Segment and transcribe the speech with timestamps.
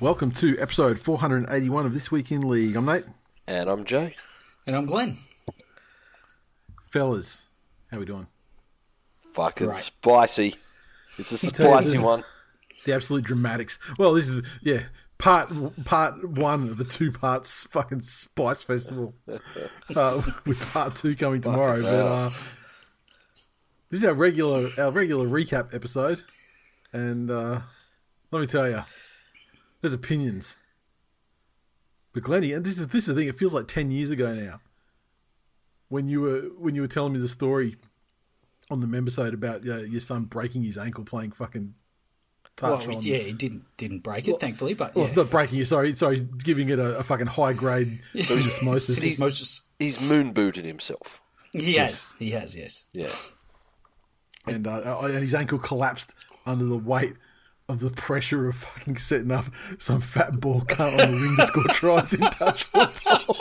[0.00, 2.76] Welcome to episode 481 of This Week in League.
[2.76, 3.04] I'm Nate.
[3.46, 4.14] And I'm Jay.
[4.66, 5.16] And I'm Glenn.
[6.82, 7.42] Fellas,
[7.90, 8.28] how we doing?
[9.32, 9.76] Fucking Right.
[9.76, 10.54] spicy.
[11.18, 12.24] It's a tell you, spicy the- one.
[12.84, 13.78] The absolute dramatics.
[13.98, 14.84] Well, this is, yeah,
[15.18, 15.50] part
[15.84, 19.12] part one of the two parts fucking Spice Festival.
[19.96, 21.80] Uh, with part two coming tomorrow.
[21.80, 22.30] But uh,
[23.88, 26.22] this is our regular our regular recap episode.
[26.92, 27.60] And uh,
[28.30, 28.84] let me tell you,
[29.80, 30.56] there's opinions.
[32.12, 33.28] But Glenny, and this is this is the thing.
[33.28, 34.60] It feels like ten years ago now.
[35.88, 37.76] When you were when you were telling me the story
[38.70, 41.74] on the member side about uh, your son breaking his ankle playing fucking
[42.56, 43.02] touch Well, on.
[43.02, 45.08] yeah, he didn't didn't break it, thankfully, but Well, yeah.
[45.10, 45.64] it's not breaking.
[45.64, 49.00] Sorry, sorry, giving it a, a fucking high grade syndesmosis.
[49.02, 51.22] He's most, He's moon booted himself.
[51.54, 52.84] he has, he has, yes.
[52.92, 53.08] Yeah.
[54.46, 56.12] and uh, and his ankle collapsed
[56.44, 57.14] under the weight
[57.68, 59.44] of the pressure of fucking setting up
[59.78, 63.36] some fat ball cut on the wing to score tries in touch football.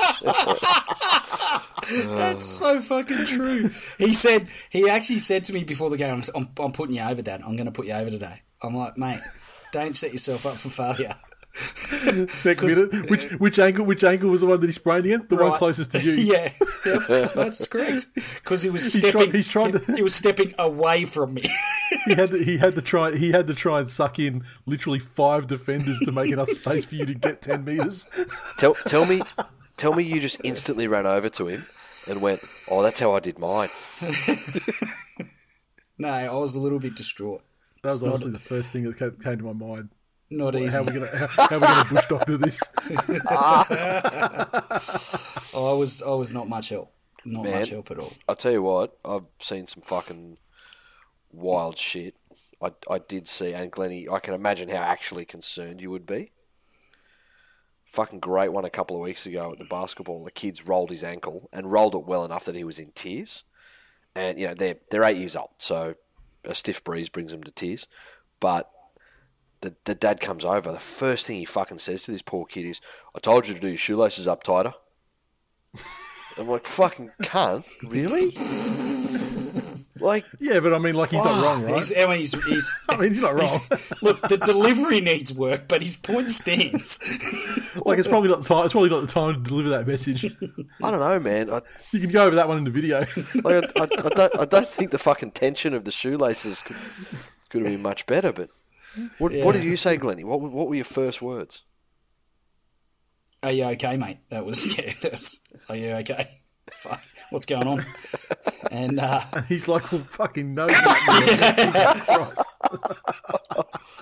[2.18, 3.70] That's so fucking true.
[3.98, 7.22] He said he actually said to me before the game, "I'm, I'm putting you over,
[7.22, 7.42] Dad.
[7.46, 9.20] I'm going to put you over today." I'm like, mate,
[9.72, 11.16] don't set yourself up for failure.
[12.46, 15.26] Next minute, which uh, which ankle which ankle was the one that he sprained again?
[15.28, 16.12] The one closest to you.
[16.34, 16.52] yeah,
[16.86, 18.08] yep, that's correct.
[18.14, 19.32] Because he was He's try- stepping.
[19.34, 21.44] he's trying to- he, he was stepping away from me.
[22.06, 25.00] He had to, he had to try he had to try and suck in literally
[25.00, 28.08] five defenders to make enough space for you to get ten meters.
[28.58, 29.22] Tell tell me
[29.78, 31.66] tell me you just instantly ran over to him
[32.08, 33.70] and went, Oh, that's how I did mine.
[35.98, 37.42] no, I was a little bit distraught.
[37.84, 39.90] That was It's not- honestly the first thing that came to my mind.
[40.30, 40.68] Not easy.
[40.68, 42.62] How are we gonna how, how are we gonna bush doctor this?
[43.30, 43.68] Ah.
[45.56, 46.94] I was I was not much help.
[47.24, 47.60] Not Man.
[47.60, 48.14] much help at all.
[48.28, 50.38] I'll tell you what, I've seen some fucking
[51.32, 52.16] wild shit.
[52.62, 56.32] I, I did see, and Glennie, I can imagine how actually concerned you would be.
[57.86, 60.24] Fucking great one a couple of weeks ago at the basketball.
[60.24, 63.44] The kids rolled his ankle and rolled it well enough that he was in tears.
[64.16, 65.96] And you know they're they're eight years old, so
[66.44, 67.88] a stiff breeze brings them to tears.
[68.40, 68.70] But
[69.62, 70.72] the the dad comes over.
[70.72, 72.82] The first thing he fucking says to this poor kid is,
[73.16, 74.74] "I told you to do your shoelaces up tighter."
[76.38, 78.32] I'm like, "Fucking cunt, really?"
[80.00, 81.76] like, Yeah, but I mean, like he's not wrong, right?
[81.76, 83.48] He's, I mean, he's, he's, I mean, he's not wrong.
[83.48, 87.00] he's- look, the delivery needs work, but his point stands.
[87.86, 88.66] like it's probably not the time.
[88.66, 90.26] It's probably not the time to deliver that message.
[90.84, 91.50] I don't know, man.
[91.50, 93.00] I, You can go over that one in the video.
[93.44, 96.76] like, I, I, I don't, I don't think the fucking tension of the shoelaces could
[97.50, 98.32] could have been much better.
[98.32, 98.50] But
[99.18, 100.24] what, what did you say, Glenny?
[100.24, 101.62] What were- what were your first words?
[103.44, 104.18] Are you okay, mate?
[104.30, 104.94] That was yeah.
[105.02, 106.42] That's are you okay?
[106.74, 107.86] Fuck, what's going on?
[108.72, 110.68] And uh, He's like, well, fucking no.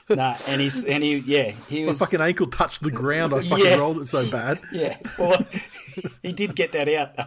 [0.07, 0.17] Christ.
[0.47, 3.33] nah, and he's and he yeah he was My fucking ankle touched the ground.
[3.33, 3.75] I fucking Yeah.
[3.77, 4.59] rolled it so bad.
[4.71, 4.97] yeah.
[5.17, 5.45] Well,
[6.21, 7.17] he did get that out.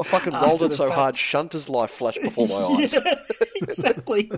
[0.00, 0.94] I fucking rolled it so fact.
[0.96, 2.94] hard, Shunter's life flashed before my eyes.
[2.94, 3.14] Yeah,
[3.62, 4.30] exactly,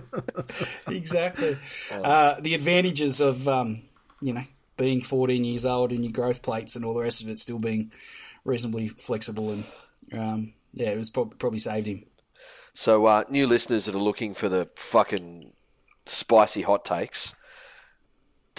[0.87, 1.57] exactly.
[1.91, 3.81] Uh, the advantages of um,
[4.21, 4.43] you know
[4.77, 7.59] being 14 years old and your growth plates and all the rest of it still
[7.59, 7.91] being
[8.45, 9.63] reasonably flexible and
[10.13, 12.03] um, yeah, it was prob- probably saved him.
[12.73, 15.51] So, uh, new listeners that are looking for the fucking
[16.05, 17.33] spicy hot takes,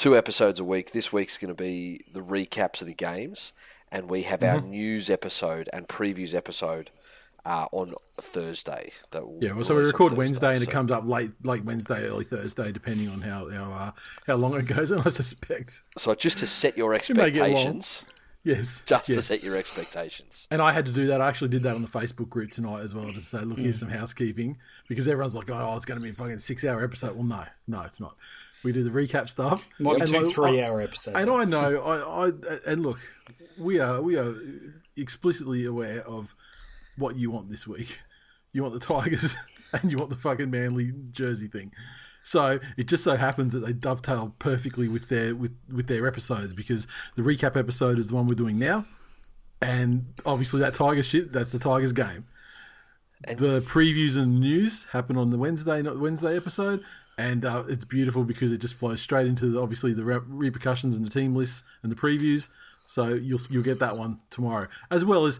[0.01, 0.93] two episodes a week.
[0.93, 3.53] This week's going to be the recaps of the games,
[3.93, 6.91] and we have our news episode and previews episode
[7.45, 8.93] uh, on Thursday.
[9.13, 12.25] Yeah, well, so we record Thursday, Wednesday, and it comes up late, late Wednesday, early
[12.25, 13.91] Thursday, depending on how how uh,
[14.27, 14.91] how long it goes.
[15.01, 17.27] And I suspect, So, just to set your may get long.
[17.27, 18.05] expectations,
[18.43, 20.49] yes, just to set your expectations.
[20.51, 21.21] And I had to do that.
[21.21, 23.81] I actually did that on the Facebook group tonight as well to say, look, here's
[23.81, 24.57] some housekeeping
[24.89, 27.15] because everyone's like, oh, it's going to be a fucking six hour episode.
[27.17, 28.17] Well, no, no, it's not.
[28.63, 29.67] We do the recap stuff.
[29.79, 31.17] Might And two like, three-hour I- episodes.
[31.17, 32.33] And I know, I, I,
[32.67, 32.99] and look,
[33.59, 34.35] we are we are
[34.97, 36.35] explicitly aware of
[36.97, 38.01] what you want this week.
[38.53, 39.37] You want the Tigers
[39.73, 41.71] and you want the fucking Manly jersey thing.
[42.25, 46.53] So it just so happens that they dovetail perfectly with their with with their episodes
[46.53, 48.87] because the recap episode is the one we're doing now,
[49.63, 52.25] and obviously that Tigers shit that's the Tigers game.
[53.29, 56.83] the previews and news happen on the Wednesday not Wednesday episode,
[57.21, 60.97] and uh, it's beautiful because it just flows straight into the, obviously the re- repercussions
[60.97, 62.49] and the team lists and the previews.
[62.87, 65.39] So you'll you'll get that one tomorrow, as well as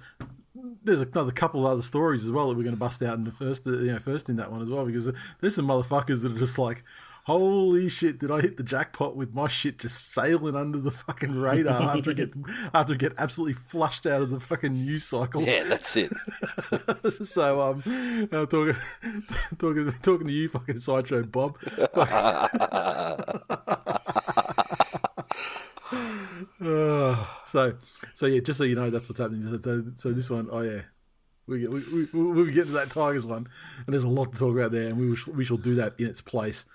[0.85, 3.25] there's another couple of other stories as well that we're going to bust out in
[3.25, 5.11] the first, you know, first in that one as well because
[5.41, 6.85] there's some motherfuckers that are just like,
[7.31, 11.33] holy shit, did I hit the jackpot with my shit just sailing under the fucking
[11.33, 12.31] radar after I get
[12.75, 15.43] after I get absolutely flushed out of the fucking news cycle.
[15.43, 16.13] Yeah, that's it.
[17.23, 17.83] so um,
[18.33, 18.75] I'm talking
[19.59, 21.57] talking talking to you, fucking sideshow Bob.
[26.63, 27.75] Uh, so,
[28.13, 29.61] so yeah, just so you know, that's what's happening.
[29.63, 30.83] So, so this one, oh yeah,
[31.47, 33.49] we get we, we, we'll get to that Tigers one,
[33.87, 35.99] and there's a lot to talk about there, and we will, we shall do that
[35.99, 36.67] in its place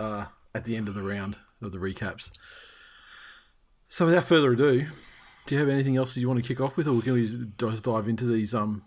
[0.00, 2.30] uh, at the end of the round of the recaps.
[3.86, 4.86] So, without further ado,
[5.46, 7.26] do you have anything else that you want to kick off with, or can we
[7.58, 8.82] just dive into these um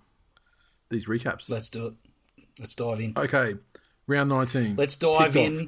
[0.90, 1.50] these recaps?
[1.50, 1.94] Let's do it.
[2.60, 3.14] Let's dive in.
[3.18, 3.56] Okay,
[4.08, 4.76] round nineteen.
[4.76, 5.68] Let's dive in off.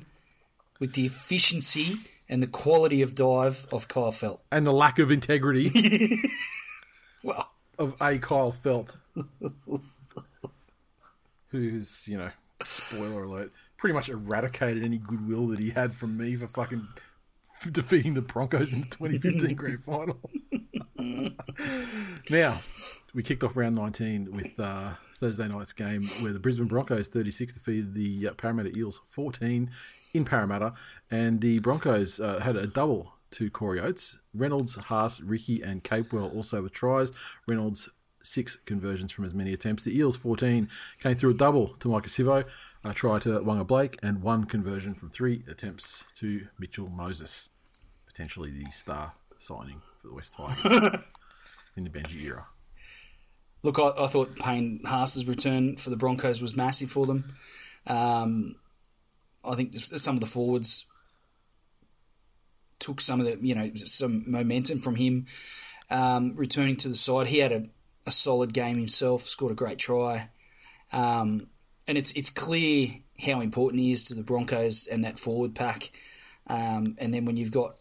[0.79, 1.95] with the efficiency
[2.27, 4.39] and the quality of dive of Kyle Feldt.
[4.51, 5.69] and the lack of integrity
[7.23, 8.97] Well, of a Kyle Feldt,
[11.49, 12.29] who's you know,
[12.63, 16.87] spoiler alert, pretty much eradicated any goodwill that he had from me for fucking
[17.71, 20.19] defeating the Broncos in the 2015 Grand Final.
[22.29, 22.59] now,
[23.13, 27.53] we kicked off round 19 with uh, Thursday night's game where the Brisbane Broncos 36
[27.53, 29.69] defeated the uh, Parramatta Eels 14
[30.13, 30.73] in Parramatta,
[31.11, 34.19] and the Broncos uh, had a double to Corey Oates.
[34.33, 37.11] Reynolds, Haas, Riki, and Capewell also with tries.
[37.47, 37.89] Reynolds
[38.23, 39.83] six conversions from as many attempts.
[39.83, 40.69] The Eels 14
[40.99, 42.45] came through a double to Maika Sivo,
[42.85, 47.49] a try to Waqa Blake, and one conversion from three attempts to Mitchell Moses,
[48.05, 51.01] potentially the star signing for the West Tigers
[51.75, 52.47] in the Benji era.
[53.63, 57.33] look, I, I thought Payne Haas's return for the Broncos was massive for them.
[57.87, 58.55] Um,
[59.43, 60.85] I think some of the forwards
[62.79, 65.25] took some of the, you know, some momentum from him
[65.89, 67.27] um, returning to the side.
[67.27, 67.65] He had a,
[68.05, 70.29] a solid game himself, scored a great try.
[70.91, 71.47] Um,
[71.87, 72.89] and it's it's clear
[73.25, 75.91] how important he is to the Broncos and that forward pack.
[76.47, 77.77] Um, and then when you've got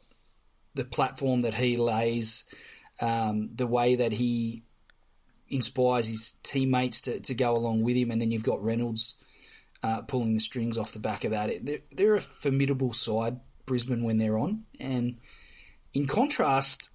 [0.74, 2.44] the platform that he lays,
[3.00, 4.62] um, the way that he
[5.48, 9.14] inspires his teammates to, to go along with him, and then you've got Reynolds
[9.82, 11.50] uh, pulling the strings off the back of that.
[11.50, 14.64] It- They're, they're a formidable side, Brisbane, when they're on.
[14.80, 15.18] And
[15.92, 16.94] in contrast,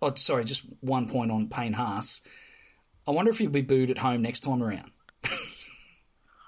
[0.00, 2.20] oh, sorry, just one point on Payne Haas.
[3.06, 4.91] I wonder if he'll be booed at home next time around.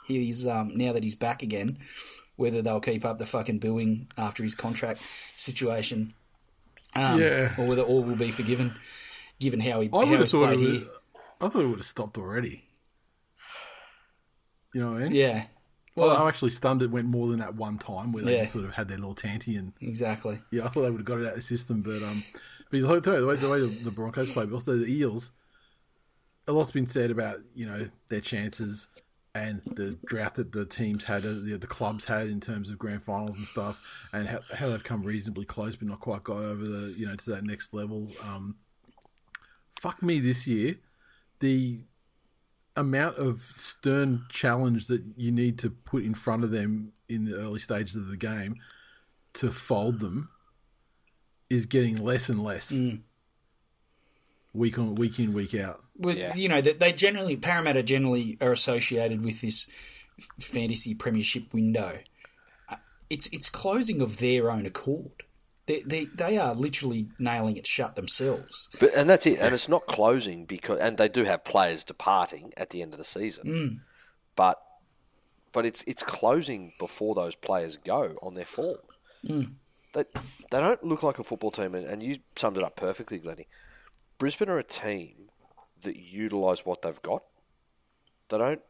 [0.07, 1.79] He's um, now that he's back again,
[2.37, 5.01] whether they'll keep up the fucking booing after his contract
[5.37, 6.15] situation,
[6.95, 7.55] um, Yeah.
[7.59, 8.75] or whether all will be forgiven,
[9.41, 10.83] given how he I how he's played here.
[11.41, 12.65] I thought it would have stopped already.
[14.73, 15.13] You know what I mean?
[15.13, 15.47] Yeah,
[15.95, 18.47] Well, well, I'm actually stunned it went more than that one time where they Yeah.
[18.47, 20.41] sort of had their little tanty and exactly.
[20.51, 22.25] yeah, I thought they would have got it out of the system, but um,
[22.71, 25.31] but you look- the way the way the Broncos play, but also the Eels.
[26.47, 28.89] A lot's been said about you know their chances
[29.35, 32.79] and the drought that the teams had, uh, the, the clubs had in terms of
[32.79, 33.81] grand finals and stuff,
[34.13, 37.17] and how, how they've come reasonably close but not quite got over the you know
[37.17, 38.09] to that next level.
[38.23, 38.57] Um,
[39.81, 40.77] fuck me this year,
[41.41, 41.81] the
[42.77, 47.37] amount of stern challenge that you need to put in front of them in the
[47.37, 48.57] early stages of the game
[49.33, 50.29] to fold them
[51.51, 52.73] is getting less and less
[54.55, 55.83] week on week in week out.
[55.99, 56.35] with Yeah.
[56.35, 59.67] you know that they generally Parramatta generally are associated with this
[60.41, 61.99] fantasy premiership window.
[62.69, 62.77] Uh,
[63.11, 65.25] It's it's closing of their own accord.
[65.67, 68.69] They they they are literally nailing it shut themselves.
[68.81, 69.39] But and that's it.
[69.41, 72.99] And it's not closing because and they do have players departing at the end of
[72.99, 73.83] the season.
[74.37, 74.61] But
[75.53, 78.79] but it's it's closing before those players go on their form.
[79.23, 80.05] They
[80.51, 83.47] they don't look like a football team and, and you summed it up perfectly, Glennie.
[84.19, 85.31] Brisbane are a team
[85.83, 87.23] that utilise what they've got.
[88.29, 88.63] They don't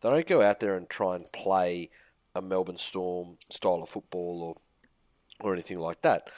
[0.00, 1.90] they don't go out there and try and play
[2.34, 4.56] a Melbourne Storm style of football or
[5.40, 6.28] or anything like that.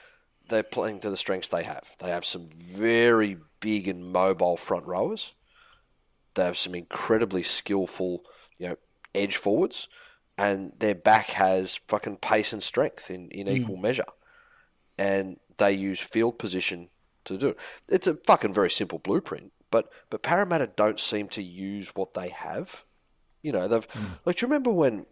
[0.48, 1.96] They're playing to the strengths they have.
[1.98, 5.36] They have some very big and mobile front rowers.
[6.34, 8.24] They have some incredibly skillful,
[8.58, 8.76] you know,
[9.14, 9.88] edge forwards,
[10.38, 13.56] and their back has fucking pace and strength in, in mm.
[13.56, 14.04] equal measure.
[14.98, 16.90] And they use field position
[17.26, 17.58] to do it.
[17.88, 22.30] It's a fucking very simple blueprint, but but Parramatta don't seem to use what they
[22.30, 22.84] have.
[23.42, 23.86] You know, they've
[24.24, 24.36] like.
[24.36, 25.06] Do you remember when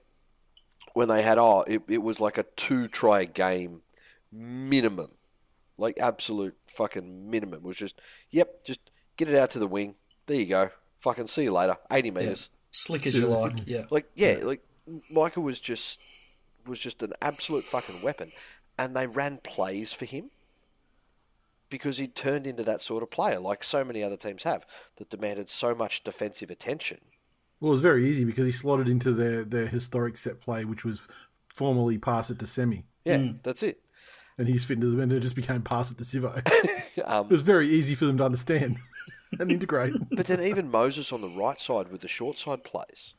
[0.94, 3.82] when they had oh it, it was like a two try game
[4.32, 5.10] minimum,
[5.76, 7.60] like absolute fucking minimum.
[7.60, 8.80] It was just yep, just
[9.16, 9.96] get it out to the wing.
[10.26, 10.70] There you go.
[10.98, 11.76] Fucking see you later.
[11.92, 12.48] Eighty meters.
[12.70, 13.54] Slick as you like.
[13.66, 13.84] Yeah.
[13.90, 14.62] Like yeah, like
[15.12, 16.00] Maika was just
[16.66, 18.32] was just an absolute fucking weapon,
[18.78, 20.30] and they ran plays for him
[21.74, 24.64] because he turned into that sort of player, like so many other teams have,
[24.94, 26.98] that demanded so much defensive attention.
[27.58, 30.84] Well, it was very easy because he slotted into their, their historic set play, which
[30.84, 31.08] was
[31.52, 32.84] formerly pass it to Semi.
[33.04, 33.80] Yeah, that's it.
[34.38, 36.36] And he's fit into them, and it just became pass it to Sivo.
[37.04, 38.76] Um, it was very easy for them to understand
[39.40, 39.94] and integrate.
[40.12, 43.16] But then even Moses on the right side with the short side plays.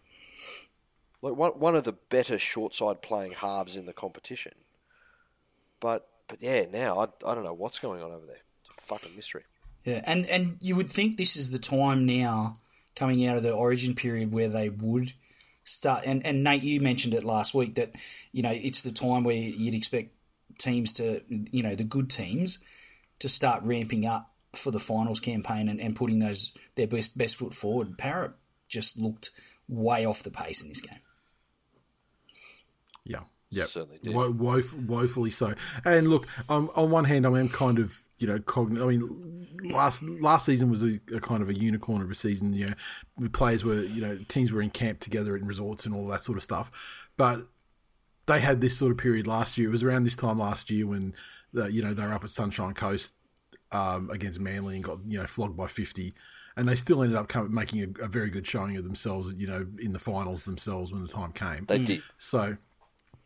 [1.21, 4.53] Like one one of the better short side playing halves in the competition.
[5.81, 8.44] But but yeah, now I, I don't know what's going on over there.
[8.85, 9.43] It's a fucking mystery.
[9.83, 12.55] Yeah, and and you would think this is the time now,
[12.95, 15.13] coming out of the Origin period, where they would
[15.63, 16.03] start.
[16.05, 17.91] And and Nate, you mentioned it last week that
[18.31, 20.11] you know it's the time where you'd expect
[20.57, 22.59] teams to, you know, the good teams,
[23.19, 27.35] to start ramping up for the finals campaign and, and putting those their best best
[27.35, 27.97] foot forward.
[27.97, 28.31] Parrot
[28.67, 29.31] just looked
[29.67, 30.99] way off the pace in this game.
[33.03, 34.15] Yeah, yeah, Certainly did.
[34.15, 35.53] Wo- woef- woefully so.
[35.83, 39.47] And look, um, on one hand, I am kind of you know cogn- I mean,
[39.71, 42.53] last last season was a, a kind of a unicorn of a season.
[42.53, 42.73] You know,
[43.17, 46.21] the players were you know teams were in camp together in resorts and all that
[46.21, 47.47] sort of stuff, but
[48.27, 49.69] they had this sort of period last year.
[49.69, 51.13] It was around this time last year when
[51.55, 53.13] uh, you know they were up at Sunshine Coast
[53.71, 56.13] um, against Manly and got you know flogged by fifty.
[56.57, 59.45] And they still ended up come, making a, a very good showing of themselves, you
[59.45, 61.65] know, in the finals themselves when the time came.
[61.65, 62.03] They did.
[62.17, 62.55] So,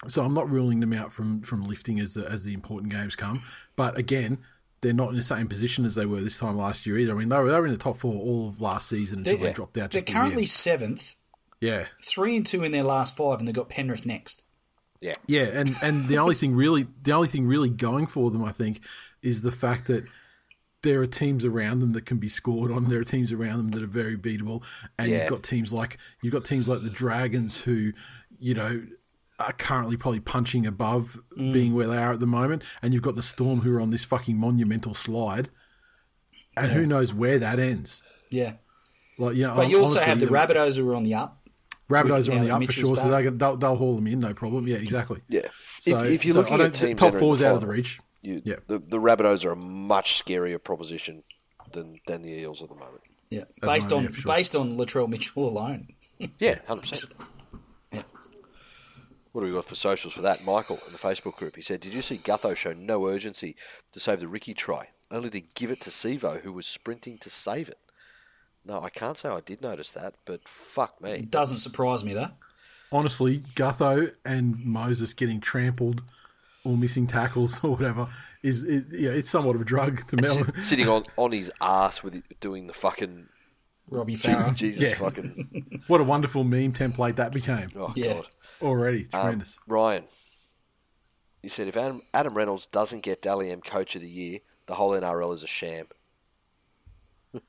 [0.08, 3.16] so I'm not ruling them out from from lifting as the as the important games
[3.16, 3.44] come.
[3.76, 4.40] But again,
[4.82, 7.14] they're not in the same position as they were this time last year either.
[7.14, 9.38] I mean, they were, they were in the top four all of last season until
[9.38, 9.92] they, dropped out.
[9.92, 10.50] They're Just at the currently end.
[10.50, 11.16] seventh,
[11.62, 14.44] yeah, three and two in their last five, and they've got Penrith next.
[15.02, 15.16] Yeah.
[15.28, 18.52] yeah, and and the only thing really the only thing really going for them, I
[18.52, 18.82] think,
[19.22, 20.06] is the fact that.
[20.82, 22.88] There are teams around them that can be scored on.
[22.88, 24.64] There are teams around them that are very beatable,
[24.98, 25.24] and Yeah.
[25.24, 27.92] you've got teams like you've got teams like the Dragons who,
[28.40, 28.84] you know,
[29.40, 31.54] are currently probably punching above mm.
[31.54, 33.90] being where they are at the moment, and you've got the Storm who are on
[33.92, 35.50] this fucking monumental slide,
[36.58, 38.04] and who knows where that ends.
[38.30, 38.54] Yeah,
[39.18, 41.16] Like, you know, but you also honestly, have the you- Rabbitohs who are on the
[41.16, 41.36] up.
[41.90, 43.96] Rabbitohs are on the that up for Mitchell's sure, so they can, they'll, they'll haul
[43.96, 44.68] them in, no problem.
[44.68, 45.22] Yeah, exactly.
[45.28, 45.48] Yeah.
[45.80, 47.62] So, if, if you're so I looking at teams top that are four's out of
[47.62, 48.00] the reach.
[48.22, 48.58] You, Yeah.
[48.68, 51.24] the, the Rabbitohs are a much scarier proposition
[51.72, 53.02] than, than the Eels at the moment.
[53.32, 54.36] Yeah, based moment, on yeah, sure.
[54.36, 55.88] based on Latrell Mitchell alone.
[56.40, 57.10] Yeah, 100%.
[57.20, 57.26] Yeah.
[59.32, 60.44] What do we got for socials for that?
[60.44, 61.56] Michael in the Facebook group.
[61.56, 63.56] He said, Did you see Gutho show no urgency
[63.92, 67.30] to save the Riki try, only to give it to Sivo, who was sprinting to
[67.30, 67.78] save it?
[68.66, 71.12] No, I can't say I did notice that, but fuck me.
[71.12, 72.32] It doesn't surprise me though.
[72.92, 76.02] Honestly, Gutho and Moses getting trampled
[76.64, 78.08] or missing tackles or whatever
[78.42, 80.44] is, is yeah, it's somewhat of a drug to Mel.
[80.60, 83.28] Sitting on, on his ass with it, doing the fucking
[83.90, 84.54] Robbie Farah.
[84.56, 84.96] Jesus Yeah.
[84.96, 88.14] fucking what a wonderful meme template that became oh Yeah.
[88.16, 88.28] god.
[88.62, 89.08] Already.
[89.14, 89.60] Um, Tremendous.
[89.68, 90.04] Ryan,
[91.42, 94.76] he said if Adam, Adam Reynolds doesn't get Dally M Coach of the Year, the
[94.76, 95.88] whole NRL is a sham.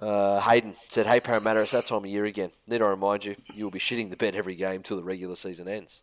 [0.00, 2.50] uh, Hayden said, "Hey Parramatta, it's that time of year again.
[2.66, 5.36] Need I remind you, you will be shitting the bed every game till the regular
[5.36, 6.02] season ends."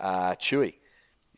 [0.00, 0.78] Uh, Chewy, he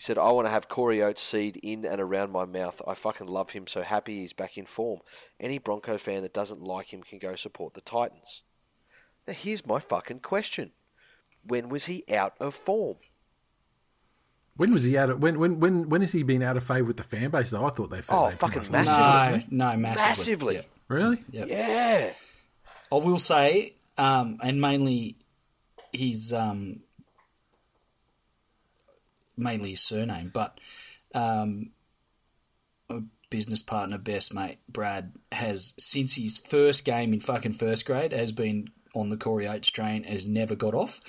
[0.03, 2.83] said, "I want to have Corey Oates seed in and around my mouth.
[2.87, 3.67] I fucking love him.
[3.67, 5.01] So happy he's back in form.
[5.39, 8.43] Any Bronco fan that doesn't like him can go support the Titans."
[9.27, 10.73] Now here's my fucking question:
[11.45, 12.97] When was he out of form?
[14.57, 16.85] When was he out of when when when when has he been out of favour
[16.85, 17.65] with the fan base though?
[17.65, 19.51] I thought they Oh, they pretty fucking much- massive.
[19.53, 20.05] No, no, massively.
[20.05, 20.55] Massively.
[20.57, 20.63] Yeah.
[20.89, 21.19] Really?
[21.31, 21.47] Yep.
[21.49, 22.13] Yeah.
[22.91, 25.17] I will say, um, and mainly
[25.93, 26.81] his um,
[29.37, 30.59] mainly his surname, but
[31.15, 31.71] um,
[32.89, 38.13] a business partner, best mate Brad, has since his first game in fucking first grade
[38.13, 41.01] has been on the Corey Oates train, has never got off.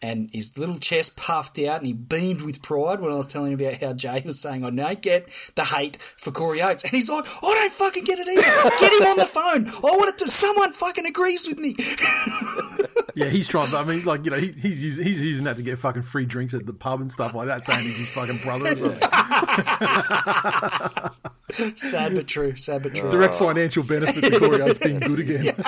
[0.00, 3.50] And his little chest puffed out, and he beamed with pride when I was telling
[3.52, 6.92] him about how Jay was saying, "I don't get the hate for Corey Oates," and
[6.92, 8.70] he's like, "I don't fucking get it either.
[8.78, 9.68] Get him on the phone.
[9.68, 10.30] I want it to.
[10.30, 11.74] Someone fucking agrees with me."
[13.18, 13.74] Yeah, he's trying.
[13.74, 16.24] I mean, like you know, he, he's using he's using that to get fucking free
[16.24, 19.00] drinks at the pub and stuff like that, saying he's his fucking brother or something.
[21.76, 22.54] Sad but true.
[22.54, 23.10] Sad but true.
[23.10, 25.52] Direct financial benefit to Corey Oates being good again.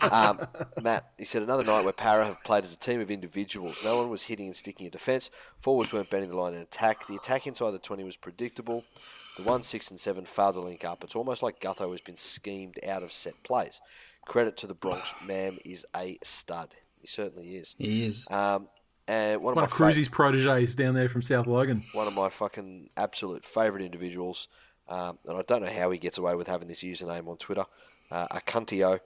[0.00, 0.46] Um,
[0.82, 3.63] Matt, he said another night where Para have played as a team of individuals.
[3.84, 5.30] No one was hitting and sticking in defence.
[5.60, 7.06] Forwards weren't bending the line in attack.
[7.06, 8.84] The attack inside the 20 was predictable.
[9.36, 11.02] The 1, 6 and 7 failed to link up.
[11.02, 13.80] It's almost like Gutho has been schemed out of set plays.
[14.26, 15.12] credit to the Bronx.
[15.26, 16.74] Mam is a stud.
[17.00, 17.74] He certainly is.
[17.78, 18.26] He is.
[18.30, 18.68] Um,
[19.06, 21.82] and one of my of fa- Cruzy's proteges down there from South Logan.
[21.92, 24.48] one of my fucking absolute favourite individuals,
[24.88, 27.64] um, and I don't know how he gets away with having this username on Twitter.
[28.10, 29.00] Uh, Acuntio,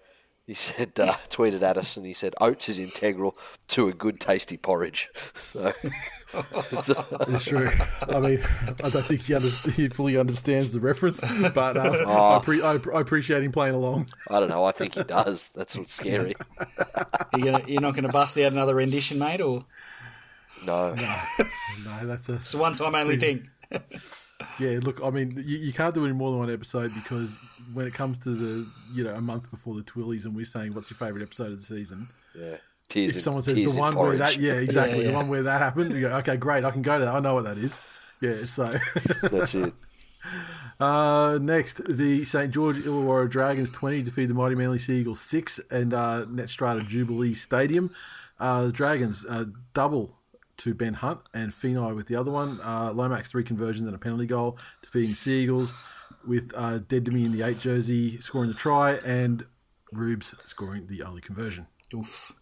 [0.49, 3.37] he said, uh, tweeted at us, and he said, "Oats is integral
[3.69, 5.73] to a good, tasty porridge." So,
[7.29, 7.71] It's true.
[8.03, 8.41] I mean,
[8.85, 11.21] I don't think he, under, he fully understands the reference,
[11.55, 12.37] but uh, Oh.
[12.37, 14.09] I, pre- I, I appreciate him playing along.
[14.31, 14.63] I don't know.
[14.65, 15.51] I think he does.
[15.55, 16.35] That's what's scary.
[17.35, 19.65] You gonna, you're not going to bust out another rendition, mate, or
[20.67, 20.95] No,
[21.85, 23.49] No, that's a it's a one time only thing?
[24.59, 24.79] Yeah.
[24.83, 27.37] Look, I mean, you, you can't do it in more than one episode because
[27.73, 30.75] when it comes to the you know a month before the Twillies and we're saying
[30.75, 32.57] what's your favourite episode of the season, yeah.
[32.89, 35.17] Tears if in, someone says tears the in one where that yeah exactly Yeah, the
[35.17, 37.35] one where that happened, you go okay great I can go to that I know
[37.35, 37.79] what that is.
[38.21, 38.73] Yeah, so
[39.23, 39.73] That's it.
[40.81, 42.53] Uh, next, the St.
[42.53, 47.35] George Illawarra Dragons 20 defeat the Mighty Manly Sea Eagles 6 and uh, Netstrata Jubilee
[47.35, 47.93] Stadium.
[48.39, 50.18] Uh, the Dragons uh, double
[50.59, 52.61] to Ben Hunt and Fenai with the other one.
[52.63, 55.75] Uh, Lomax three conversions and a penalty goal, defeating Sea Eagles
[56.27, 59.47] with uh, Dead to Me in the 8 jersey scoring the try and
[59.93, 61.67] Rubes scoring the only conversion.
[61.95, 62.33] Oof.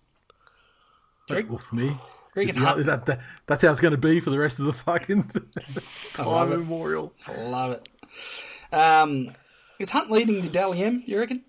[1.29, 1.97] Like, for me,
[2.35, 4.67] Regan the- Hunt- that, that, that's how it's going to be for the rest of
[4.67, 5.25] the fucking
[6.15, 7.13] time memorial.
[7.39, 8.75] Love it.
[8.75, 9.31] Um,
[9.79, 11.45] is Hunt leading the Dally M, you reckon?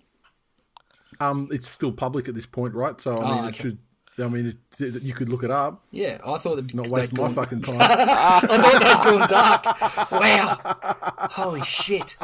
[1.20, 3.00] Um, it's still public at this point, right?
[3.00, 3.78] So I Oh, mean, it should.
[4.20, 5.82] I mean, it, you could look it up.
[5.90, 7.76] Yeah, I thought that Not waste my gone- fucking time.
[7.80, 10.10] I thought they'd gone dark.
[10.10, 11.28] Wow.
[11.32, 12.16] Holy shit.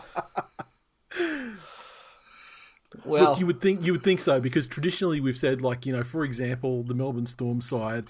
[3.05, 5.93] Well, Look, you would think you would think so because traditionally we've said like you
[5.93, 8.05] know, for example, the Melbourne Storm side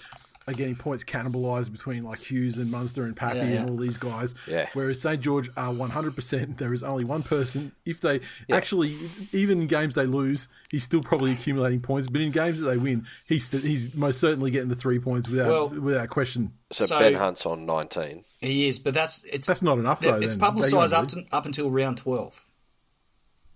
[0.47, 3.61] are getting points cannibalised between like Hughes and Munster and Pappy Yeah, yeah.
[3.63, 4.35] and all these guys.
[4.47, 4.69] Yeah.
[4.75, 6.59] Whereas St George are one hundred percent.
[6.59, 7.73] There is only one person.
[7.87, 8.21] If they
[8.51, 8.95] actually,
[9.33, 12.09] even in games they lose, he's still probably accumulating points.
[12.09, 15.49] But in games that they win, he's he's most certainly getting the three points without
[15.49, 16.53] Well- without question.
[16.73, 18.25] So, So- Ben Hunt's on 19.
[18.41, 20.17] he is, but that's it's That's not enough though.
[20.17, 22.45] it's publicised up to, up until round 12.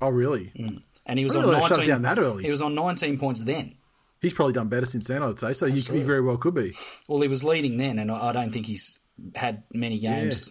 [0.00, 0.52] Oh really?
[0.56, 0.82] Mm.
[1.04, 1.78] and he was I on didn't know they nineteen.
[1.78, 2.44] shut down that early.
[2.44, 3.74] He was on nineteen points then.
[4.20, 5.52] He's probably done better since then, I would say.
[5.52, 6.74] So he, he very well could be.
[7.06, 8.98] Well, he was leading then, and I I don't think he's
[9.34, 10.50] had many games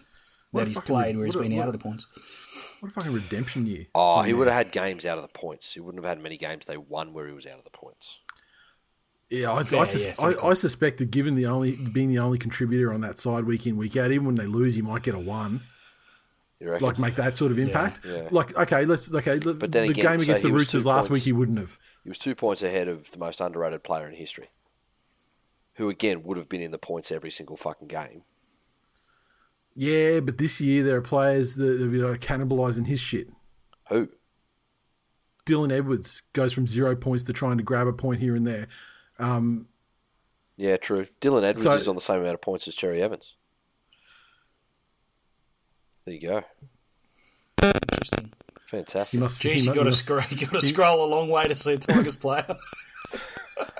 [0.50, 1.72] What a that he's fucking- played where he's what a- been what out a- of
[1.74, 2.06] the points.
[2.80, 3.86] What a fucking redemption year.
[3.94, 5.72] Oh, he would have had games out of the points.
[5.74, 8.18] He wouldn't have had many games they won where he was out of the points.
[9.30, 10.48] Yeah, I, Fair, I, sus- yeah, I.
[10.48, 13.76] I suspect that given the only being the only contributor on that side week in
[13.76, 15.60] week out, even when they lose, he might get a one.
[16.60, 18.00] Like make that sort of impact.
[18.04, 18.28] Yeah.
[18.32, 19.38] Like okay, let's okay.
[19.38, 21.10] But then the again, game against the he was Roosters two last points.
[21.10, 21.78] week, he wouldn't have.
[22.02, 24.50] he was two points ahead of the most underrated player in history,
[25.74, 28.22] who again would have been in the points every single fucking game.
[29.76, 33.28] Yeah, but this year there are players that are cannibalising his shit.
[33.88, 34.08] Who?
[35.46, 38.66] Dylan Edwards goes from zero points to trying to grab a point here and there.
[39.20, 39.68] Um,
[40.56, 41.06] yeah, true.
[41.20, 43.36] Dylan Edwards So- is on the same amount of points as Cherry Evans.
[46.08, 46.42] There you go.
[47.92, 48.32] Interesting.
[48.60, 49.18] Fantastic.
[49.18, 49.42] He must.
[49.42, 50.22] Jeez, you mu- got to scroll.
[50.30, 52.46] You got to scroll a long way to see a Tigers player.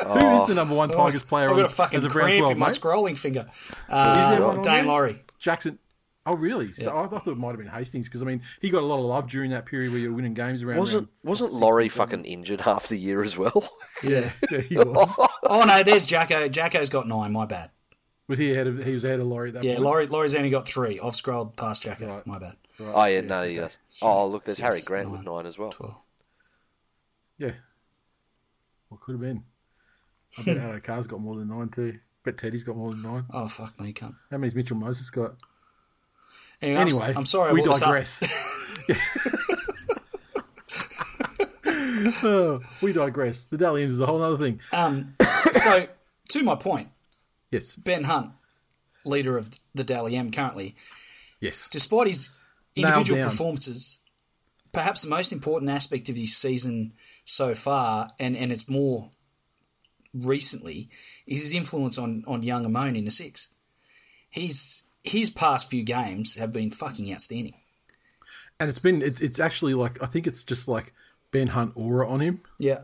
[0.05, 2.39] Who is the number one Tigers player I've got a fucking as of round cramp
[2.41, 3.47] twelve, in my scrolling finger.
[3.49, 4.85] Is Uh, there Daine?
[4.87, 5.23] Laurie.
[5.39, 5.79] Jackson.
[6.27, 6.75] Oh, really?
[6.75, 8.87] So I, I thought it might have been Hastings because I mean he got a
[8.87, 10.81] lot of love during that period where you were winning games around.
[10.81, 13.67] wasn't round wasn't Laurie fucking injured half the year as well?
[14.03, 15.19] Yeah, yeah, he was.
[15.45, 16.49] Oh no, there's Jacko.
[16.49, 17.33] Jacko's got nine.
[17.33, 17.71] My bad.
[18.29, 18.85] Was he ahead of?
[18.85, 19.85] He was ahead of Laurie at that Yeah, point.
[19.85, 21.01] Laurie, Laurie's only got three.
[21.03, 22.23] I've scrolled past Jacko.
[22.27, 22.57] My bad.
[22.81, 23.79] oh yeah, no, he does.
[24.03, 25.71] Oh look, there's Harry Six, Grant with nine, nine as well.
[25.71, 25.95] Twelve.
[27.39, 27.53] Yeah.
[28.89, 29.45] What could have been?
[30.39, 31.99] I bet Addo-Carr's got more than nine too.
[32.25, 33.25] bet Teddy's got more than nine.
[33.33, 34.15] Oh fuck me, cunt.
[34.31, 35.35] How many's Mitchell Moses got?
[36.61, 37.53] Anyway, I'm, I'm sorry.
[37.55, 37.89] We brought this up.
[37.89, 38.23] digress.
[42.23, 43.45] Oh, we digress.
[43.45, 44.61] The Dalians is a whole other thing.
[44.73, 45.15] Um,
[45.53, 45.87] so,
[46.31, 46.89] to my point,
[47.51, 48.33] Yes, Ben Hunt,
[49.05, 50.77] leader of the Dally M currently,
[51.41, 51.69] yes.
[51.71, 52.31] despite his
[52.77, 53.99] individual performances,
[54.73, 56.93] perhaps the most important aspect of his season
[57.25, 59.11] so far, and, and it's more
[60.15, 60.89] recently,
[61.27, 63.49] is his influence on, on young Amone in the six.
[64.31, 67.55] He's his past few games have been fucking outstanding.
[68.61, 70.93] And it's been it's it's actually like I think it's just like
[71.31, 72.81] Ben Hunt aura on him Yeah.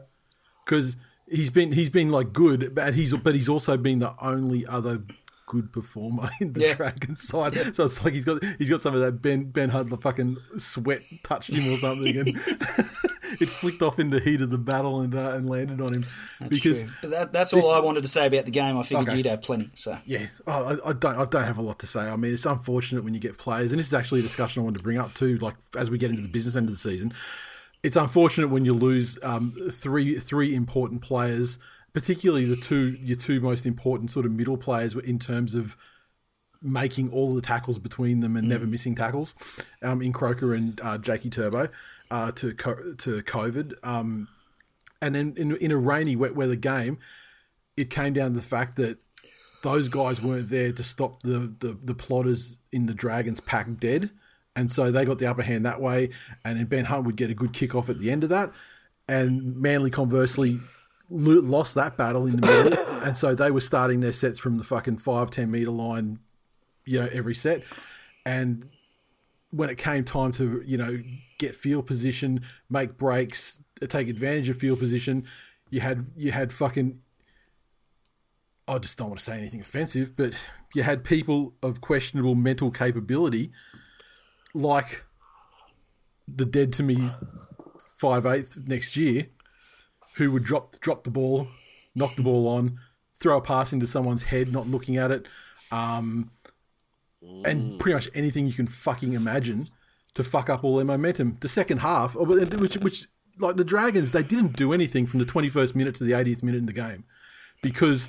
[0.64, 0.96] because
[1.28, 5.02] he's been he's been like good, but he's but he's also been the only other
[5.46, 6.74] good performer in the Yeah.
[6.74, 7.74] Dragon side.
[7.76, 11.02] So it's like he's got he's got some of that Ben Ben the fucking sweat
[11.22, 12.28] touched him or something, and
[13.40, 16.06] it flicked off in the heat of the battle and uh, and landed on him
[16.48, 16.82] because.
[16.82, 16.92] True.
[17.02, 18.78] But that, that's this- all I wanted to say about the game.
[18.78, 19.16] I figured Okay.
[19.18, 19.68] you'd have plenty.
[19.74, 21.16] So Yeah, oh, I, I don't.
[21.16, 22.00] I don't have a lot to say.
[22.00, 24.64] I mean, it's unfortunate when you get players, and this is actually a discussion I
[24.64, 25.36] wanted to bring up too.
[25.36, 27.12] Like as we get into the business end of the season,
[27.84, 31.58] it's unfortunate when you lose um, three three important players,
[31.92, 35.76] particularly the two your two most important sort of middle players in terms of
[36.62, 39.34] making all the tackles between them and never missing tackles,
[39.82, 41.68] um, in Croker and uh, Jakey Turbo
[42.10, 43.74] uh, to co- to COVID.
[43.82, 44.28] Um,
[45.02, 46.98] and then in, in a rainy, wet weather game,
[47.76, 48.96] it came down to the fact that
[49.62, 54.10] those guys weren't there to stop the, the, the plotters in the Dragons pack dead.
[54.56, 56.10] And so they got the upper hand that way.
[56.44, 58.52] And Ben Hunt would get a good kick off at the end of that.
[59.08, 60.60] And Manly, conversely,
[61.10, 62.78] lost that battle in the middle.
[63.04, 66.20] and so they were starting their sets from the fucking 5, 10 metre line,
[66.84, 67.62] you know, every set.
[68.24, 68.70] And
[69.50, 71.02] when it came time to, you know,
[71.38, 75.26] get field position, make breaks, take advantage of field position,
[75.70, 77.00] you had you had fucking
[78.66, 80.34] I just don't want to say anything offensive, but
[80.74, 83.52] you had people of questionable mental capability,
[84.54, 85.04] like
[86.26, 87.10] the dead to me
[87.96, 89.26] five eighth next year,
[90.16, 91.48] who would drop drop the ball,
[91.94, 92.78] knock the ball on,
[93.18, 95.26] throw a pass into someone's head, not looking at it,
[95.70, 96.30] um,
[97.44, 99.68] and pretty much anything you can fucking imagine
[100.14, 101.36] to fuck up all their momentum.
[101.40, 105.26] The second half, oh, which which like the Dragons, they didn't do anything from the
[105.26, 107.04] twenty first minute to the 80th minute in the game
[107.62, 108.08] because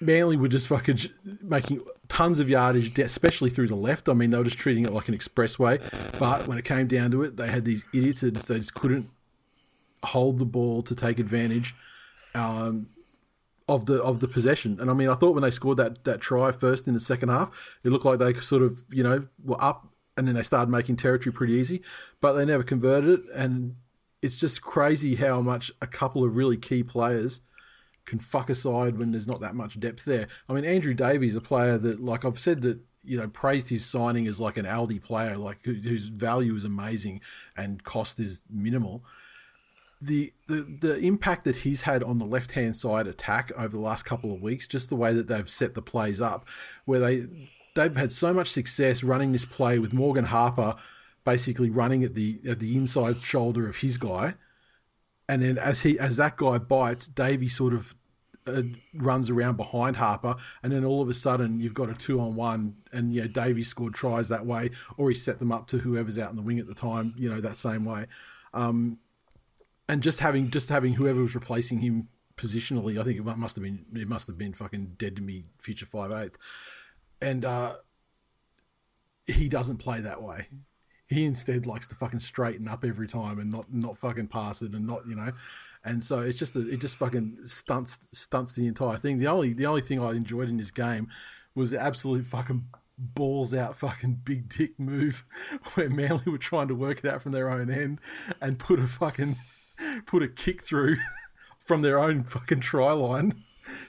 [0.00, 0.98] Manly were just fucking
[1.42, 4.08] making tons of yardage, especially through the left.
[4.08, 5.80] I mean, they were just treating it like an expressway.
[6.18, 8.74] But when it came down to it, they had these idiots that just, they just
[8.74, 9.06] couldn't
[10.04, 11.74] hold the ball to take advantage
[12.34, 12.88] um,
[13.68, 14.78] of the of the possession.
[14.80, 17.30] And I mean, I thought when they scored that that try first in the second
[17.30, 17.50] half,
[17.82, 20.96] it looked like they sort of you know were up, and then they started making
[20.96, 21.82] territory pretty easy,
[22.20, 23.26] but they never converted it.
[23.34, 23.76] And
[24.22, 27.40] it's just crazy how much a couple of really key players
[28.06, 30.28] can fuck aside when there's not that much depth there.
[30.48, 33.84] I mean, Andrew Davey, a player that, like I've said, that you know praised his
[33.84, 37.20] signing as like an Aldi player, like who, whose value is amazing
[37.56, 39.04] and cost is minimal.
[40.00, 43.80] The, the the impact that he's had on the left hand side attack over the
[43.80, 46.46] last couple of weeks, just the way that they've set the plays up,
[46.84, 47.26] where they
[47.74, 50.76] they've had so much success running this play with Morgan Harper
[51.24, 54.34] basically running at the at the inside shoulder of his guy
[55.28, 57.94] and then as he as that guy bites, Davey sort of
[58.46, 58.62] uh,
[58.94, 62.36] runs around behind Harper, and then all of a sudden you've got a two on
[62.36, 65.78] one, and you know Davey scored tries that way, or he set them up to
[65.78, 68.06] whoever's out in the wing at the time, you know that same way,
[68.54, 68.98] um,
[69.88, 73.64] and just having just having whoever was replacing him positionally, I think it must have
[73.64, 76.38] been it must have been fucking dead to me, future five eighth,
[77.20, 77.76] and uh,
[79.26, 80.48] he doesn't play that way
[81.06, 84.72] he instead likes to fucking straighten up every time and not not fucking pass it
[84.72, 85.32] and not you know.
[85.84, 89.18] And so it's just that it just fucking stunts stunts the entire thing.
[89.18, 91.08] The only the only thing i enjoyed in this game
[91.54, 92.66] was the absolute fucking
[92.98, 95.24] balls out fucking big dick move
[95.74, 98.00] where manly were trying to work it out from their own end
[98.40, 99.36] and put a fucking
[100.06, 100.96] put a kick through
[101.58, 103.44] from their own fucking try line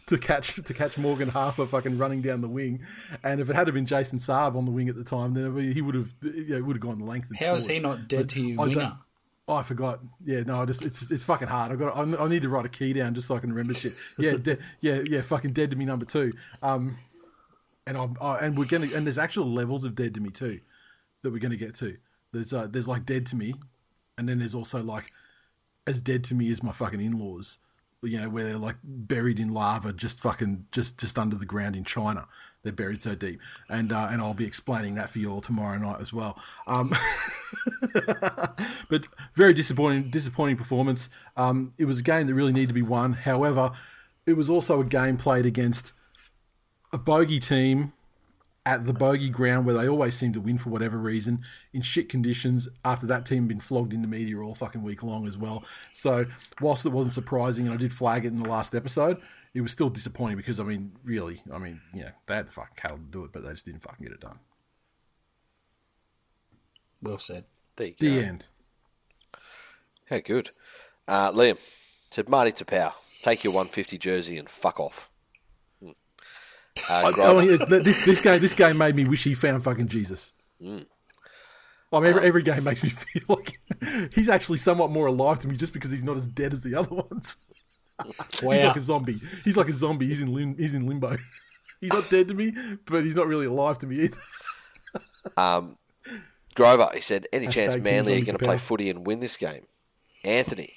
[0.07, 2.81] to catch to catch Morgan Harper fucking running down the wing,
[3.23, 5.81] and if it had been Jason Saab on the wing at the time, then he
[5.81, 7.29] would have you know, would have gone the length.
[7.39, 8.97] How is he not dead but to you, winger?
[9.49, 10.01] Oh, I forgot.
[10.25, 11.71] Yeah, no, I just it's it's fucking hard.
[11.71, 13.73] I got I, I need to write a key down just so I can remember
[13.73, 13.93] shit.
[14.17, 15.21] Yeah, de- yeah, yeah.
[15.21, 16.33] Fucking dead to me number two.
[16.61, 16.97] Um,
[17.85, 20.59] and I'm I, and we're gonna and there's actual levels of dead to me too
[21.21, 21.97] that we're gonna get to.
[22.33, 23.53] There's uh, there's like dead to me,
[24.17, 25.11] and then there's also like
[25.87, 27.57] as dead to me as my fucking in laws
[28.03, 31.75] you know, where they're like buried in lava, just fucking just just under the ground
[31.75, 32.27] in China.
[32.63, 35.77] They're buried so deep, and uh, and I'll be explaining that for you all tomorrow
[35.77, 36.39] night as well.
[36.65, 36.93] Um,
[38.89, 41.09] but very disappointing, disappointing performance.
[41.35, 43.13] Um, it was a game that really needed to be won.
[43.13, 43.71] However,
[44.25, 45.93] it was also a game played against
[46.91, 47.93] a bogey team
[48.67, 51.39] at the bogey ground where they always seem to win for whatever reason
[51.71, 55.01] in shit conditions after that team had been flogged in the media all fucking week
[55.01, 55.63] long as well.
[55.93, 56.25] So
[56.59, 59.21] whilst it wasn't surprising and I did flag it in the last episode,
[59.53, 62.75] it was still disappointing because I mean, really, I mean, yeah, they had the fucking
[62.75, 64.39] cattle to do it, but they just didn't fucking get it done.
[67.01, 67.45] Well said.
[67.77, 68.07] The go.
[68.07, 68.47] end.
[70.09, 70.49] How good.
[71.07, 71.57] Uh, Liam
[72.11, 75.09] said, Marty Taupau, take your 150 jersey and fuck off.
[76.89, 79.63] Uh, I, Grover- oh, I this, this game, this game made me wish he found
[79.63, 80.33] fucking Jesus.
[80.61, 80.85] Mm.
[81.91, 83.59] I mean, every, uh, every game makes me feel like
[84.13, 86.75] he's actually somewhat more alive to me just because he's not as dead as the
[86.75, 87.37] other ones.
[88.29, 89.19] He's like a zombie.
[89.43, 90.05] He's like a zombie.
[90.05, 91.17] He's in lim- he's in limbo.
[91.81, 92.53] he's not dead to me,
[92.85, 94.17] but he's not really alive to me either.
[95.35, 95.77] Um,
[96.53, 99.35] Grover, he said, any chance Hashtag Manly are going to play footy and win this
[99.35, 99.65] game?
[100.23, 100.73] Anthony,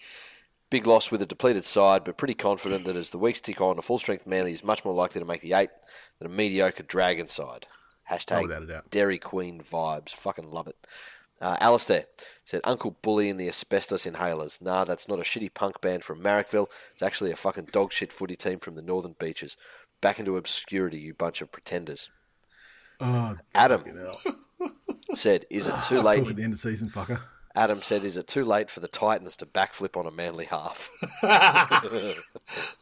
[0.70, 3.78] big loss with a depleted side, but pretty confident that as the weeks tick on,
[3.78, 5.70] a full strength Manly is much more likely to make the eight
[6.18, 7.66] than a mediocre Dragon side.
[8.10, 8.90] Oh, Hashtag doubt.
[8.90, 10.10] Dairy Queen vibes.
[10.10, 10.76] Fucking love it.
[11.40, 12.04] Uh, Alistair
[12.44, 14.60] said, Uncle Bully and the Asbestos Inhalers.
[14.60, 16.66] Nah, that's not a shitty punk band from Marrickville.
[16.92, 19.56] It's actually a fucking dog shit footy team from the Northern Beaches.
[20.02, 22.10] Back into obscurity, you bunch of pretenders.
[23.00, 23.84] Oh, Adam
[25.14, 26.26] said, Is it too late?
[26.26, 27.20] at the end of season, fucker.
[27.56, 30.90] Adam said, Is it too late for the Titans to backflip on a manly half?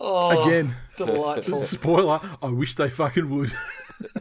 [0.01, 1.61] Oh, Again, delightful.
[1.61, 2.21] spoiler.
[2.43, 3.53] I wish they fucking would.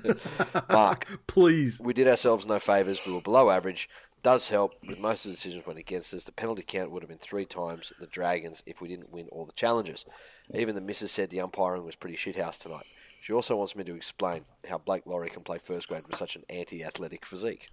[0.69, 1.79] Mark, Please.
[1.79, 3.01] we did ourselves no favours.
[3.05, 3.89] We were below average.
[4.23, 6.23] Does help, with most of the decisions went against us.
[6.25, 9.45] The penalty count would have been three times the Dragons if we didn't win all
[9.45, 10.03] the challenges.
[10.53, 12.85] Even the missus said the umpiring was pretty shithouse tonight.
[13.21, 16.35] She also wants me to explain how Blake Lawrie can play first grade with such
[16.35, 17.69] an anti-athletic physique.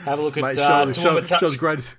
[0.00, 1.50] Have a look at Mate, uh, show, show, show Touch.
[1.50, 1.96] the greatest.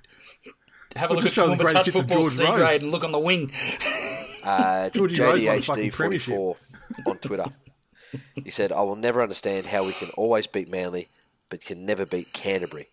[0.96, 2.54] Have a look just at show the Toowoomba greatest Touch football George C Rose.
[2.56, 3.50] grade and look on the wing.
[4.44, 6.56] Uh, Georgie Rose won a fucking JDHD44
[7.06, 7.46] on Twitter.
[8.34, 11.08] He said, I will never understand how we can always beat Manly,
[11.48, 12.90] but can never beat Canterbury.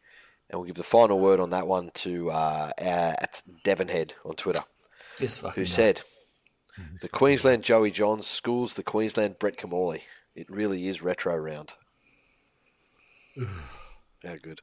[0.50, 4.36] And we'll give the final word on that one to uh, uh, at Devonhead on
[4.36, 4.64] Twitter,
[5.20, 5.70] This fucking who guy.
[5.70, 6.02] said,
[7.02, 10.04] The Queensland Joey Johns schools the Queensland Brett Kimmorley.
[10.34, 11.74] It really is retro round.
[13.38, 14.62] How good.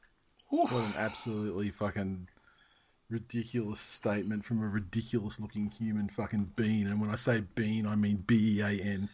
[0.49, 2.27] What an absolutely fucking
[3.09, 6.87] ridiculous statement from a ridiculous looking human fucking bean.
[6.87, 9.09] And when I say bean, I mean B E A N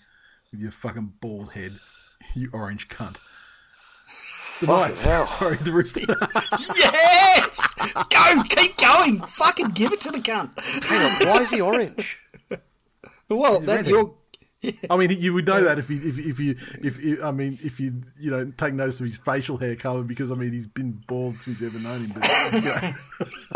[0.51, 1.73] with your fucking bald head,
[2.35, 3.19] you orange cunt.
[4.61, 5.03] The Knights.
[5.03, 5.27] hell.
[5.27, 6.01] Sorry, the Rooster.
[6.77, 7.73] Yes!
[8.09, 8.43] Go!
[8.49, 9.19] Keep going!
[9.21, 10.57] Fucking give it to the cunt.
[10.85, 12.19] Hang on, why is he orange?
[13.27, 13.87] Well, that, redhead.
[13.87, 14.13] you're,
[14.89, 17.57] I mean, you would know that if you, if, if you, if you, I mean,
[17.63, 20.67] if you, you know, take notice of his facial hair colour because I mean, he's
[20.67, 22.11] been bald since you've ever known him.
[22.13, 22.91] But, you know.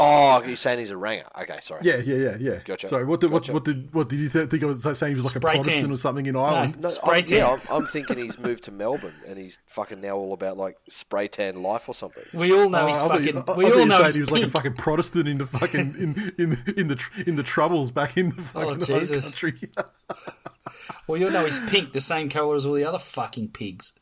[0.01, 1.25] Oh, you're saying he's a ranger.
[1.41, 1.81] Okay, sorry.
[1.83, 2.59] yeah, yeah, yeah, yeah.
[2.63, 2.87] Gotcha.
[2.87, 3.51] Sorry, what did, Gotcha.
[3.51, 5.11] what, what did, what did you th- think I was saying?
[5.13, 5.91] He was like a Protestant tan.
[5.91, 6.79] or something in Ireland.
[6.79, 7.37] No, Spray I'm, tan.
[7.39, 10.77] yeah, I'm, I'm thinking he's moved to Melbourne and he's fucking now all about like
[10.87, 12.23] spray tan life or something.
[12.33, 13.43] we all know Oh, he's I thought you- fucking.
[13.49, 15.79] I- I we thought all know he was like a fucking Protestant in the fucking
[15.99, 19.25] in in in the tr- in the troubles back in the oh, fucking home Jesus.
[19.25, 19.59] country.
[21.07, 23.93] Well, you'll know he's pink, the same colour as all the other fucking pigs.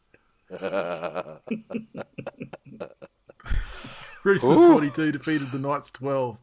[4.24, 6.38] Roosters forty two defeated the Knights twelve.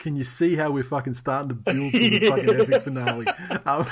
[0.00, 3.26] Can you see how we're fucking starting to build to the fucking epic finale?
[3.64, 3.86] Um,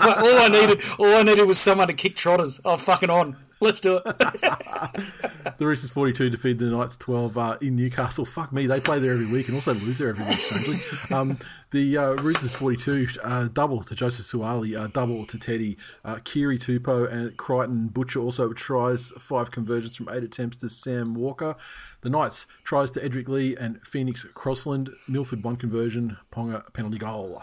[0.00, 2.60] all I needed, all I needed was someone to kick trotters.
[2.64, 3.36] Oh, fucking on.
[3.58, 4.04] Let's do it.
[5.58, 8.26] the Roosters forty two defeat the Knights twelve uh, in Newcastle.
[8.26, 10.36] Fuck me, they play there every week and also lose there every week.
[10.36, 11.38] Strangely, um,
[11.70, 16.18] the uh, Roosters forty two uh, double to Joseph Suaalii, uh, double to Teddy, uh,
[16.22, 21.56] Keary Tupou and Crichton Butcher also tries five conversions from eight attempts to Sam Walker.
[22.02, 24.90] The Knights tries to Edrick Lee and Phoenix Crossland.
[25.08, 27.42] Milford one conversion, Ponga penalty goal.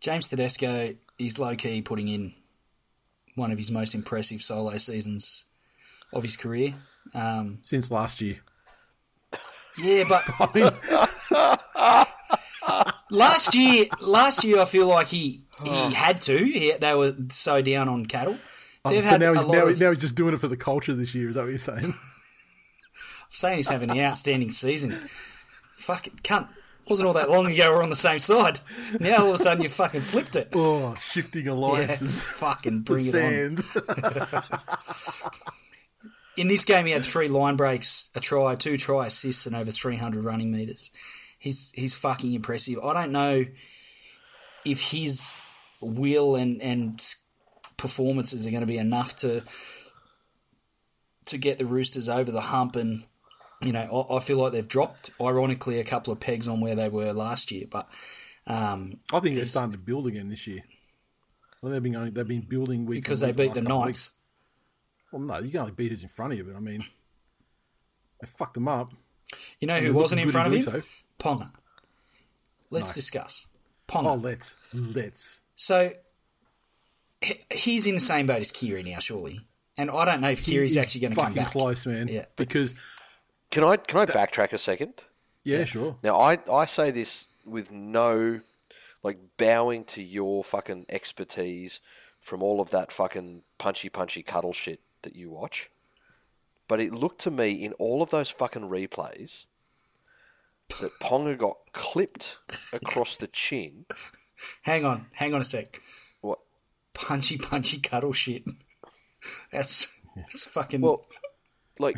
[0.00, 2.34] James Tedesco is low key putting in
[3.34, 5.44] one of his most impressive solo seasons
[6.12, 6.74] of his career.
[7.14, 8.38] Um, Since last year,
[9.78, 10.24] yeah, but
[13.10, 16.36] last year, last year I feel like he he had to.
[16.36, 18.38] He, they were so down on cattle.
[18.88, 21.14] They've so now he's, now, of- now he's just doing it for the culture this
[21.14, 21.28] year.
[21.28, 21.84] Is that what you're saying?
[21.94, 25.08] I'm saying he's having an outstanding season.
[25.74, 26.48] Fuck it, cunt.
[26.88, 28.60] Wasn't all that long ago we're on the same side.
[29.00, 30.48] Now all of a sudden you fucking flipped it.
[30.54, 32.22] Oh, shifting Yeah, alliances.
[32.24, 33.64] fucking The bring it on.
[33.64, 34.44] sand.
[36.36, 39.70] In this game, he had three line breaks, a try, two try assists, and over
[39.70, 40.90] 300 running meters.
[41.38, 42.78] He's he's fucking impressive.
[42.82, 43.44] I don't know
[44.64, 45.34] if his
[45.80, 47.00] will and and
[47.76, 49.42] performances are going to be enough to
[51.26, 52.74] to get the Roosters over the hump.
[52.76, 53.04] And
[53.64, 56.74] you know, I, I feel like they've dropped, ironically, a couple of pegs on where
[56.74, 57.66] they were last year.
[57.68, 57.88] But
[58.46, 60.62] um, I think they're starting to build again this year.
[61.62, 63.86] Well, they've been going, they've been building week because they beat last the Knights.
[63.86, 64.10] weeks.
[65.12, 66.84] Well, no, you can only beat who's in front of you, but I mean,
[68.20, 68.92] they fucked them up.
[69.60, 70.74] You know who wasn't in front of him?
[70.74, 70.82] in
[71.18, 71.50] Ponga.
[72.70, 72.94] Let's No.
[72.94, 73.46] discuss.
[73.90, 74.22] Oh, Ponga.
[74.22, 75.40] let's let's.
[75.54, 75.92] So
[77.50, 79.40] he's in the same boat as Keary now, surely.
[79.76, 81.52] And I don't know if Keary's actually going to come fucking back.
[81.52, 82.06] close, man.
[82.08, 82.26] Yeah.
[82.36, 82.74] because
[83.50, 85.04] Can I can I backtrack a second?
[85.44, 85.96] yeah, sure.
[86.02, 88.40] Now I I say this with no
[89.02, 91.80] like bowing to your fucking expertise
[92.20, 95.70] from all of that fucking punchy punchy cuddle shit that you watch.
[96.66, 99.44] But it looked to me in all of those fucking replays
[100.80, 102.38] that Ponga got clipped
[102.72, 103.84] across the chin.
[104.62, 105.80] Hang on, hang on a sec.
[106.22, 106.38] What?
[106.94, 108.44] Punchy, punchy cuddle shit.
[109.52, 110.80] That's that's fucking.
[110.80, 111.04] Well,
[111.78, 111.96] like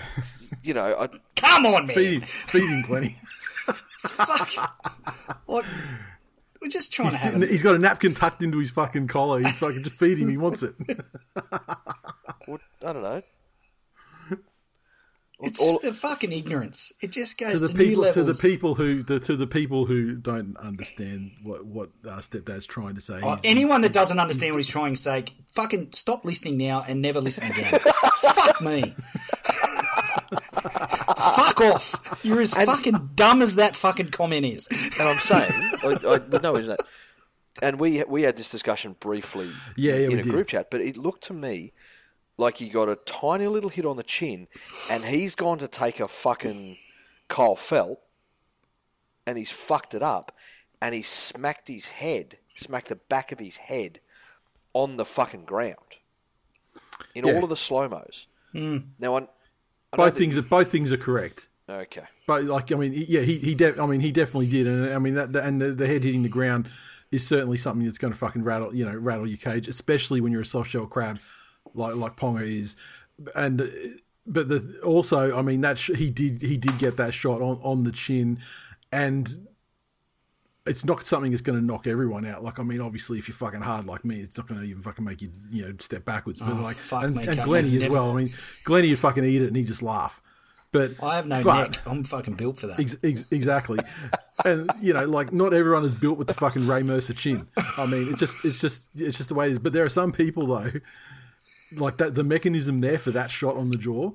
[0.62, 1.96] you know, I, come on, man.
[1.96, 3.16] Feeding, feeding plenty.
[3.66, 4.50] Fuck.
[5.48, 5.64] Like,
[6.60, 9.08] we're just trying He's, to sitting, A, he's got a napkin tucked into his fucking
[9.08, 9.40] collar.
[9.40, 10.28] He's fucking just feed him.
[10.28, 10.74] He wants it.
[12.46, 13.22] what, I don't know.
[15.40, 16.92] It's all- just the fucking ignorance.
[17.02, 19.46] It just goes to to, the people new to the people who the, to the
[19.46, 23.20] people who don't understand what what uh, stepdad's trying to say.
[23.22, 27.02] Oh, anyone that doesn't understand what he's trying to say, fucking stop listening now and
[27.02, 27.70] never listen again.
[28.20, 28.94] Fuck me.
[31.56, 32.20] Fuck off.
[32.24, 34.66] You're as fucking dumb as that fucking comment is.
[34.98, 36.80] And I'm saying, I, I, with no reason that.
[37.62, 40.30] And we we had this discussion briefly Yeah, yeah, in a did.
[40.32, 41.72] group chat, but it looked to me
[42.36, 44.46] like he got a tiny little hit on the chin,
[44.90, 46.76] and he's gone to take a fucking
[47.28, 47.96] Kyle Feldt,
[49.26, 50.32] and he's fucked it up,
[50.82, 54.00] and he smacked his head, smacked the back of his head
[54.74, 55.76] on the fucking ground
[57.14, 57.32] in Yeah.
[57.36, 58.26] all of the slow mos.
[58.52, 58.78] Hmm.
[58.98, 59.28] Now, I, I know
[59.96, 61.48] both that- things are both things are correct.
[61.68, 62.02] Okay.
[62.28, 64.98] But like, I mean, yeah, he he, de- I mean, he definitely did, and I
[64.98, 66.68] mean that, that- and the, the head hitting the ground
[67.12, 70.32] is certainly something that's going to fucking rattle, you know, rattle your cage, especially when
[70.32, 71.18] you're a soft shell crab,
[71.74, 72.76] like like Ponga is,
[73.34, 73.70] and
[74.26, 77.60] but the also, I mean, that sh- he did he did get that shot on
[77.62, 78.38] on the chin,
[78.92, 79.46] and
[80.66, 82.42] it's not something that's going to knock everyone out.
[82.42, 84.82] Like, I mean, obviously, if you're fucking hard like me, it's not going to even
[84.82, 86.40] fucking make you, you know, step backwards.
[86.40, 87.42] But Oh, like, fuck and, and.
[87.42, 88.10] Glenny as Never- well.
[88.10, 90.20] I mean, Glenny would fucking eat it and he just laugh.
[90.72, 91.80] But I have no but- neck.
[91.86, 92.78] I'm fucking built for that.
[92.80, 93.78] Ex- ex- exactly.
[94.44, 97.48] and you know, like not everyone is built with the fucking Ray Mercer chin.
[97.78, 99.58] I mean, it's just, it's just, it's just the way it is.
[99.58, 100.72] But there are some people though,
[101.76, 102.14] like that.
[102.14, 104.10] The mechanism there for that shot on the jaw,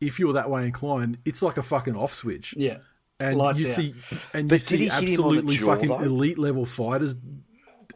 [0.00, 2.54] if you're that way inclined, it's like a fucking off switch.
[2.56, 2.78] yeah.
[3.22, 3.76] And Lights you out.
[3.76, 3.94] see,
[4.34, 6.00] and But you did see he hit him on the absolutely jaw, fucking though?
[6.00, 7.16] elite level fighters.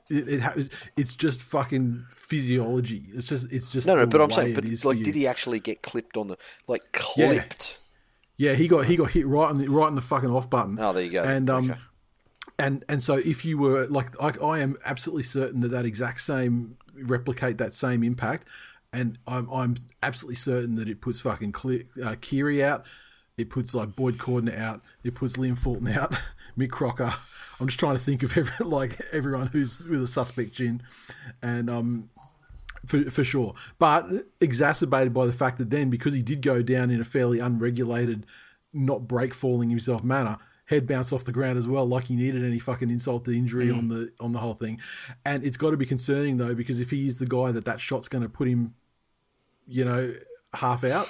[0.08, 0.54] It, it ha-
[0.96, 3.06] it's just fucking physiology.
[3.12, 5.82] It's just, it's just No, no, but I'm saying, but like, did he actually get
[5.82, 6.36] clipped on the
[6.68, 7.78] like clipped?
[8.36, 10.78] Yeah, he got he got hit right on the right on the fucking off button.
[10.78, 11.24] Oh, there you go.
[11.24, 11.80] And um, Okay.
[12.58, 16.20] and and so if you were like, I, I am absolutely certain that that exact
[16.20, 18.46] same replicate that same impact,
[18.92, 21.54] and I'm I'm absolutely certain that it puts fucking
[22.04, 22.84] uh, Keary out,
[23.36, 26.14] it puts like Boyd Cordner out, it puts Liam Fulton out,
[26.58, 27.14] Mick Crocker.
[27.60, 30.82] I'm just trying to think of every, like everyone who's with a suspect gin,
[31.42, 32.10] and um,
[32.86, 33.54] for, for sure.
[33.78, 34.06] But
[34.40, 38.26] exacerbated by the fact that then, because he did go down in a fairly unregulated,
[38.72, 42.42] not break falling himself manner, head bounced off the ground as well, like he needed
[42.42, 44.80] any fucking insult to injury on the on the whole thing.
[45.26, 47.80] And it's got to be concerning though, because if he is the guy that that
[47.80, 48.74] shot's going to put him,
[49.66, 50.14] you know,
[50.54, 51.08] half out,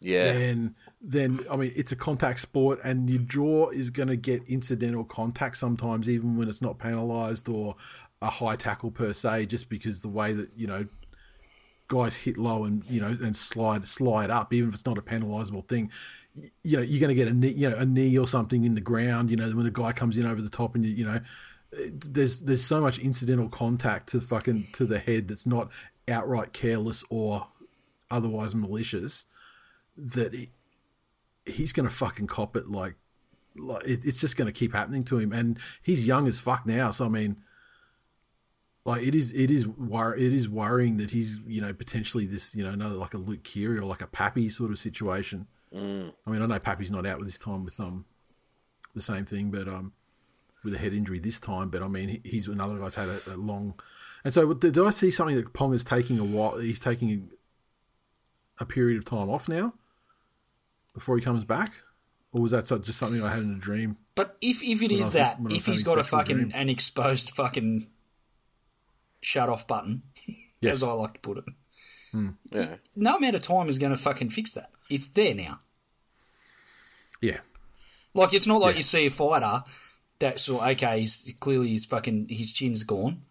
[0.00, 4.16] Yeah, then then I mean it's a contact sport, and your jaw is going to
[4.16, 7.76] get incidental contact sometimes, even when it's not penalised or
[8.20, 10.86] a high tackle per se, just because the way that you know
[11.88, 15.02] guys hit low and you know and slide slide up, even if it's not a
[15.02, 15.90] penalisable thing.
[16.62, 18.74] You know you're going to get a knee, you know, a knee or something in
[18.74, 19.30] the ground.
[19.30, 21.20] You know when a guy comes in over the top, and you, you know
[21.72, 25.70] it- there's there's so much incidental contact to fucking to the head that's not
[26.08, 27.48] outright careless or
[28.10, 29.26] otherwise malicious
[29.96, 30.48] that he,
[31.52, 32.94] he's going to fucking cop it like
[33.56, 35.32] like it, it's just going to keep happening to him.
[35.32, 37.36] And he's young as fuck now so i mean
[38.84, 42.54] like it is it is wor- it is worrying that he's you know potentially this
[42.54, 45.46] you know another like a Luke Keary or like a Pappy sort of situation.
[46.26, 48.04] I mean i know Pappy's not out with this time with um
[48.94, 49.92] the same thing but um
[50.64, 53.36] with a head injury this time but i mean he's another guy's had a, a
[53.36, 53.78] long
[54.24, 57.30] and so did i see something that pong is taking a while he's taking
[58.58, 59.72] a period of time off now
[60.94, 61.72] before he comes back,
[62.32, 63.96] or was that so- just something I had in a dream?
[64.14, 65.98] But if if it When I is was- that, when I was if he's got
[65.98, 66.52] a fucking dream.
[66.54, 67.88] an exposed fucking
[69.22, 70.02] shut off button,
[70.60, 70.76] Yes.
[70.76, 71.44] as I like to put it,
[72.52, 72.76] yeah.
[72.96, 74.70] no amount of time is going to fucking fix that.
[74.90, 75.60] It's there now.
[77.22, 77.38] Yeah,
[78.14, 79.62] Like it's not like you see a fighter
[80.18, 83.22] that's sort okay, he's clearly his fucking his chin's gone,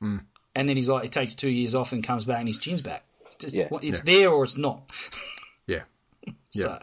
[0.00, 0.18] Hmm.
[0.54, 2.82] and then he's like, it takes two years off and comes back and his chin's
[2.82, 3.04] back.
[3.38, 3.66] Just, Yeah.
[3.70, 4.90] well, it's there or it's not.
[5.66, 5.82] yeah,
[6.50, 6.80] So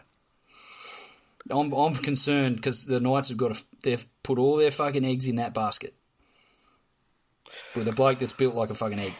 [1.50, 5.28] I'm I'm concerned because the Knights have got a, they've put all their fucking eggs
[5.28, 5.94] in that basket
[7.74, 9.12] with a bloke that's built like a fucking egg.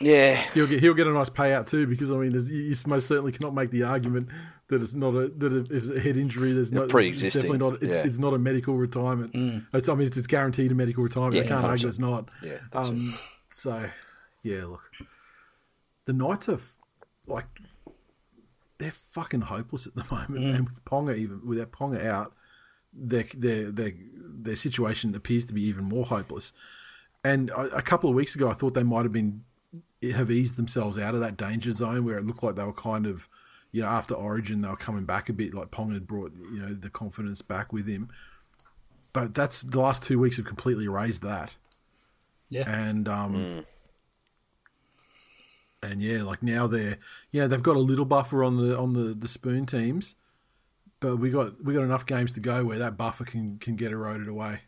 [0.00, 2.76] Yeah, he'll get he'll get a nice payout too because I mean, there's, you you
[2.86, 4.28] most certainly cannot make the argument
[4.68, 7.70] that it's not a that if it's a head injury, there's no it's pre-existing, definitely
[7.70, 8.04] not it's, yeah.
[8.04, 9.30] it's not a medical retirement.
[9.72, 11.36] It's, I mean, it's, it's guaranteed a medical retirement.
[11.36, 11.88] Yeah, I can't argue 100%.
[11.88, 12.28] it's not.
[12.42, 13.14] Yeah, that's Um,
[13.48, 13.88] so
[14.42, 14.90] yeah, look,
[16.04, 16.60] the Knights are
[17.26, 17.46] like
[18.78, 22.34] they're fucking hopeless at the moment, and with Ponga even without Ponga out,
[22.92, 26.52] their their their their situation appears to be even more hopeless.
[27.24, 29.44] And a, a couple of weeks ago, I thought they might have been
[30.02, 33.06] have eased themselves out of that danger zone where it looked like they were kind
[33.06, 33.28] of,
[33.72, 35.54] you know, after Origin they were coming back a bit.
[35.54, 38.10] Like Pong had brought you know the confidence back with him,
[39.12, 41.54] but that's the last two weeks have completely erased that.
[42.48, 42.70] Yeah.
[42.70, 43.64] And um,
[45.86, 46.98] and yeah, like now they're
[47.30, 50.14] yeah they've got a little buffer on the on the the spoon teams,
[51.00, 53.92] but we got we got enough games to go where that buffer can can get
[53.92, 54.60] eroded away.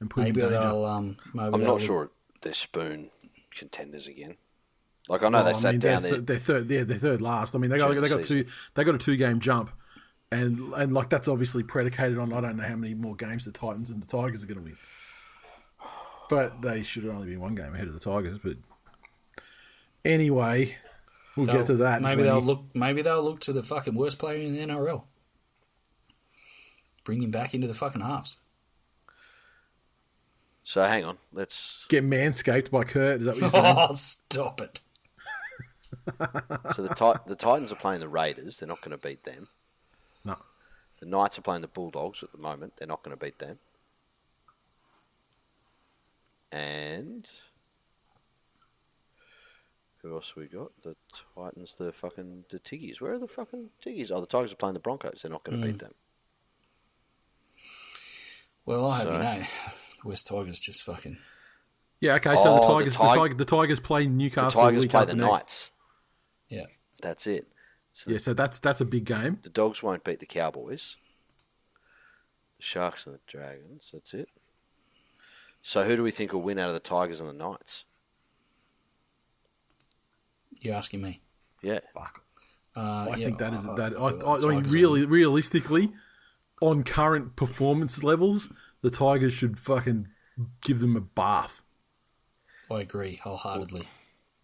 [0.00, 0.60] And put Maybe in danger.
[0.60, 0.84] they'll.
[0.84, 2.10] Um, maybe I'm not sure
[2.42, 3.08] they're spoon
[3.54, 4.36] contenders again.
[5.08, 6.18] Like I know they Oh, I sat mean, down they're, there.
[6.20, 6.70] th- they're third.
[6.70, 7.54] Yeah, they're third last.
[7.54, 8.44] I mean, they got they the got two.
[8.74, 9.70] They got a two game jump,
[10.30, 13.52] and and like that's obviously predicated on I don't know how many more games the
[13.52, 14.76] Titans and the Tigers are going to win.
[16.28, 18.38] But they should have only been one game ahead of the Tigers.
[18.38, 18.56] But
[20.06, 20.76] anyway,
[21.36, 22.02] we'll they'll- get to that.
[22.02, 22.64] Maybe they'll look.
[22.74, 25.04] Maybe they'll look to the fucking worst player in the NRL.
[27.04, 28.38] Bring him back into the fucking halves.
[30.64, 31.84] So hang on, let's.
[31.88, 33.20] get manscaped by Kurt.
[33.20, 33.76] Is that what you're saying?
[33.78, 34.80] Oh, stop it!
[36.74, 38.58] So the Tit- the Titans are playing the Raiders.
[38.58, 39.48] They're not going to beat them.
[40.24, 40.36] no.
[40.98, 42.72] The Knights are playing the Bulldogs at the moment.
[42.78, 43.58] They're not going to beat them.
[46.50, 47.30] And
[50.06, 50.70] who else we got?
[50.82, 50.96] The
[51.34, 53.00] Titans, the fucking the Tiggies.
[53.00, 54.10] Where are the fucking Tiggies?
[54.12, 55.20] Oh, the Tigers are playing the Broncos.
[55.22, 55.80] They're not going to beat mm.
[55.80, 55.94] them.
[58.64, 59.46] Well, I have you So- know,
[60.04, 61.18] West Tigers just fucking.
[62.00, 62.14] Yeah.
[62.16, 62.36] Okay.
[62.36, 64.62] So Oh, the the Tigers, the, Tig- Tigers, the Tigers play The Newcastle.
[64.62, 65.30] Tigers play after the next.
[65.32, 65.70] Knights.
[66.48, 66.66] Yeah.
[67.02, 67.48] That's it.
[67.92, 68.18] So Yeah.
[68.18, 69.38] So that's that's a big game.
[69.42, 70.96] the Dogs won't beat the Cowboys.
[72.56, 73.90] The Sharks and the Dragons.
[73.92, 74.28] That's it.
[75.62, 77.84] So who do we think will win out of the Tigers and the Knights?
[80.60, 81.20] You're asking me.
[81.62, 81.80] Yeah.
[81.94, 82.22] Fuck.
[82.76, 83.96] Uh, I yeah, think that is I- that.
[83.96, 85.92] I I, I, I mean, Tigers really, realistically,
[86.60, 88.50] on current performance levels,
[88.82, 90.08] the Tigers should fucking
[90.62, 91.62] give them a bath.
[92.70, 93.86] I agree wholeheartedly.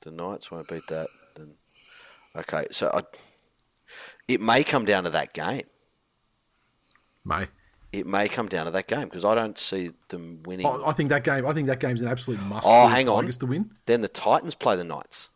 [0.01, 1.09] The Knights won't beat that.
[1.37, 1.55] Then,
[2.37, 3.03] okay, so I,
[4.29, 5.63] it may come down to that game.
[7.25, 7.49] May
[7.93, 10.67] It may come down to that game because I don't see them winning.
[10.67, 11.47] I, I think that game.
[11.47, 12.67] I think that game's an absolute must.
[12.67, 13.23] Oh, for the hang on.
[13.25, 13.71] Tigers to win.
[13.87, 15.31] Then the Titans play the Knights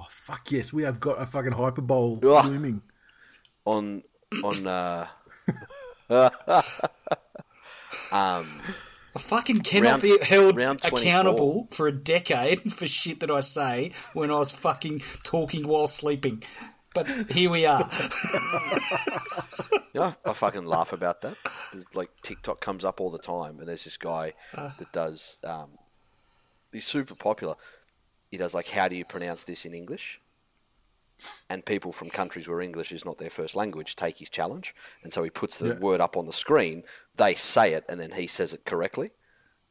[0.00, 2.46] Oh fuck yes, we have got a fucking hyper bowl Ugh.
[2.46, 2.80] looming.
[3.66, 4.02] on
[4.42, 4.66] on.
[4.66, 5.06] Uh,
[8.10, 8.46] um,
[9.14, 13.92] I fucking cannot Round- be held accountable for a decade for shit that I say
[14.14, 16.42] when I was fucking talking while sleeping.
[16.94, 17.88] But here we are.
[19.72, 21.36] you know, I fucking laugh about that.
[21.72, 25.40] There's, like TikTok comes up all the time, and there's this guy that does.
[25.44, 25.78] Um,
[26.72, 27.54] he's super popular.
[28.30, 30.20] He does like, how do you pronounce this in English?
[31.50, 35.12] And people from countries where English is not their first language take his challenge, and
[35.12, 35.74] so he puts the Yeah.
[35.74, 36.84] word up on the screen.
[37.16, 39.10] They say it, and then he says it correctly.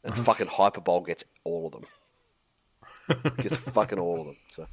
[0.04, 3.34] And fucking Hyperbole gets all of them.
[3.42, 4.38] gets fucking all of them.
[4.52, 4.68] So,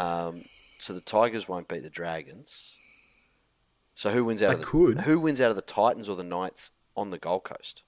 [0.00, 0.44] um,
[0.78, 2.74] so the Tigers won't beat the Dragons.
[3.94, 5.00] So who wins out They of the could.
[5.00, 7.82] who wins out of the Titans or the Knights on the Gold Coast?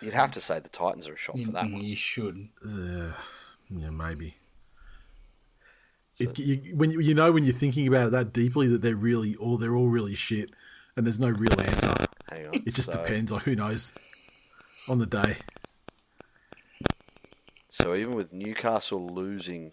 [0.00, 1.82] You'd have to say the Titans are a shot for that one.
[1.82, 2.48] you should.
[2.64, 4.36] Yeah, maybe.
[6.18, 8.96] It, you, when you, you know when you're thinking about it that deeply that they're
[8.96, 10.50] really all they're all really shit,
[10.96, 11.94] and there's no real answer.
[12.30, 12.54] Hang on.
[12.54, 13.30] It just so, depends.
[13.32, 13.92] on who knows
[14.88, 15.36] on the day.
[17.68, 19.72] So even with Newcastle losing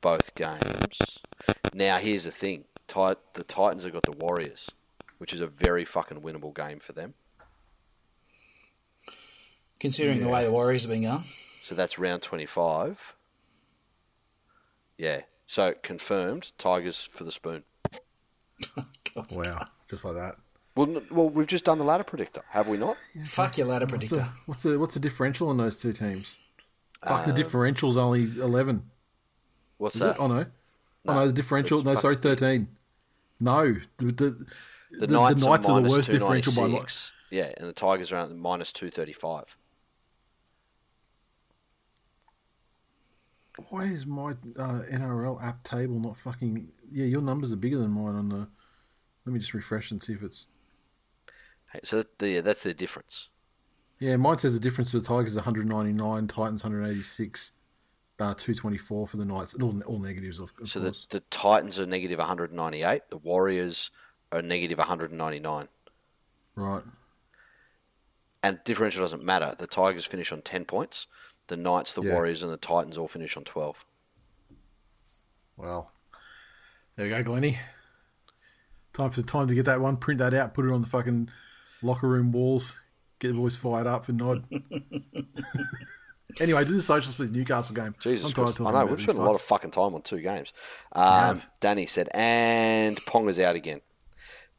[0.00, 1.18] both games,
[1.74, 4.70] now here's the thing: Tit- the Titans have got the Warriors,
[5.18, 7.12] which is a very fucking winnable game for them.
[9.82, 11.24] Considering the way the Warriors have been going.
[11.60, 13.14] So that's round twenty-five.
[14.96, 15.22] Yeah.
[15.46, 17.64] So confirmed, Tigers for the spoon.
[19.30, 20.36] Wow, just like that.
[20.74, 22.96] Well, well, we've just done the ladder predictor, have we not?
[23.26, 24.16] Fuck your ladder What's predictor.
[24.16, 26.38] the, what's the what's the differential on those two teams?
[27.06, 28.84] Fuck, the uh, differential's only eleven.
[29.76, 30.10] What's Is that?
[30.12, 30.20] it?
[30.20, 30.46] Oh no,
[31.08, 31.82] oh no, the differential.
[31.82, 32.68] No, sorry, thirteen.
[33.38, 34.46] No, the the,
[34.92, 37.12] The, the Knights, Knights are, are the worst differential by a 296.
[37.30, 39.56] Yeah, and the Tigers are at minus 235.
[43.70, 46.68] Why is my uh, NRL app table not fucking?
[46.90, 48.48] Yeah, your numbers are bigger than mine on the.
[49.24, 50.46] Let me just refresh and see if it's.
[51.72, 53.28] Hey, So that, the, that's the difference.
[53.98, 57.52] Yeah, mine says the difference for the Tigers is 199, Titans 186,
[58.18, 59.54] uh, 224 for the Knights.
[59.54, 63.02] All, all negatives, of, of So the, the Titans are negative 198.
[63.10, 63.90] The Warriors
[64.32, 65.68] are negative 199.
[66.56, 66.82] Right.
[68.42, 69.54] And differential doesn't matter.
[69.56, 71.06] The Tigers finish on 10 points.
[71.52, 72.14] The Knights, the Yeah.
[72.14, 73.84] Warriors, and the Titans all finish on 12.
[75.58, 75.92] Well,
[76.96, 77.58] there you go, Glenny.
[78.94, 79.98] Time for the time to get that one.
[79.98, 80.54] Print that out.
[80.54, 81.28] Put it on the fucking
[81.82, 82.80] locker room walls.
[83.18, 84.44] Get the voice fired up for Nod.
[86.40, 87.94] anyway, do the socials for this Newcastle game.
[88.00, 88.60] Jesus I'm tired Christ.
[88.60, 90.54] of I know, we've spent a lot of fucking time on two games.
[90.92, 91.42] Um.
[91.60, 93.82] Danny said, and Ponga's out again.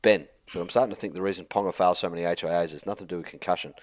[0.03, 3.07] Ben, so I'm starting to think the reason Ponga fails so many HIAs is nothing
[3.07, 3.73] to do with concussion.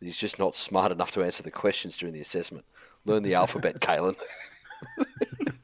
[0.00, 2.64] He's just not smart enough to answer the questions during the assessment.
[3.04, 4.16] Learn the alphabet, Kalyn.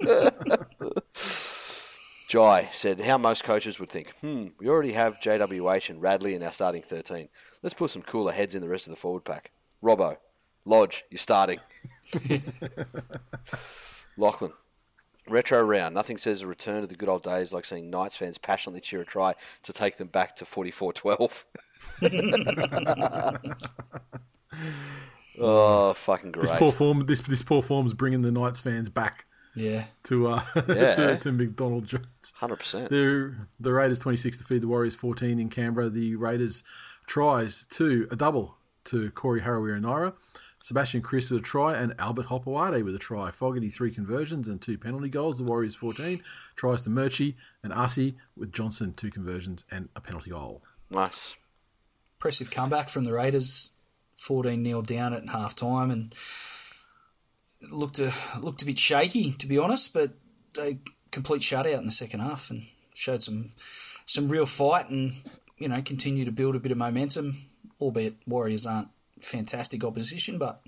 [2.29, 4.11] Jai said how most coaches would think.
[4.21, 7.29] Hmm, we already have JWH and Radley in our starting thirteen.
[7.63, 9.53] Let's put some cooler heads in the rest of the forward pack.
[9.83, 10.17] Robbo,
[10.65, 11.61] Lodge, you're starting.
[14.17, 14.53] Lachlan.
[15.29, 15.95] Retro round.
[15.95, 19.01] Nothing says a return to the good old days like seeing Knights fans passionately cheer
[19.01, 19.35] a try
[19.65, 21.47] to take them back to 44 12.
[25.41, 26.43] oh, fucking great.
[26.49, 27.07] This poor form.
[27.07, 29.85] This this poor form's bringing the Knights fans back Yeah.
[30.05, 30.95] to uh Yeah.
[30.95, 32.33] to, to McDonald Jones.
[32.41, 32.89] 100%.
[32.89, 35.89] The the Raiders twenty six to feed the Warriors fourteen in Canberra.
[35.89, 36.63] The Raiders
[37.07, 40.15] tries to a double to Corey Harawira Naera.
[40.63, 43.31] Sebastian Kris with a try and Albert Hopoate with a try.
[43.31, 45.39] Fogarty three conversions and two penalty goals.
[45.39, 46.23] The Warriors fourteen
[46.57, 50.63] tries to Murchie and Arcee with Johnson two conversions and a penalty goal.
[50.91, 51.37] Nice.
[52.19, 53.73] Impressive comeback from the Raiders.
[54.17, 56.15] 14 0 down at half time and
[57.71, 60.13] looked a, looked a bit shaky, to be honest, but
[60.55, 60.79] they
[61.11, 62.63] complete shutout in the second half and
[62.95, 63.53] showed some
[64.07, 65.13] some real fight and,
[65.59, 67.37] you know, continue to build a bit of momentum,
[67.81, 68.89] albeit Warriors aren't
[69.21, 70.63] fantastic opposition, but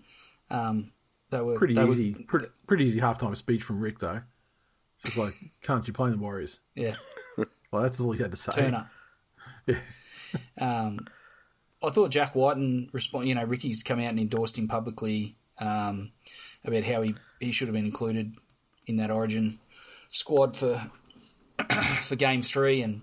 [0.50, 0.92] um,
[1.30, 4.20] they were Pretty they were- easy, pretty, pretty easy halftime speech from Rick though.
[5.06, 6.60] Just like, can't you play the Warriors?
[6.74, 6.96] yeah.
[7.70, 8.52] Well, that's all he had to say.
[8.52, 8.88] turn up.
[9.66, 9.76] Yeah.
[10.58, 11.06] um,
[11.82, 13.28] I thought Jack Wighton respond.
[13.28, 16.12] You know, Ricky's come out and endorsed him publicly um,
[16.64, 18.34] about how he, he should have been included
[18.86, 19.58] in that Origin
[20.08, 20.90] squad for
[22.00, 23.02] for Game Three, and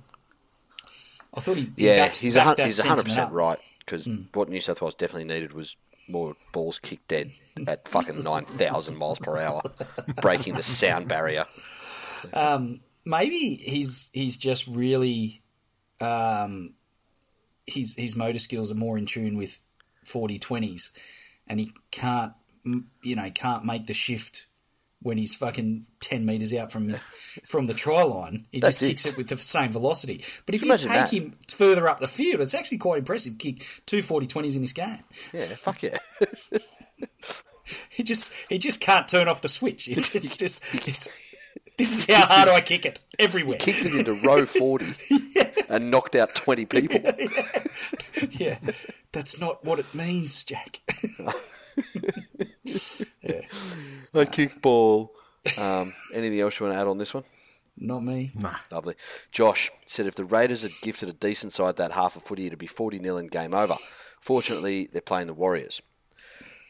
[1.33, 4.49] I thought he, he Yeah, backs, he's a, backed that he's 100% right because what
[4.49, 7.31] New South Wales definitely needed was more balls kicked dead
[7.67, 9.61] at fucking 9,000 miles per hour,
[10.21, 11.45] breaking the sound barrier.
[13.05, 15.41] maybe he's he's just really
[16.01, 16.73] um,
[17.65, 19.59] his his motor skills are more in tune with
[20.05, 20.91] 40-20s
[21.47, 22.33] and he can't
[23.03, 24.47] you know can't make the shift
[25.01, 26.99] when he's fucking 10 meters out from the,
[27.45, 28.47] from the try line.
[28.51, 29.11] He That's just kicks it.
[29.11, 30.25] it with the same velocity.
[30.47, 31.13] But if you Imagine take that.
[31.13, 33.37] him further up the field it's actually quite impressive.
[33.37, 35.03] Kick two 40-20s in this game.
[35.31, 35.97] Yeah, fuck yeah.
[37.89, 39.87] he just he just can't turn off the switch.
[39.87, 41.09] It's, it's just it's,
[41.77, 43.57] this is how hard I kick it everywhere.
[43.57, 44.85] Kicked it into row 40
[45.69, 47.01] and knocked out 20 people.
[48.31, 48.59] yeah,
[49.11, 50.81] that's not what it means, Jack.
[53.21, 53.41] yeah.
[54.13, 55.09] A kickball.
[55.59, 57.23] Um, anything else you want to add on this one?
[57.77, 58.31] not me.
[58.35, 58.55] Nah.
[58.71, 58.95] Lovely.
[59.31, 62.59] Josh said if the Raiders had gifted a decent side that half a footy, it'd
[62.59, 63.75] be 40 0 and game over.
[64.19, 65.81] Fortunately, they're playing the Warriors.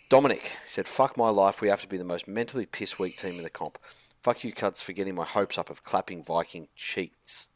[0.10, 3.38] Dominic said, Fuck my life, we have to be the most mentally piss weak team
[3.38, 3.78] in the comp.
[4.22, 7.48] Fuck you, cuds, for getting my hopes up of clapping Viking cheeks.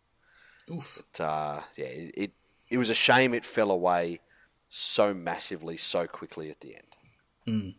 [0.72, 1.04] Oof.
[1.14, 2.32] But, uh, yeah, it, it,
[2.70, 4.20] it was a shame it fell away
[4.68, 7.76] so massively, so quickly at the end.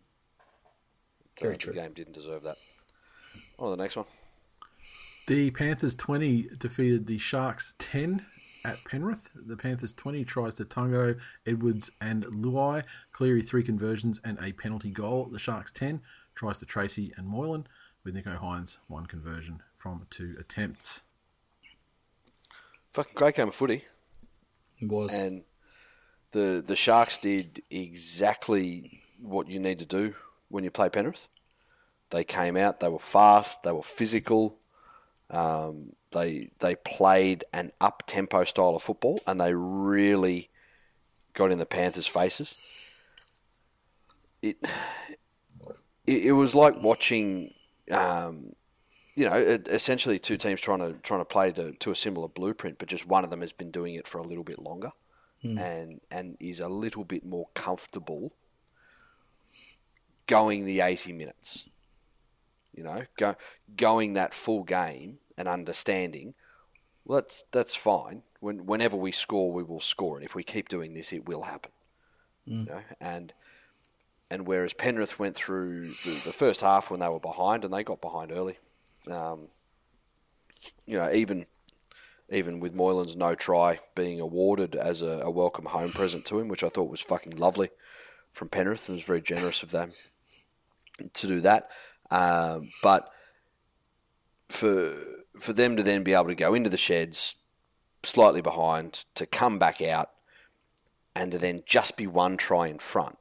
[1.41, 1.73] Very Uh, true.
[1.73, 2.57] The game didn't deserve that.
[3.59, 4.07] On to the next one.
[5.27, 8.27] The Panthers 20 defeated the Sharks 10
[8.65, 9.31] at Penrith.
[9.35, 12.83] The Panthers 20 tries to Tungo, Edwards, and Luai.
[13.13, 15.27] Cleary, three conversions and a penalty goal.
[15.31, 16.01] The Sharks 10
[16.35, 17.67] tries to Tracy and Moylan,
[18.03, 21.03] with Nicho Hynes, one conversion from two attempts.
[22.93, 23.85] Fucking great game of footy.
[24.81, 25.13] It was.
[25.13, 25.45] and
[26.33, 30.15] the the Sharks did exactly what you need to do
[30.49, 31.29] when you play Penrith.
[32.11, 34.59] They came out, they were fast, they were physical,
[35.31, 40.51] um, they they played an up tempo style of football, and they really
[41.35, 42.57] got in the Panthers' faces.
[44.43, 44.57] It
[46.07, 47.55] it, it was like watching.
[47.91, 48.55] Um,
[49.15, 52.79] you know, essentially two teams trying to trying to play to, to a similar blueprint,
[52.79, 54.93] but just one of them has been doing it for a little bit longer,
[55.43, 55.59] hmm.
[55.59, 58.33] and and is a little bit more comfortable
[60.27, 61.69] going the eighty minutes.
[62.73, 63.35] You know, go,
[63.77, 66.35] going that full game and understanding.
[67.05, 68.23] Well, that's that's fine.
[68.39, 71.43] When whenever we score, we will score, and if we keep doing this, it will
[71.43, 71.73] happen.
[72.47, 72.61] Hmm.
[72.61, 73.33] You know, and
[74.31, 77.83] and whereas Penrith went through the, the first half when they were behind, and they
[77.83, 78.59] got behind early.
[79.09, 79.49] Um,
[80.87, 81.47] you know, even
[82.31, 86.49] even with Moylan's no try being awarded as a, a welcome home present to him,
[86.49, 87.71] which I thought was fucking lovely
[88.31, 89.93] from Penrith, and was very generous of them
[91.15, 91.69] to do that.
[92.11, 93.11] Um, but
[94.49, 94.95] for
[95.39, 97.37] for them to then be able to go into the sheds
[98.03, 100.11] slightly behind, to come back out,
[101.15, 103.19] and to then just be one try in front,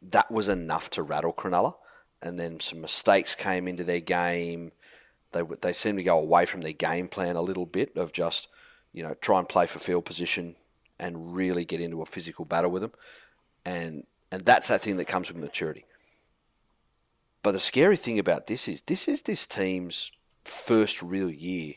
[0.00, 1.74] that was enough to rattle Cronulla.
[2.22, 4.72] And then some mistakes came into their game.
[5.32, 8.48] They they seemed to go away from their game plan a little bit of just
[8.92, 10.56] you know try and play for field position
[10.98, 12.92] and really get into a physical battle with them.
[13.64, 15.84] And and that's that thing that comes with maturity.
[17.42, 20.12] But the scary thing about this is this is this team's
[20.44, 21.74] first real year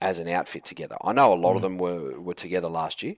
[0.00, 0.96] as an outfit together.
[1.02, 1.62] I know a lot of mm.
[1.62, 3.16] them were, were together last year,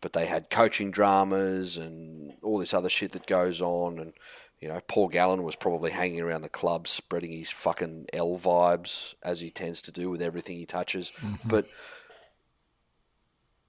[0.00, 3.98] but they had coaching dramas and all this other shit that goes on.
[3.98, 4.12] And,
[4.62, 9.14] you know, Paul Gallen was probably hanging around the club spreading his fucking L vibes
[9.24, 11.10] as he tends to do with everything he touches.
[11.44, 11.66] But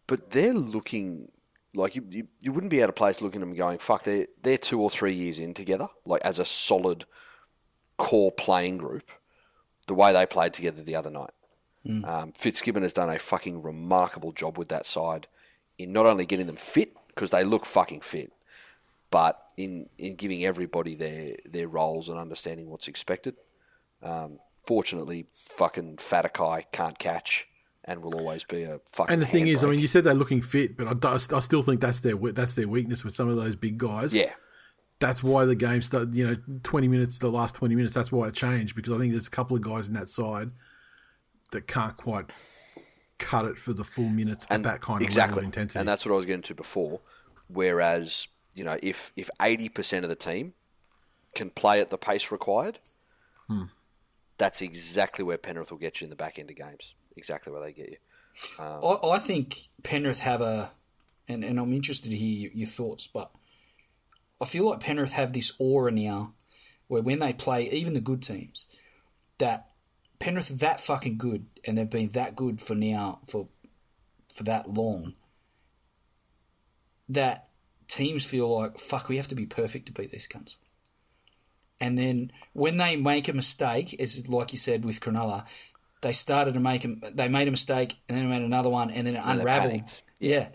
[0.05, 1.29] but they're looking
[1.73, 4.27] like you, you, you wouldn't be at a place looking at them going, fuck, they're,
[4.43, 7.05] they're two or three years in together, like as a solid
[7.97, 9.09] core playing group,
[9.87, 11.31] the way they played together the other night.
[12.05, 15.27] Um, Fitzgibbon has done a fucking remarkable job with that side
[15.79, 18.31] in not only getting them fit, because they look fucking fit,
[19.13, 23.35] but in, in giving everybody their, their roles and understanding what's expected.
[24.01, 27.47] Um, fortunately, fucking Talakai can't catch
[27.85, 29.13] and will always be a fucking.
[29.13, 31.39] And the thing is, I mean, you said they're looking fit, but I, do- I
[31.41, 34.15] still think that's their that's their weakness with some of those big guys.
[34.15, 34.33] yeah,
[34.99, 36.15] that's why the game started.
[36.15, 37.93] You know, twenty minutes, the last twenty minutes.
[37.93, 40.49] That's why it changed because I think there's a couple of guys in that side
[41.51, 42.31] that can't quite
[43.19, 45.79] cut it for the full minutes at that kind of of intensity.
[45.79, 47.01] And that's what I was getting to before.
[47.47, 50.53] Whereas, you know, if if eighty percent of the team
[51.35, 52.79] can play at the pace required,
[53.47, 53.63] Hmm.
[54.37, 56.93] that's exactly where Penrith will get you in the back end of games.
[57.15, 57.97] Exactly where they get you.
[58.59, 60.71] I, I think Penrith have a,
[61.27, 63.31] and, and I'm interested to hear your, your thoughts, but
[64.41, 66.33] I feel like Penrith have this aura now
[66.87, 68.65] where when they play even the good teams,
[69.37, 69.69] that
[70.19, 73.47] Penrith are that fucking good and they've been that good for now for
[74.33, 75.13] for that long
[77.09, 77.49] that
[77.93, 80.57] teams feel like fuck we have to be perfect to beat these cunts.
[81.79, 85.45] And then when they make a mistake, as like you said with Cronulla,
[86.01, 87.01] they started to make them.
[87.13, 90.01] They made a mistake, and then they made another one, and then it they unraveled.
[90.19, 90.47] Yeah.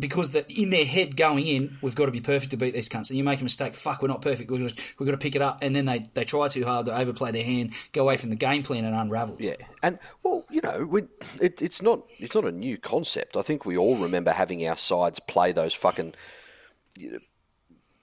[0.00, 2.88] Because the, in their head going in, we've got to be perfect to beat these
[2.88, 3.10] cunts.
[3.10, 4.48] And you make a mistake, fuck, we're not perfect.
[4.48, 5.58] We've got to, we've got to pick it up.
[5.60, 8.36] And then they, they try too hard to overplay their hand, go away from the
[8.36, 9.40] game plan, and unravels.
[9.40, 11.08] Yeah, and well, you know, when,
[11.42, 13.36] it, it's not it's not a new concept.
[13.36, 16.14] I think we all remember having our sides play those fucking
[16.98, 17.18] you know,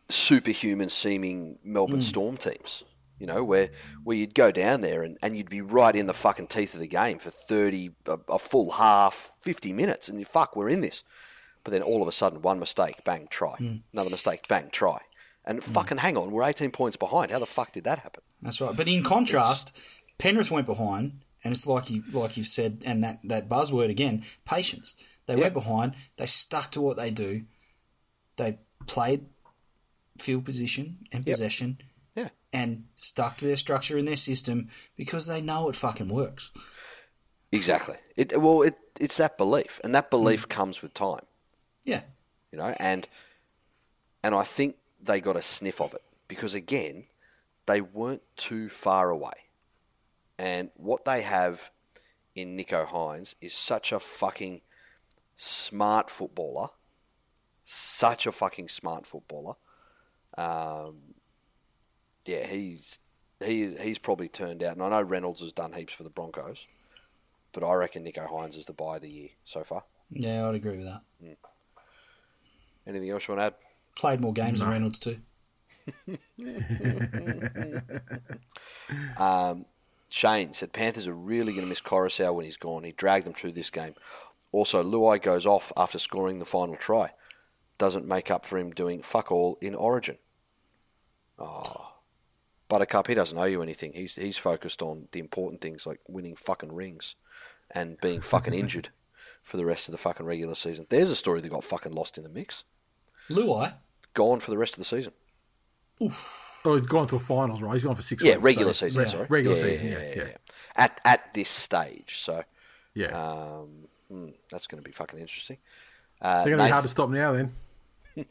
[0.09, 2.01] superhuman seeming Melbourne hmm.
[2.01, 2.83] Storm teams.
[3.17, 3.69] You know, where
[4.03, 6.81] where you'd go down there and, and you'd be right in the fucking teeth of
[6.81, 10.81] the game for thirty a, a full half, fifty minutes, and you fuck, we're in
[10.81, 11.01] this.
[11.63, 13.55] But then all of a sudden, one mistake, bang, try.
[13.55, 13.77] Hmm.
[13.93, 14.99] Another mistake, bang, try.
[15.45, 15.71] And hmm.
[15.71, 17.31] fucking hang on, we're eighteen points behind.
[17.31, 18.21] How the fuck did that happen?
[18.41, 18.75] That's right.
[18.75, 19.71] But in contrast,
[20.17, 24.25] Penrith went behind, and it's like you like you've said, and that, that buzzword again,
[24.43, 24.93] patience.
[25.25, 25.93] They went behind.
[26.17, 27.45] They stuck to what they do.
[28.35, 29.25] They played
[30.17, 31.79] field position and possession,
[32.15, 32.29] Yeah.
[32.53, 36.51] and stuck to their structure and their system because they know it fucking works.
[37.51, 37.95] Exactly.
[38.15, 40.49] It well, it it's that belief, and that belief mm.
[40.49, 41.25] comes with time,
[41.83, 42.01] Yeah,
[42.51, 42.75] you know.
[42.79, 43.07] And
[44.23, 47.03] and I think they got a sniff of it because again,
[47.65, 49.49] they weren't too far away,
[50.37, 51.71] and what they have
[52.35, 54.61] in Nicho Hynes is such a fucking
[55.35, 56.69] smart footballer,
[57.65, 59.55] such a fucking smart footballer.
[60.37, 60.97] Um,
[62.25, 62.99] yeah, he's
[63.43, 66.67] he he's probably turned out, and I know Reynolds has done heaps for the Broncos.
[67.51, 69.83] But I reckon Nicho Hynes is the buy of the year so far.
[70.11, 71.01] yeah, I'd agree with that.
[72.87, 73.55] Anything else you want to add?
[73.95, 75.17] Played more games than Reynolds too.
[80.11, 82.83] Shane said Panthers are really going to miss Koroisau when he's gone.
[82.83, 83.95] He dragged them through this game.
[84.51, 87.11] Also, Luai goes off after scoring the final try.
[87.77, 90.17] Doesn't make up for him doing fuck all in Origin.
[91.37, 91.91] Oh.
[92.67, 93.93] Buttercup, he doesn't owe you anything.
[93.93, 97.15] He's he's focused on the important things like winning fucking rings
[97.71, 98.89] and being fucking injured
[99.43, 100.87] for the rest of the fucking regular season.
[100.89, 102.63] There's a story that got fucking lost in the mix.
[103.29, 103.73] Luai,
[104.13, 105.11] Gone for the rest of the season.
[106.01, 107.73] oh, he's gone to a finals, right?
[107.73, 108.23] He's gone for six.
[108.23, 109.01] Yeah, weeks, regular so- season.
[109.01, 109.87] Re- sorry, regular Yeah, season.
[109.87, 110.37] yeah, Yeah, yeah, yeah, yeah.
[110.75, 112.43] At at this stage, so
[112.95, 113.07] yeah.
[113.09, 115.57] um, hmm, that's going to be fucking interesting.
[116.21, 117.33] They're going to be hard to stop now.
[117.33, 117.51] Then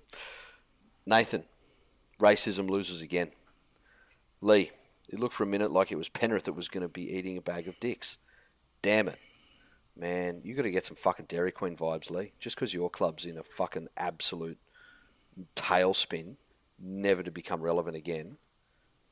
[1.07, 1.45] Nathan,
[2.21, 3.31] racism loses again.
[4.41, 4.71] Lee,
[5.09, 7.37] it looked for a minute like it was Penrith that was going to be eating
[7.37, 8.19] a bag of dicks.
[8.83, 9.19] Damn it.
[9.97, 12.33] Man, you got to get some fucking Dairy Queen vibes, Lee.
[12.41, 14.59] Just because your club's in a fucking absolute
[15.55, 16.37] tailspin,
[16.79, 18.39] never to become relevant again.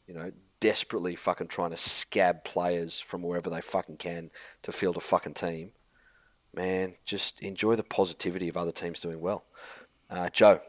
[0.07, 4.31] You know, desperately fucking trying to scab players from wherever they fucking can
[4.63, 5.73] to field a fucking team.
[6.55, 9.45] Man, just enjoy the positivity of other teams doing well.
[10.13, 10.61] Uh, Joe,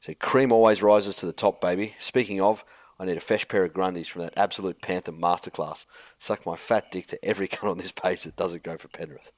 [0.00, 1.94] so cream always rises to the top, baby.
[1.98, 2.64] Speaking of,
[2.98, 5.84] I need a fresh pair of Grundies from that absolute Panther masterclass.
[6.18, 9.32] Suck my fat dick to every cunt on this page that doesn't go for Penrith.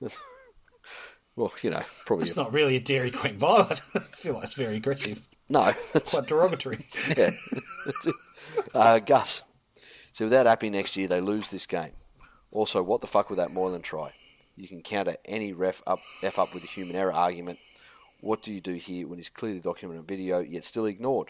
[0.00, 0.20] That's-
[1.36, 3.80] well, you know, probably it's not really a Dairy Queen vibe.
[3.96, 5.72] I feel like it's very aggressive, no.
[5.94, 6.86] it's quite derogatory.
[7.16, 7.30] yeah.
[8.74, 9.42] Uh, Gus.
[10.12, 11.92] So without Api next year, they lose this game.
[12.50, 14.12] Also, what the fuck would that Moylan try?
[14.56, 17.58] You can counter any ref up f up with a human error argument.
[18.20, 21.28] What do you do here when it's clearly documented on video yet still ignored?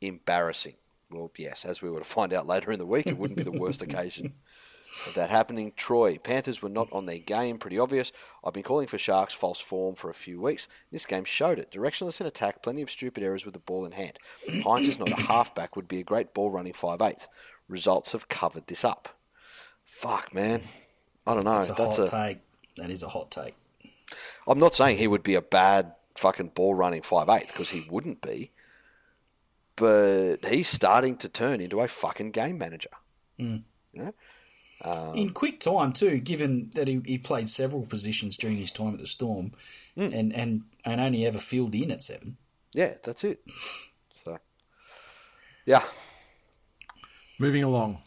[0.00, 0.74] Embarrassing.
[1.10, 3.42] Well, yes, as we were to find out later in the week, it wouldn't be
[3.42, 4.34] the worst occasion
[5.06, 5.72] of that happening.
[5.76, 8.12] Troy, Panthers were not on their game, pretty obvious.
[8.44, 10.68] I've been calling for Sharks false form for a few weeks.
[10.92, 11.70] This game showed it.
[11.70, 14.18] Directionless in attack, plenty of stupid errors with the ball in hand.
[14.48, 17.26] Hynes is not a halfback, would be a great ball running 5'8.
[17.68, 19.08] Results have covered this up.
[19.84, 20.60] Fuck, man.
[21.26, 21.54] I don't know.
[21.54, 22.10] That's a That's hot a.
[22.10, 22.38] take.
[22.76, 23.54] That is a hot take.
[24.46, 28.20] I'm not saying he would be a bad fucking ball running 5'8 because he wouldn't
[28.20, 28.52] be.
[29.76, 32.90] But he's starting to turn into a fucking game manager.
[33.36, 33.62] You
[33.94, 34.12] know?
[34.82, 38.94] Um, in quick time too, given that he, he played several positions during his time
[38.94, 39.52] at the Storm,
[39.96, 40.12] Hmm.
[40.12, 42.36] and, and and only ever filled in at seven.
[42.72, 43.40] Yeah, that's it.
[44.12, 44.38] So,
[45.66, 45.82] yeah.
[47.40, 47.98] Moving along,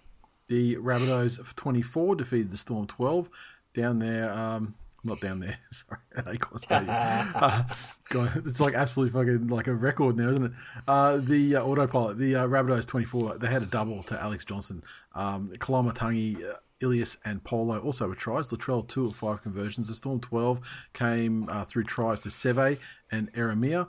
[0.47, 3.29] the Rabbitohs for 24 defeated the Storm 12
[3.73, 4.31] down there.
[4.31, 6.89] Um, not down there, sorry, at Accor Stadium.
[6.89, 7.63] uh,
[8.09, 10.51] God, it's like absolutely fucking like a record now, isn't it?
[10.87, 14.83] Uh, the uh, autopilot, the uh, Rabbitohs 24, they had a double to Alex Johnson.
[15.15, 18.47] Um, Koloamatangi, uh, Ilias, and Polo also were tries.
[18.47, 19.87] Latrell, two of five conversions.
[19.87, 20.59] The Storm 12
[20.93, 22.77] came uh, through tries to Seve
[23.11, 23.87] and Ieremia.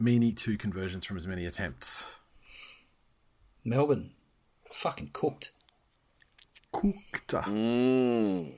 [0.00, 2.16] Meaney, two conversions from as many attempts.
[3.64, 4.10] Melbourne,
[4.70, 5.52] fucking cooked.
[6.72, 7.28] Cooked.
[7.28, 8.52] Mm.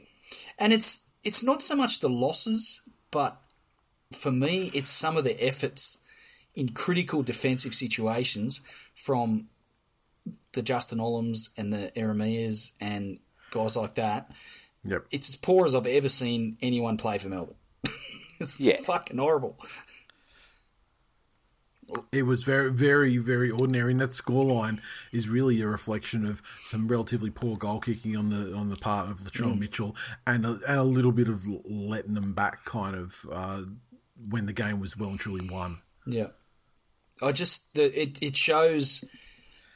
[0.58, 3.36] And it's it's not so much the losses, but
[4.12, 5.98] for me, it's some of the efforts
[6.54, 8.60] in critical defensive situations
[8.94, 9.48] from
[10.52, 13.18] the Justin Olams and the Ieremias and
[13.50, 14.30] guys like that.
[14.84, 15.06] Yep.
[15.10, 17.56] It's as poor as I've ever seen anyone play for Melbourne.
[18.40, 18.76] it's Yeah.
[18.82, 19.58] fucking horrible.
[22.12, 23.92] It was very, very, very ordinary.
[23.92, 24.80] And that scoreline
[25.12, 29.08] is really a reflection of some relatively poor goal kicking on the on the part
[29.10, 33.26] of Latrell Mitchell, and a, and a little bit of letting them back, kind of
[33.30, 33.62] uh,
[34.28, 35.78] when the game was well and truly won.
[36.06, 36.28] Yeah.
[37.22, 39.04] I just the, it it shows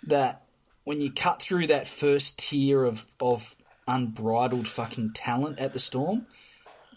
[0.04, 0.44] that
[0.84, 3.56] when you cut through that first tier of of
[3.86, 6.26] unbridled fucking talent at the Storm,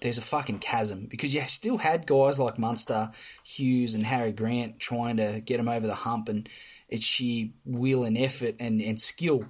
[0.03, 3.09] there's a fucking chasm because you still had guys like Munster,
[3.45, 6.49] Hughes, and Harry Grant trying to get them over the hump, and
[6.89, 9.45] it's sheer will and effort and, and skill.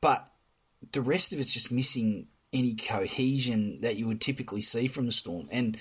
[0.00, 0.28] But
[0.90, 5.12] the rest of it's just missing any cohesion that you would typically see from the
[5.12, 5.48] Storm.
[5.52, 5.76] And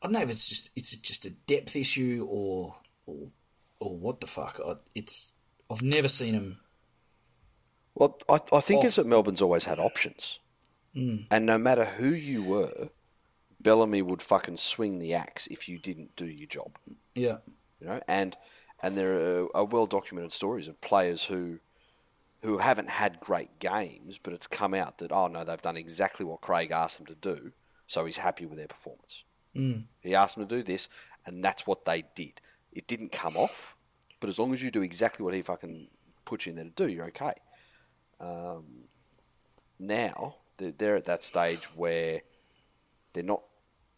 [0.00, 3.26] I don't know if it's just it's just a depth issue or or,
[3.80, 4.60] or what the fuck.
[4.64, 5.34] I, it's
[5.68, 6.60] I've never seen him.
[7.96, 8.84] Well, I, I think Off.
[8.86, 10.38] it's that Melbourne's always had options.
[11.30, 12.90] And no matter who you were,
[13.60, 16.78] Bellamy would fucking swing the axe if you didn't do your job.
[17.14, 17.38] Yeah,
[17.80, 18.36] you know, and
[18.82, 21.60] and there are, are well documented stories of players who
[22.42, 26.26] who haven't had great games, but it's come out that oh no, they've done exactly
[26.26, 27.52] what Craig asked them to do,
[27.86, 29.24] so he's happy with their performance.
[29.56, 29.84] Mm.
[30.00, 30.88] He asked them to do this,
[31.24, 32.40] and that's what they did.
[32.72, 33.76] It didn't come off,
[34.18, 35.88] but as long as you do exactly what he fucking
[36.24, 37.34] put you in there to do, you're okay.
[38.18, 38.84] Um,
[39.78, 42.22] now they're, they're at that stage where
[43.12, 43.42] they're not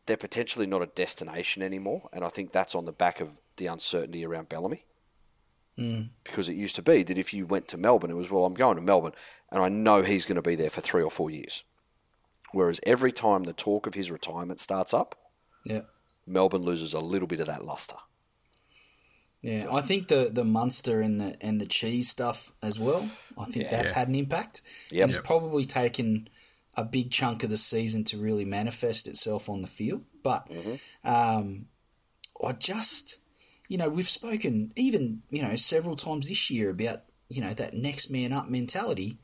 [0.07, 3.67] they're potentially not a destination anymore, and I think that's on the back of the
[3.67, 4.85] uncertainty around Bellamy.
[5.79, 6.11] Mm.
[6.23, 8.55] Because it used to be that if you went to Melbourne, it was well, I'm
[8.55, 9.15] going to Melbourne,
[9.51, 11.65] and I know he's going to be there for three or four years.
[12.53, 15.17] Whereas every time the talk of his retirement starts up,
[15.65, 15.83] yeah,
[16.27, 17.97] Melbourne loses a little bit of that luster.
[19.43, 19.67] yeah.
[19.73, 23.09] I think the the Munster and the and the cheese stuff as well.
[23.37, 24.63] I think that's had an impact.
[24.91, 25.03] Yep.
[25.03, 26.29] and it's probably taken
[26.77, 30.05] a big chunk of the season to really manifest itself on the field.
[30.23, 30.51] But
[31.05, 31.67] um,
[32.45, 33.19] I just,
[33.69, 37.75] you know, we've spoken even you know several times this year about you know that
[37.75, 39.19] next man up mentality.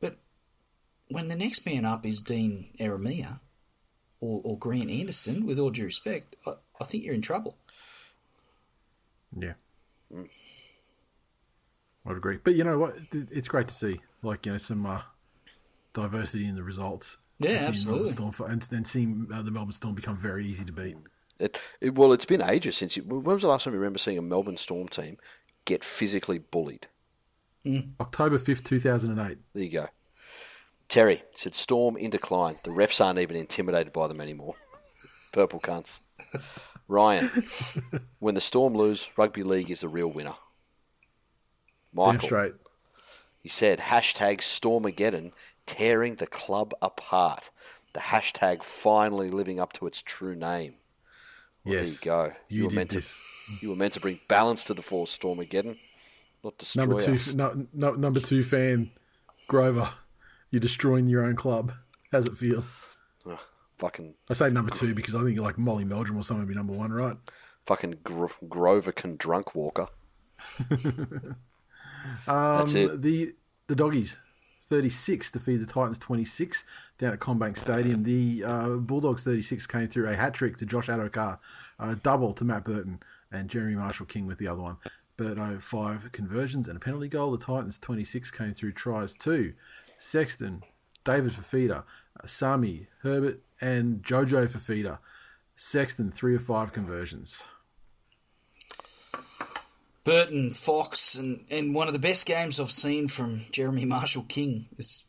[0.00, 0.18] But
[1.08, 3.40] when the next man up is Dean Ieremia
[4.20, 7.58] or, or Grant Anderson, with all due respect, I, I think you're in trouble.
[9.36, 9.54] Yeah.
[12.06, 12.38] I'd agree.
[12.42, 12.94] But you know what?
[13.12, 15.00] It's great to see, like, you know, some uh,
[15.94, 17.16] diversity in the results.
[17.38, 18.14] Yeah, And seeing absolutely.
[18.14, 20.96] Melbourne Storm, and, and seeing uh, the Melbourne Storm become very easy to beat.
[21.40, 23.02] It, it, well, it's been ages since you.
[23.02, 25.16] When was the last time you remember seeing a Melbourne Storm team
[25.64, 26.86] get physically bullied?
[27.98, 29.38] October 5th, 2008.
[29.54, 29.86] There you go.
[30.86, 32.56] Terry said, Storm in decline.
[32.62, 34.54] The refs aren't even intimidated by them anymore.
[35.32, 36.00] Purple cunts.
[36.86, 37.30] Ryan,
[38.18, 40.34] when the Storm lose, rugby league is the real winner.
[41.96, 42.52] Damn Michael, straight.
[43.40, 45.32] he said, hashtag Stormageddon,
[45.66, 47.50] tearing the club apart.
[47.92, 50.74] The hashtag finally living up to its true name.
[51.64, 51.80] Well, Yes.
[51.80, 51.98] There you
[52.30, 52.32] go.
[52.48, 53.14] You were did meant this.
[53.16, 53.22] to
[53.62, 55.78] you were meant to bring balance to the force, Stormageddon,
[56.42, 57.34] not destroy Number two, us.
[57.34, 58.90] no, no, number two fan,
[59.48, 59.90] Grover.
[60.50, 61.72] You're destroying your own club.
[62.12, 62.64] How's it feel?
[63.78, 66.48] Fucking I say number two because I think you're like Molly Meldrum or someone would
[66.52, 67.16] be number one, right?
[67.66, 69.88] fucking Gro- Grover can drunk walker.
[72.28, 73.00] Um, That's it.
[73.00, 73.34] The
[73.66, 74.18] the doggies.
[74.64, 76.64] 36 defeated the Titans 26
[76.98, 78.02] down at CommBank Stadium.
[78.02, 81.38] The uh, Bulldogs 36 came through a hat trick to Josh Addo-Carr,
[81.78, 83.00] a double to Matt Burton,
[83.30, 84.76] and Jeremy Marshall King with the other one.
[85.16, 87.30] Burto, five conversions and a penalty goal.
[87.30, 89.54] The Titans 26 came through tries to
[89.98, 90.62] Sexton,
[91.04, 91.84] David Fifita,
[92.24, 94.98] Sami, Herbert, and Jojo Fifita.
[95.54, 97.44] Sexton, three of five conversions.
[100.04, 104.66] Burton, Fox, and, and one of the best games I've seen from Jeremy Marshall King.
[104.78, 105.06] It's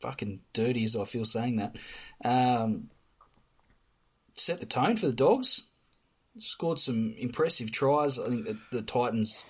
[0.00, 1.76] fucking dirty as I feel saying that.
[2.24, 2.90] Um,
[4.34, 5.66] set the tone for the Dogs.
[6.38, 8.18] Scored some impressive tries.
[8.18, 9.44] I think that the Titans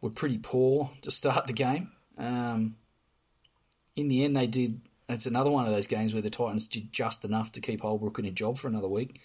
[0.00, 1.92] were pretty poor to start the game.
[2.16, 2.76] Um,
[3.94, 4.80] in the end, they did.
[5.08, 8.18] It's another one of those games where the Titans did just enough to keep Holbrook
[8.18, 9.20] in a job for another week.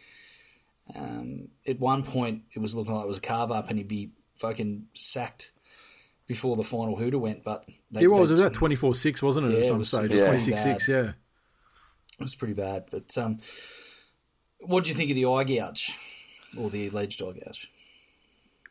[0.94, 3.88] Um, at one point, it was looking like it was a carve up and he'd
[3.88, 5.52] be fucking sacked
[6.28, 7.44] before the final hooter went.
[7.44, 9.52] But they, It was, they- it was about 24 6, wasn't it?
[9.52, 10.12] Yeah, at it some was- stage.
[10.14, 10.26] yeah.
[10.28, 11.00] 26 6, yeah.
[11.10, 11.16] it
[12.22, 12.86] was pretty bad.
[12.92, 13.40] But um,
[14.62, 15.98] what do you think of the eye gouge
[16.58, 17.72] or the alleged eye gouge?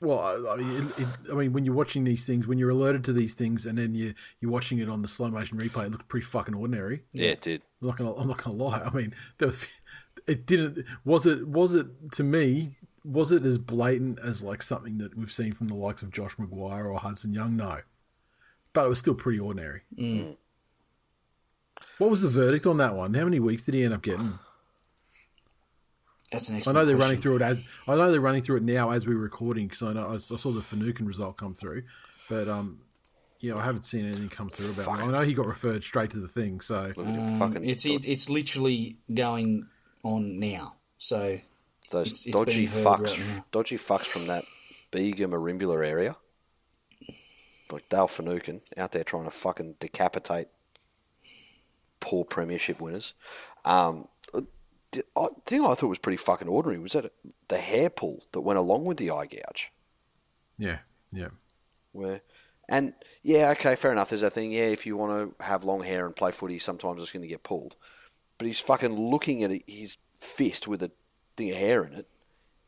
[0.01, 2.71] Well, I, I mean, it, it, I mean, when you're watching these things, when you're
[2.71, 5.87] alerted to these things, and then you you're watching it on the slow motion replay,
[5.87, 7.03] it looked pretty fucking ordinary.
[7.15, 7.63] Yeah, it did.
[7.83, 8.81] I'm not gonna, I'm not gonna lie.
[8.81, 9.67] I mean, there was,
[10.29, 10.87] it didn't.
[11.05, 11.49] Was it?
[11.49, 12.77] Was it to me?
[13.05, 16.37] Was it as blatant as like something that we've seen from the likes of Josh
[16.37, 17.57] McGuire or Hudson Young?
[17.57, 17.79] No,
[18.73, 19.83] but it was still pretty ordinary.
[21.99, 23.15] What was the verdict on that one?
[23.15, 24.39] How many weeks did he end up getting?
[26.33, 27.09] That's an I excellent know they're question.
[27.09, 29.83] running through it as I know they're running through it now as we're recording because
[29.83, 31.85] I know I, saw the Finucane result come through,
[32.29, 32.81] but um,
[33.41, 35.03] yeah, I haven't seen anything come through about it.
[35.05, 37.69] I know he got referred straight to the thing, so Look at him Um, fucking
[37.69, 39.69] it's it, it's literally going
[40.05, 40.77] on now.
[40.99, 41.37] So
[41.91, 44.45] those it's- it's dodgy fucks, right dodgy fucks from that
[44.91, 46.17] Bega Merimbula area,
[47.71, 50.49] like Dale Finucane, out there trying to fucking decapitate
[52.01, 53.15] poor premiership winners.
[53.65, 54.09] Um,
[54.93, 55.03] the
[55.45, 57.13] thing I thought was pretty fucking ordinary was that
[57.49, 59.71] the hair pull that went along with the eye gouge.
[60.57, 60.79] yeah,
[61.13, 61.29] yeah.
[61.93, 62.21] Where,
[62.69, 64.11] and yeah, okay, fair enough.
[64.11, 64.53] There's that thing.
[64.53, 67.29] Yeah, if you want to have long hair and play footy, sometimes it's going to
[67.29, 67.77] get pulled.
[68.39, 70.91] But he's fucking looking at his fist with a
[71.39, 72.09] thing of hair in it,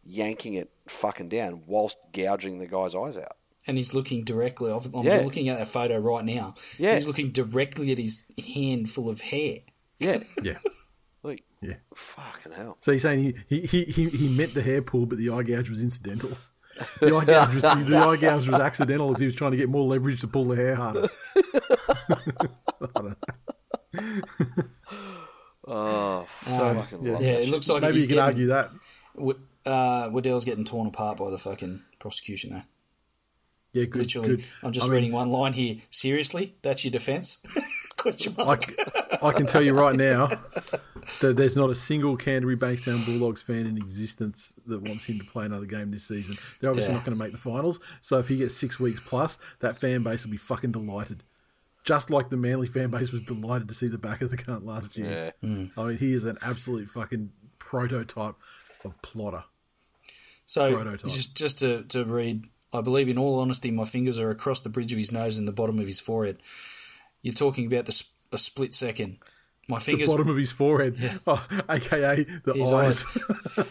[0.04, 3.36] yanking it fucking down whilst gouging the guy's eyes out.
[3.66, 4.72] and he's looking directly.
[4.72, 5.20] I'm I'm Yeah.
[5.22, 6.54] looking at that photo right now.
[6.78, 6.94] Yeah.
[6.94, 9.58] he's looking directly at his hand full of hair.
[9.98, 10.56] Yeah, Yeah,
[11.22, 11.74] like yeah.
[11.94, 12.78] fucking hell.
[12.80, 15.68] So you're saying he, he, he, he meant the hair pull, but the eye gouge
[15.68, 16.30] was incidental.
[17.00, 19.68] The eye gouge was, the eye gouge was accidental as he was trying to get
[19.68, 21.08] more leverage to pull the hair harder.
[25.70, 26.80] I don't know.
[26.80, 28.70] Oh, fucking love Yeah, that it looks like Maybe he's you can getting, argue that.
[29.14, 29.34] Wa-
[29.66, 32.64] Uh, Waddell's getting torn apart by the fucking prosecution, there.
[33.72, 33.96] Yeah, good.
[34.02, 34.44] Literally, good.
[34.62, 35.76] I'm just I mean, reading one line here.
[35.90, 37.38] Seriously, that's your defence?
[37.98, 38.64] Question mark.
[38.78, 40.28] I, c- I can tell you right now
[41.20, 45.24] that there's not a single Canterbury Bankstown Bulldogs fan in existence that wants him to
[45.24, 46.36] play another game this season.
[46.58, 46.98] They're obviously Yeah.
[46.98, 47.78] not going to make the finals.
[48.00, 51.22] So if he gets six weeks plus, that fan base will be fucking delighted.
[51.84, 54.64] Just like the Manly fan base was delighted to see the back of the cunt
[54.64, 55.32] last year.
[55.42, 55.66] Yeah.
[55.76, 58.34] I mean, he is an absolute fucking prototype
[58.84, 59.44] of plotter.
[60.46, 61.10] So Prototype.
[61.10, 64.68] just just to, to read, I believe in all honesty, my fingers are across the
[64.68, 66.38] bridge of his nose and the bottom of his forehead.
[67.22, 69.18] You're talking about the sp- a split second.
[69.68, 73.04] My fingers, The bottom of his forehead, oh, aka the His eyes.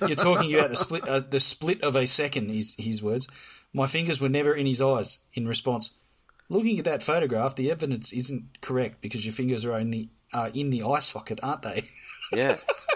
[0.07, 2.49] You're talking about the split uh, the split of a second.
[2.49, 3.27] His his words.
[3.73, 5.19] My fingers were never in his eyes.
[5.33, 5.91] In response,
[6.49, 10.69] looking at that photograph, the evidence isn't correct because your fingers are only uh, in
[10.69, 11.89] the eye socket, aren't they?
[12.31, 12.57] Yeah,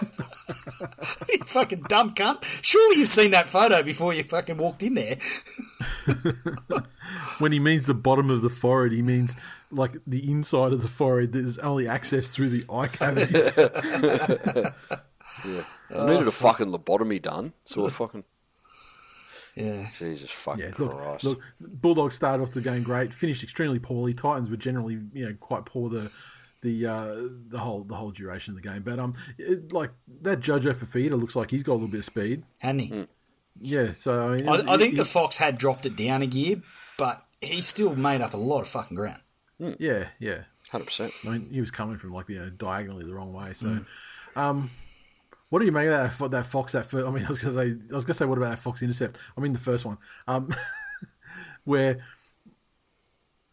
[1.28, 2.44] you fucking dumb cunt.
[2.62, 5.16] Surely you've seen that photo before you fucking walked in there.
[7.38, 9.34] when he means the bottom of the forehead, he means
[9.72, 11.32] like the inside of the forehead.
[11.32, 13.52] There's only access through the eye cavities.
[15.90, 17.54] I needed a fucking lobotomy done.
[17.64, 18.24] So I fucking
[19.54, 19.88] Yeah.
[19.98, 21.24] Jesus fucking yeah, look, Christ.
[21.24, 21.40] look.
[21.60, 24.12] Bulldogs started off the game great, finished extremely poorly.
[24.14, 26.10] Titans were generally, you know, quite poor the
[26.62, 27.14] the uh,
[27.48, 28.82] the whole the whole duration of the game.
[28.82, 29.90] But um, it, like
[30.22, 32.42] that Jojo Fifita looks like he's got a little bit of speed.
[32.60, 33.06] Hadn't he?
[33.56, 36.26] Yeah, so I mean, I, I think he- the Fox had dropped it down a
[36.26, 36.60] gear,
[36.98, 39.20] but he still made up a lot of fucking ground.
[39.78, 40.38] yeah, yeah.
[40.72, 41.12] Hundred percent.
[41.24, 43.52] I mean, he was coming from like you know diagonally the wrong way.
[43.54, 43.86] So, Mm.
[44.34, 44.70] um,
[45.50, 47.06] what do you make of that that Fox that first?
[47.06, 49.18] I mean, I was gonna say I was gonna say what about that Fox intercept?
[49.36, 50.54] I mean, the first one, um,
[51.64, 51.98] where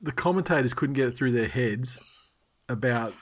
[0.02, 2.00] the commentators couldn't get it through their heads
[2.70, 3.14] about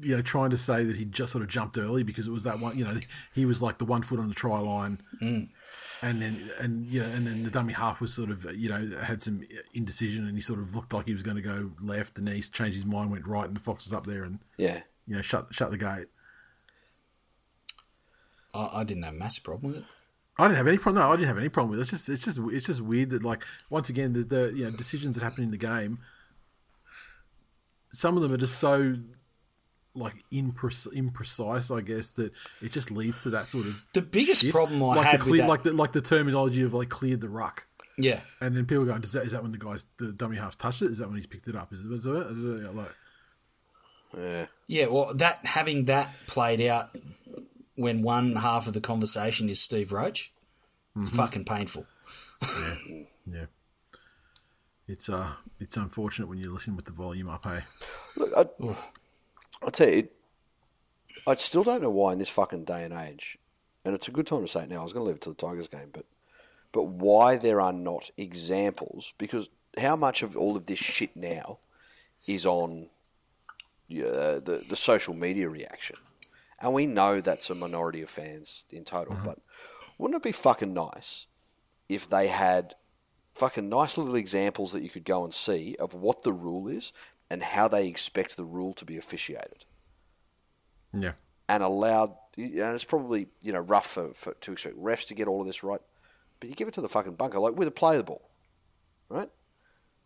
[0.00, 2.42] you know, trying to say that he just sort of jumped early because it was
[2.44, 2.98] that one, you know,
[3.34, 4.98] he was like the one foot on the try line.
[5.20, 9.22] And then, and yeah, and then the dummy half was sort of, you know, had
[9.22, 12.26] some indecision, and he sort of looked like he was going to go left, and
[12.28, 14.80] then he changed his mind, went right, and the fox was up there, and Yeah.
[15.06, 16.06] you know, shut shut the gate.
[18.54, 19.86] I, I didn't have a massive problem with it.
[20.38, 21.02] I didn't have any problem.
[21.02, 21.82] No, I didn't have any problem with it.
[21.82, 24.70] It's just, it's just, it's just weird that, like, once again, the, the you know
[24.70, 25.98] decisions that happen in the game,
[27.90, 28.96] some of them are just so
[29.94, 34.42] like impre- imprecise, I guess, that it just leads to that sort of The biggest
[34.42, 34.52] shit.
[34.52, 37.20] problem I like had the with that, like the like the terminology of like cleared
[37.20, 40.12] the ruck, yeah, and then people going, "Is that is that when the guys the
[40.12, 40.90] dummy halves touched it?
[40.90, 41.72] Is that when he's picked it up?
[41.72, 42.90] Is it, is it, is it like
[44.18, 44.46] Yeah.
[44.66, 44.86] yeah.
[44.86, 46.90] Well, that having that played out
[47.76, 50.32] when one half of the conversation is Steve Roach,
[50.96, 51.16] it's Mm-hmm.
[51.16, 51.86] fucking painful.
[53.26, 53.46] yeah?"
[54.86, 57.44] It's uh, it's unfortunate when you listen with the volume up.
[57.44, 57.60] Hey,
[58.16, 58.46] Look, I,
[59.62, 60.08] I'll tell you,
[61.26, 63.38] I still don't know why in this fucking day and age,
[63.84, 64.80] and it's a good time to say it now.
[64.80, 66.04] I was going to leave it to the Tigers game, but
[66.70, 69.14] but why there are not examples?
[69.16, 69.48] Because
[69.78, 71.58] how much of all of this shit now
[72.28, 72.88] is on
[73.90, 75.96] uh, the the social media reaction,
[76.64, 79.14] and we know that's a minority of fans in total.
[79.14, 79.26] Mm-hmm.
[79.26, 79.38] But
[79.98, 81.26] wouldn't it be fucking nice
[81.88, 82.74] if they had
[83.34, 86.92] fucking nice little examples that you could go and see of what the rule is
[87.30, 89.64] and how they expect the rule to be officiated?
[90.92, 91.12] Yeah,
[91.48, 95.28] and allowed and it's probably you know rough for, for to expect refs to get
[95.28, 95.80] all of this right
[96.40, 98.30] but you give it to the fucking bunker like with a play the ball
[99.08, 99.28] right?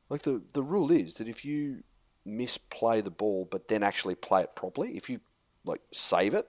[0.09, 1.83] Like the the rule is that if you
[2.25, 5.21] misplay the ball but then actually play it properly if you
[5.69, 6.47] like save it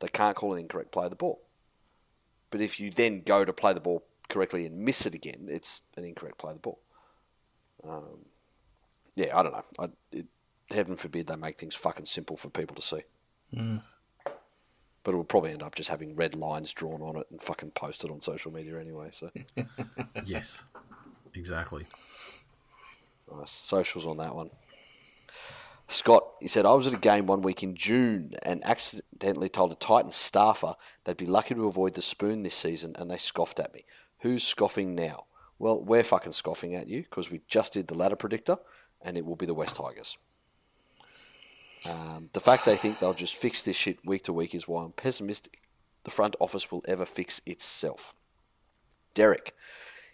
[0.00, 1.40] they can't call an incorrect play of the ball.
[2.50, 5.80] But if you then go to play the ball correctly and miss it again it's
[5.96, 6.78] an incorrect play of the ball.
[7.88, 8.26] Um,
[9.14, 9.64] yeah i don't know.
[9.78, 10.26] I, it,
[10.70, 13.02] heaven forbid they make things fucking simple for people to see.
[15.02, 17.72] But it will probably end up just having red lines drawn on it and fucking
[17.72, 19.10] posted on social media anyway.
[19.12, 19.30] So.
[20.24, 20.64] Yes,
[21.34, 21.86] exactly.
[23.30, 23.50] nice.
[23.50, 24.50] Socials on that one.
[25.94, 29.72] Scott, he said, I was at a game one week in June and accidentally told
[29.72, 30.74] a Titans staffer
[31.04, 33.84] they'd be lucky to avoid the spoon this season, and they scoffed at me.
[34.20, 35.26] Who's scoffing now?
[35.58, 38.58] Well, we're fucking scoffing at you because we just did the ladder predictor,
[39.02, 40.18] and it will be the West Tigers.
[41.88, 44.84] Um, the fact they think they'll just fix this shit week to week is why
[44.84, 45.60] I'm pessimistic
[46.04, 48.14] the front office will ever fix itself.
[49.14, 49.52] Derek,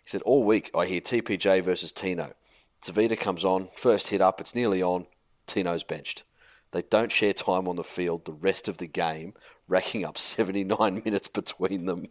[0.02, 2.32] he said, all week I hear TPJ versus Tino.
[2.80, 5.06] Tevita comes on, first hit up, it's nearly on,
[5.46, 6.24] Tino's benched.
[6.72, 9.34] They don't share time on the field the rest of the game,
[9.66, 12.06] racking up 79 minutes between them.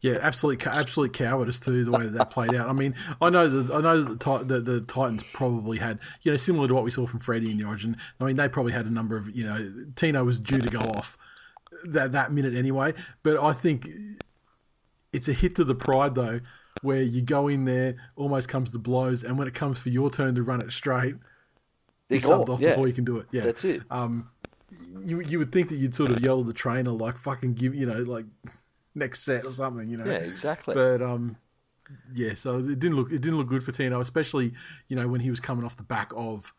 [0.00, 1.84] Yeah, absolutely, ca- absolute cowardice too.
[1.84, 2.68] The way that, that played out.
[2.68, 6.32] I mean, I know that I know that the, the the Titans probably had, you
[6.32, 7.96] know, similar to what we saw from Freddie in the Origin.
[8.18, 10.80] I mean, they probably had a number of, you know, Tino was due to go
[10.80, 11.16] off
[11.84, 12.94] that that minute anyway.
[13.22, 13.88] But I think
[15.12, 16.40] it's a hit to the pride though,
[16.82, 20.10] where you go in there, almost comes to blows, and when it comes for your
[20.10, 21.14] turn to run it straight,
[22.12, 22.70] They're you subbed off yeah.
[22.70, 23.26] before you can do it.
[23.30, 23.82] Yeah, That's it.
[23.90, 24.30] Um,
[25.04, 27.74] you you would think that you'd sort of yell at the trainer like fucking give
[27.74, 28.26] you know like
[28.94, 30.04] next set or something, you know.
[30.04, 30.74] yeah, exactly.
[30.74, 31.36] But um,
[32.14, 32.34] yeah.
[32.34, 34.52] So it didn't look it didn't look good for Tino, especially
[34.88, 36.52] you know when he was coming off the back of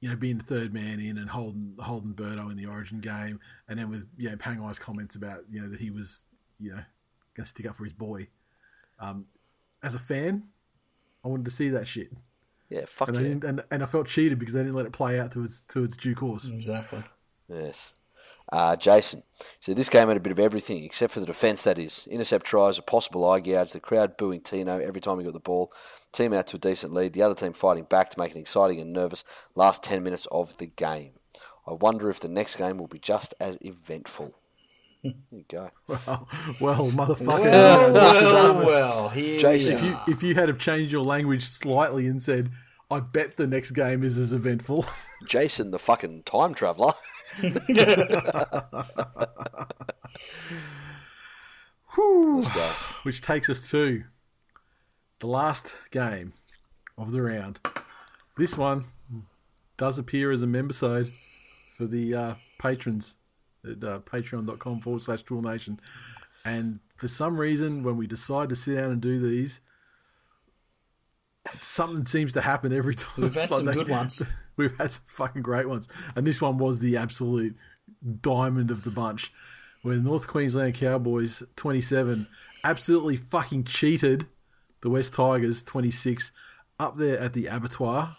[0.00, 3.38] you know being the third man in and holding holding Birdo in the Origin game,
[3.68, 6.26] and then with you know Pangai's comments about you know that he was
[6.58, 6.82] you know
[7.34, 8.28] going to stick up for his boy.
[8.98, 9.26] Um,
[9.82, 10.44] as a fan,
[11.24, 12.12] I wanted to see that shit,
[12.70, 13.28] yeah, fuck and I yeah.
[13.28, 15.66] didn't, and, and I felt cheated because they didn't let it play out to its
[15.66, 16.48] to its due course.
[16.48, 17.02] Exactly.
[17.48, 17.92] Yes.
[18.52, 19.22] Uh, Jason
[19.60, 21.62] So this game had a bit of everything except for the defence.
[21.62, 25.24] That is, intercept tries, a possible eye gouge, the crowd booing Tino every time he
[25.24, 25.72] got the ball,
[26.12, 28.80] team out to a decent lead, the other team fighting back to make it exciting
[28.80, 29.22] and nervous.
[29.54, 31.12] Last ten minutes of the game.
[31.66, 34.34] I wonder if the next game will be just as eventful.
[35.02, 35.70] There you go.
[35.88, 36.28] well,
[36.60, 37.40] well, motherfucker.
[37.42, 39.08] Well, well, well.
[39.08, 39.76] Here Jason.
[39.76, 40.04] if we you are.
[40.08, 42.50] if you had have changed your language slightly and said,
[42.90, 44.84] "I bet the next game is as eventful,"
[45.26, 46.92] Jason, the fucking time traveller.
[51.96, 52.72] Let's go.
[53.02, 54.04] which takes us to
[55.18, 56.32] the last game
[56.96, 57.60] of the round.
[58.36, 58.84] This one
[59.76, 61.12] does appear as a member side
[61.76, 63.16] for the uh, patrons
[63.64, 65.80] at uh, patreon.com forward slash Tool Nation.
[66.44, 69.60] And for some reason, when we decide to sit down and do these,
[71.60, 73.22] something seems to happen every time.
[73.22, 74.22] We've had some Like, good ones.
[74.56, 75.88] We've had some fucking great ones.
[76.14, 77.56] And this one was the absolute
[78.20, 79.32] diamond of the bunch.
[79.82, 82.26] Where North Queensland Cowboys 27
[82.64, 84.26] absolutely fucking cheated
[84.82, 86.32] the West Tigers 26
[86.78, 88.16] up there at the abattoir.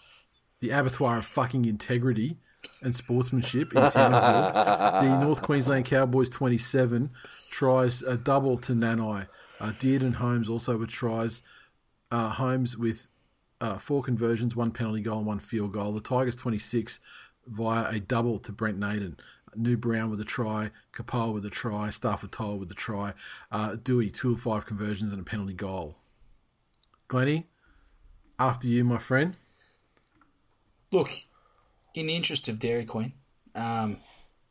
[0.60, 2.38] The abattoir of fucking integrity.
[2.80, 5.02] And sportsmanship in Townsville.
[5.02, 7.10] the North Queensland Cowboys 27
[7.50, 9.26] tries a double to Nanai.
[9.60, 11.42] Uh, Dearden Holmes also with tries.
[12.10, 13.08] Uh, Holmes with
[13.60, 15.92] uh, four conversions, one penalty goal, and one field goal.
[15.92, 16.98] The Tigers 26
[17.46, 19.16] via a double to Brent Naden.
[19.54, 23.12] New Brown with a try, Kapal with a try, Starford To'a with a try,
[23.50, 25.98] uh, Dewey two of five conversions and a penalty goal.
[27.08, 27.46] Glenny,
[28.38, 29.36] after you, my friend.
[30.90, 31.10] Look,
[31.94, 33.12] in the interest of Dairy Queen,
[33.54, 33.96] um,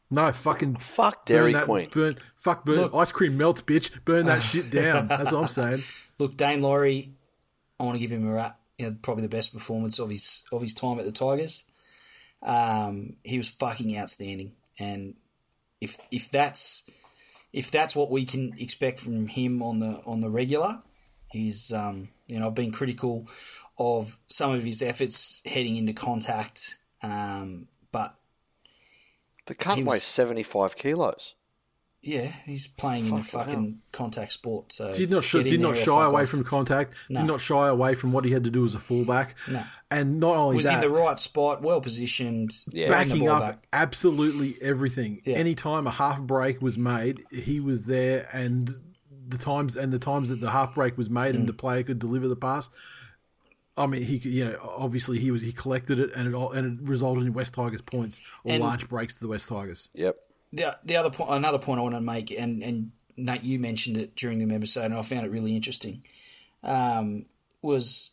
[0.09, 1.89] No, fucking Fuck burn Dairy that- Queen.
[1.89, 2.75] Burn, fuck, burn.
[2.77, 3.91] Look- Ice cream melts, bitch.
[4.05, 5.07] Burn that shit down.
[5.07, 5.83] That's what I'm saying.
[6.19, 7.13] look, Daine Laurie,
[7.79, 8.59] I want to give him a rap.
[8.77, 11.63] You know, probably the best performance of his of his time at the Tigers.
[12.41, 15.15] Um, he was fucking outstanding, and
[15.79, 16.83] if if that's
[17.53, 20.79] if that's what we can expect from him on the on the regular,
[21.29, 23.27] he's um, you know I've been critical
[23.77, 28.15] of some of his efforts heading into contact, um, but
[29.47, 31.35] The cunt He weighs was- 75 kilos.
[32.03, 34.71] yeah, he's playing in a Fucking fucking contact sport.
[34.73, 36.29] So Did not sh- did not shy away off.
[36.29, 36.93] from contact.
[37.09, 37.19] No.
[37.21, 39.35] Did not shy away from what he had to do as a fullback.
[39.47, 39.63] No.
[39.91, 42.89] And not only was that, in the right spot, well positioned, Yeah.
[42.89, 43.63] backing up back.
[43.73, 45.21] absolutely everything.
[45.25, 45.35] Yeah.
[45.35, 48.75] Anytime a half break was made, he was there, and
[49.27, 51.39] the times and the times that the half break was made Mm.
[51.39, 52.69] and the player could deliver the pass.
[53.84, 56.79] I mean, he you know obviously he was he collected it and it all, and
[56.79, 59.89] it resulted in West Tigers points or And- large breaks to the West Tigers.
[59.93, 60.17] Yep.
[60.53, 63.97] the the other point, another point I want to make, and and Nate, you mentioned
[63.97, 66.03] it during the episode, and I found it really interesting.
[66.63, 67.25] Um,
[67.61, 68.11] was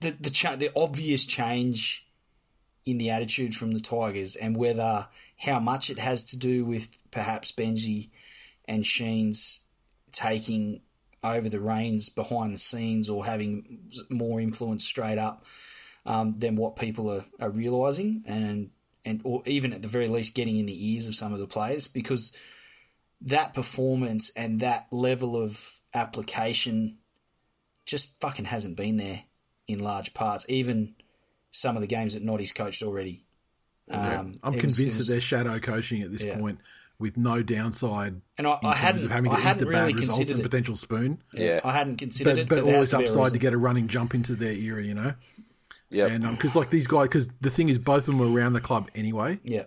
[0.00, 2.06] the the cha- the obvious change
[2.86, 6.98] in the attitude from the Tigers, and whether how much it has to do with
[7.10, 8.10] perhaps Benji
[8.66, 9.60] and Sheens
[10.12, 10.80] taking
[11.22, 15.44] over the reins behind the scenes or having more influence straight up
[16.06, 18.70] um, than what people are, are realizing, and
[19.04, 21.46] and or even at the very least getting in the ears of some of the
[21.46, 22.34] players because
[23.22, 26.98] that performance and that level of application
[27.84, 29.24] just fucking hasn't been there
[29.68, 30.46] in large parts.
[30.48, 30.94] Even
[31.50, 33.24] some of the games that Noddy's coached already.
[33.90, 36.38] Um, I'm convinced was- that they're shadow coaching at this Yeah.
[36.38, 36.60] point
[37.00, 39.58] with no downside and I, in I terms hadn't, of having to I eat hadn't
[39.64, 41.22] the really bad results considered and potential spoon.
[41.34, 41.60] Yeah.
[41.64, 43.38] I hadn't considered But, it, but but, there has always to be a upside to
[43.38, 45.14] get a running jump into their era, you know?
[45.88, 46.10] Yep.
[46.10, 48.60] And because like these guys, because the thing is, both of them were around the
[48.60, 49.64] club anyway, Yeah,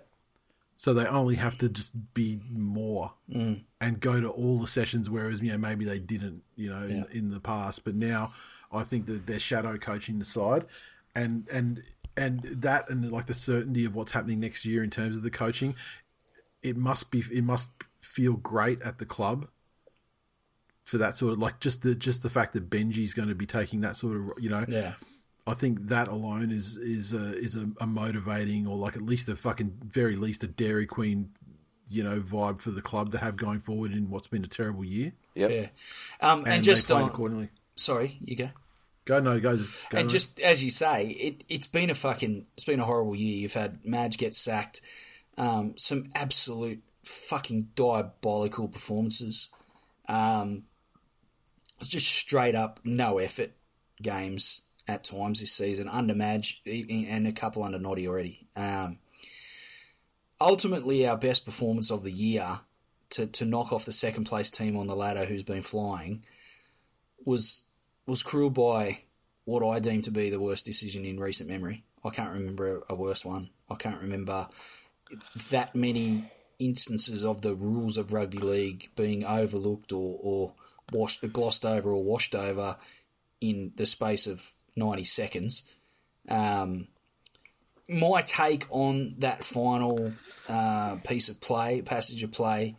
[0.78, 3.64] so they only have to just be more Mm.
[3.82, 7.06] and go to all the sessions, whereas you know maybe they didn't, you know, in,
[7.12, 7.84] in the past.
[7.84, 8.34] But now
[8.72, 10.64] I think that they're shadow coaching the side,
[11.16, 11.84] and and
[12.16, 15.32] and that and like the certainty of what's happening next year in terms of the
[15.32, 15.76] coaching,
[16.64, 19.48] it must be it must feel great at the club
[20.86, 23.46] for that sort of like just the just the fact that Benji's going to be
[23.46, 24.94] taking that sort of you know yeah.
[25.46, 29.28] I think that alone is is a, is a, a motivating or like at least
[29.28, 31.32] a fucking very least a Dairy Queen,
[31.90, 34.86] you know, vibe for the club to have going forward in what's been a terrible
[34.86, 35.12] year.
[35.36, 35.70] yeah Fair.
[36.22, 37.50] Um, and, And, just on, accordingly.
[37.76, 38.50] sorry, you go.
[39.06, 39.98] Go no, go just go.
[39.98, 40.12] and mate.
[40.12, 43.40] just as you say, it it's been a fucking it's been a horrible year.
[43.40, 44.80] You've had Madge get sacked,
[45.38, 49.50] um, some absolute fucking diabolical performances.
[50.08, 50.64] Um,
[51.80, 53.52] it's just straight up no effort
[54.02, 58.48] games at times this season under Madge and a couple under Noddy already.
[58.56, 59.00] Um,
[60.40, 62.60] ultimately, our best performance of the year
[63.12, 66.26] to to knock off the second place team on the ladder who's been flying
[67.26, 67.66] was
[68.06, 69.00] was cruel by
[69.46, 71.84] what I deem to be the worst decision in recent memory.
[72.04, 73.50] I can't remember a worse one.
[73.70, 74.48] I can't remember
[75.50, 76.26] that many
[76.60, 80.54] instances of the rules of rugby league being overlooked or, or
[80.92, 82.78] washed, glossed over or washed over
[83.42, 85.64] in the space of 90 seconds.
[86.30, 86.88] Um,
[87.90, 90.14] my take on that final
[90.48, 92.76] uh, piece of play, passage of play,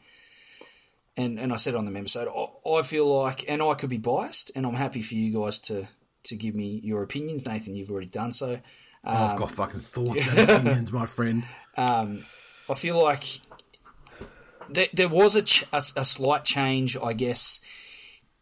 [1.16, 3.98] and, and I said on the episode, I, I feel like, and I could be
[3.98, 5.86] biased, and I'm happy for you guys to,
[6.24, 7.46] to give me your opinions.
[7.46, 8.60] Nathan, you've already done so.
[9.04, 11.44] Oh, I've got fucking thoughts and opinions, my friend.
[11.76, 12.24] Um,
[12.68, 13.40] I feel like
[14.68, 17.60] there, there was a, ch- a, a slight change, I guess,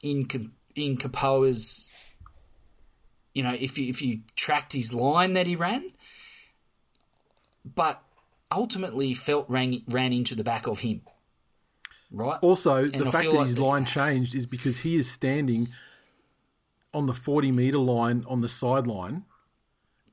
[0.03, 0.27] in
[0.75, 1.89] in Kepaoa's.
[3.35, 5.93] You know, if you, if you tracked his line that he ran,
[7.65, 8.03] but
[8.51, 11.01] ultimately Feldt ran ran into the back of him.
[12.11, 12.39] Right.
[12.43, 15.71] Also, And the I fact that like his line changed is because he is standing
[16.93, 19.25] on the forty meter line on the sideline.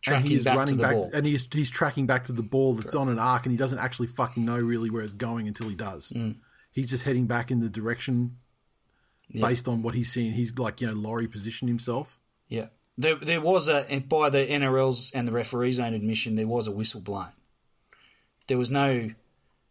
[0.05, 1.09] And tracking he is back to running the back, ball.
[1.13, 3.79] and he's he's tracking back to the ball that's on an arc, and he doesn't
[3.79, 6.11] actually fucking know really where it's going until he does.
[6.15, 6.35] Mm.
[6.71, 8.37] He's just heading back in the direction
[9.33, 10.31] based on what he's seeing.
[10.33, 12.19] He's like you know Laurie positioned himself.
[12.47, 12.67] Yeah,
[12.97, 16.71] there there was a by the NRL's and the referee's own admission, there was a
[16.71, 17.29] whistle blown.
[18.47, 19.09] there was no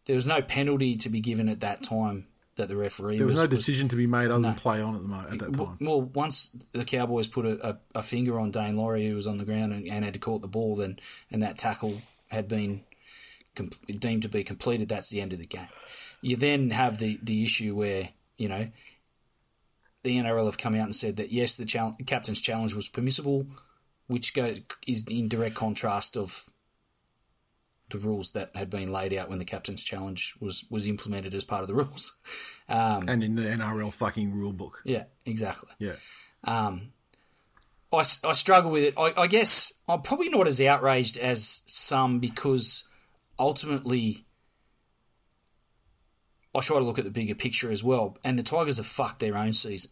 [0.05, 2.25] there was no penalty to be given at that time
[2.59, 4.49] that the referee There was, was no decision to be made other No.
[4.49, 5.77] than play on at the moment at that well, time.
[5.81, 9.37] well, once the Cowboys put a, a, a finger on Daine Laurie, who was on
[9.37, 10.99] the ground and, and had caught the ball, then
[11.31, 12.83] and that tackle had been
[13.55, 15.67] com- deemed to be completed, that's the end of the game.
[16.21, 18.67] You then have the, the issue where you know
[20.03, 23.47] the NRL have come out and said that yes, the chal- captain's challenge was permissible,
[24.07, 24.55] which go,
[24.87, 26.49] is in direct contrast of
[27.91, 31.43] the rules that had been laid out when the captain's challenge was was implemented as
[31.43, 32.17] part of the rules.
[32.67, 34.81] Um, And in the NRL fucking rule book.
[34.85, 35.69] yeah, exactly.
[35.79, 35.95] Yeah.
[36.43, 36.93] Um,
[37.91, 38.93] I, I struggle with it.
[38.97, 42.83] I, I guess I'm probably not as outraged as some because
[43.39, 44.25] ultimately
[46.55, 48.17] I try to look at the bigger picture as well.
[48.23, 49.91] And the Tigers have fucked their own season,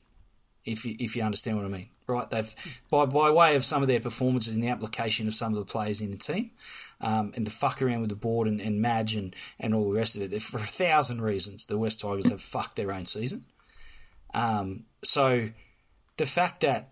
[0.68, 1.88] if you, if you understand what I mean.
[2.08, 2.30] Right?
[2.30, 2.54] They've
[2.90, 5.72] by by way of some of their performances and the application of some of the
[5.72, 6.52] players in the team,
[7.02, 9.98] um, and the fuck around with the board and, and Madge and, and all the
[9.98, 10.42] rest of it.
[10.42, 13.46] For a thousand reasons, the West Tigers have fucked their own season.
[14.34, 15.50] Um, so
[16.18, 16.90] the fact that,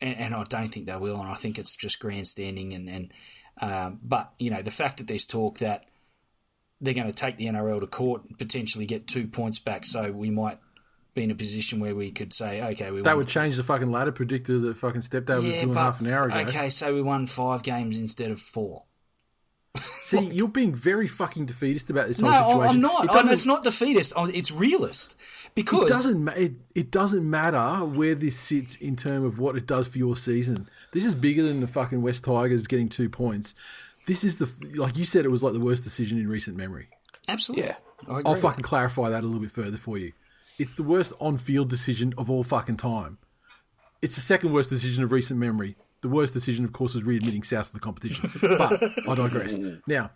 [0.00, 3.12] and, and I don't think they will, and I think it's just grandstanding, and and
[3.60, 5.84] um, but you know the fact that there's talk that
[6.80, 10.12] they're going to take the NRL to court and potentially get two points back, so
[10.12, 10.58] we might
[11.18, 13.18] be in a position where we could say, okay, we That won.
[13.18, 16.00] would change the fucking ladder predictor that fucking stepped over was yeah, doing but half
[16.00, 16.36] an hour ago.
[16.40, 18.84] okay, so we won five games instead of four.
[20.02, 22.76] See, you're being very fucking defeatist about this No, whole situation.
[22.76, 23.04] I'm not.
[23.04, 24.12] It I'm, it's not defeatist.
[24.16, 25.16] It's realist
[25.54, 29.56] because it doesn't ma- it, it doesn't matter where this sits in terms of what
[29.56, 30.68] it does for your season.
[30.92, 33.54] This is bigger than the fucking West Tigers getting two points.
[34.06, 36.88] This is the like you said it was like the worst decision in recent memory.
[37.28, 37.66] absolutely.
[37.68, 37.76] Yeah.
[38.08, 38.22] I agree.
[38.26, 40.12] I'll fucking clarify that a little bit further for you.
[40.58, 43.18] It's the worst on-field decision of all fucking time.
[44.02, 45.76] It's the second worst decision of recent memory.
[46.00, 48.30] The worst decision, of course, is readmitting South to the competition.
[48.40, 49.58] But I digress.
[49.86, 50.10] Now,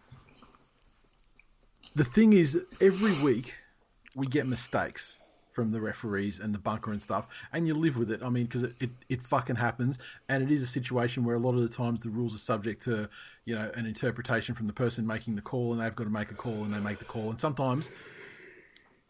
[1.94, 3.54] the thing is, every week
[4.14, 5.18] we get mistakes
[5.50, 8.22] from the referees and the bunker and stuff, and you live with it.
[8.22, 9.98] I mean, because it, it, it fucking happens,
[10.28, 12.82] and it is a situation where a lot of the times the rules are subject
[12.84, 13.10] to,
[13.44, 16.30] you know, an interpretation from the person making the call, and they've got to make
[16.30, 17.90] a call, and they make the call, and sometimes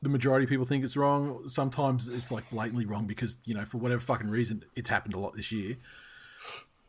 [0.03, 1.49] the majority of people think it's wrong.
[1.49, 5.19] Sometimes it's like blatantly wrong because you know for whatever fucking reason it's happened a
[5.19, 5.77] lot this year.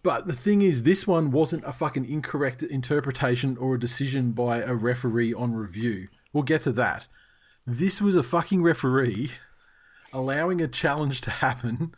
[0.01, 4.57] But the thing is, this one wasn't a fucking incorrect interpretation or a decision by
[4.57, 6.09] a referee on review.
[6.33, 7.07] We'll get to that.
[7.65, 9.31] This was a fucking referee
[10.11, 11.95] allowing a challenge to happen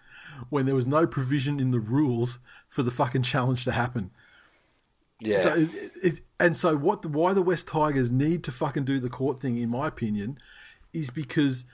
[0.49, 2.37] when there was no provision in the rules
[2.69, 4.11] for the fucking challenge to happen.
[5.19, 5.37] Yeah.
[5.39, 5.69] So it,
[6.03, 7.05] it, and so what?
[7.05, 10.37] Why the West Tigers need to fucking do the court thing, in my opinion,
[10.95, 11.65] is because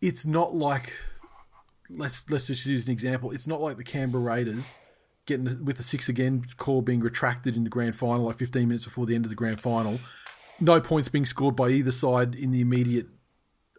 [0.00, 0.92] it's not like
[1.90, 3.30] let's let's just use an example.
[3.30, 4.74] It's not like the Canberra Raiders
[5.26, 8.66] getting the, with the six again call being retracted in the grand final, like 15
[8.66, 10.00] minutes before the end of the grand final.
[10.60, 13.06] No points being scored by either side in the immediate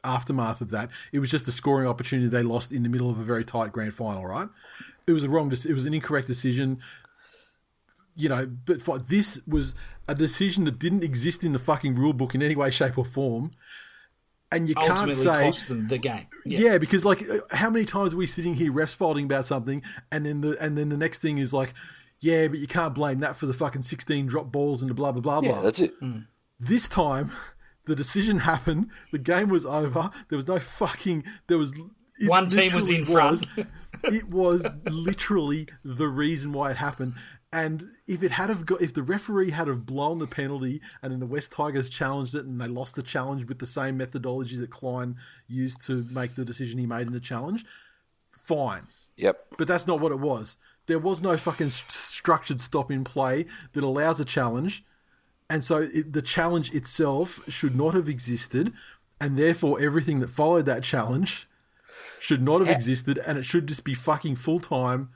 [0.04, 0.90] aftermath of that.
[1.12, 3.72] It was just a scoring opportunity they lost in the middle of a very tight
[3.72, 4.48] grand final, right?
[5.08, 5.52] It was a wrong.
[5.52, 6.82] It was an incorrect decision
[8.18, 9.76] you know, but this was
[10.08, 13.06] a decision that didn't exist in the fucking rule book in any way, shape, or
[13.06, 13.52] form.
[14.52, 16.28] And you can't ultimately say, cost them the game.
[16.46, 16.78] yeah.
[16.78, 20.26] because like, uh, how many times are we sitting here refs fighting about something, and
[20.26, 21.74] then the and then the next thing is like,
[22.20, 25.12] yeah, but you can't blame that for the fucking sixteen drop balls and the blah
[25.12, 25.56] blah blah blah.
[25.58, 25.94] yeah, that's it.
[26.60, 27.32] This time,
[27.88, 28.90] the decision happened.
[29.12, 30.12] The game was over.
[30.30, 31.24] There was no fucking.
[31.48, 31.74] There was.
[32.26, 33.46] One team was in literally front.
[34.06, 37.14] it was literally the reason why it happened.
[37.52, 41.14] And if it had have got, if the referee had have blown the penalty, and
[41.14, 44.58] then the West Tigers challenged it, and they lost the challenge with the same methodology
[44.58, 45.16] that Klein
[45.48, 47.66] used to make the decision he made in the challenge,
[48.30, 48.88] fine.
[49.16, 49.46] Yep.
[49.58, 50.58] But that's not what it was.
[50.88, 54.84] There was no fucking st- structured stop in play that allows a challenge,
[55.50, 58.74] and so it, the challenge itself should not have existed,
[59.22, 61.48] and therefore everything that followed that challenge
[62.20, 62.76] should not have eh.
[62.76, 65.10] existed, and it should just be fucking full time.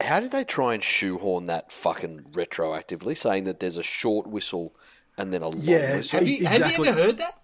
[0.00, 4.74] How did they try and shoehorn that fucking retroactively, saying that there's a short whistle
[5.16, 6.18] and then a long Yeah, whistle?
[6.18, 7.40] Have you, have you ever heard that?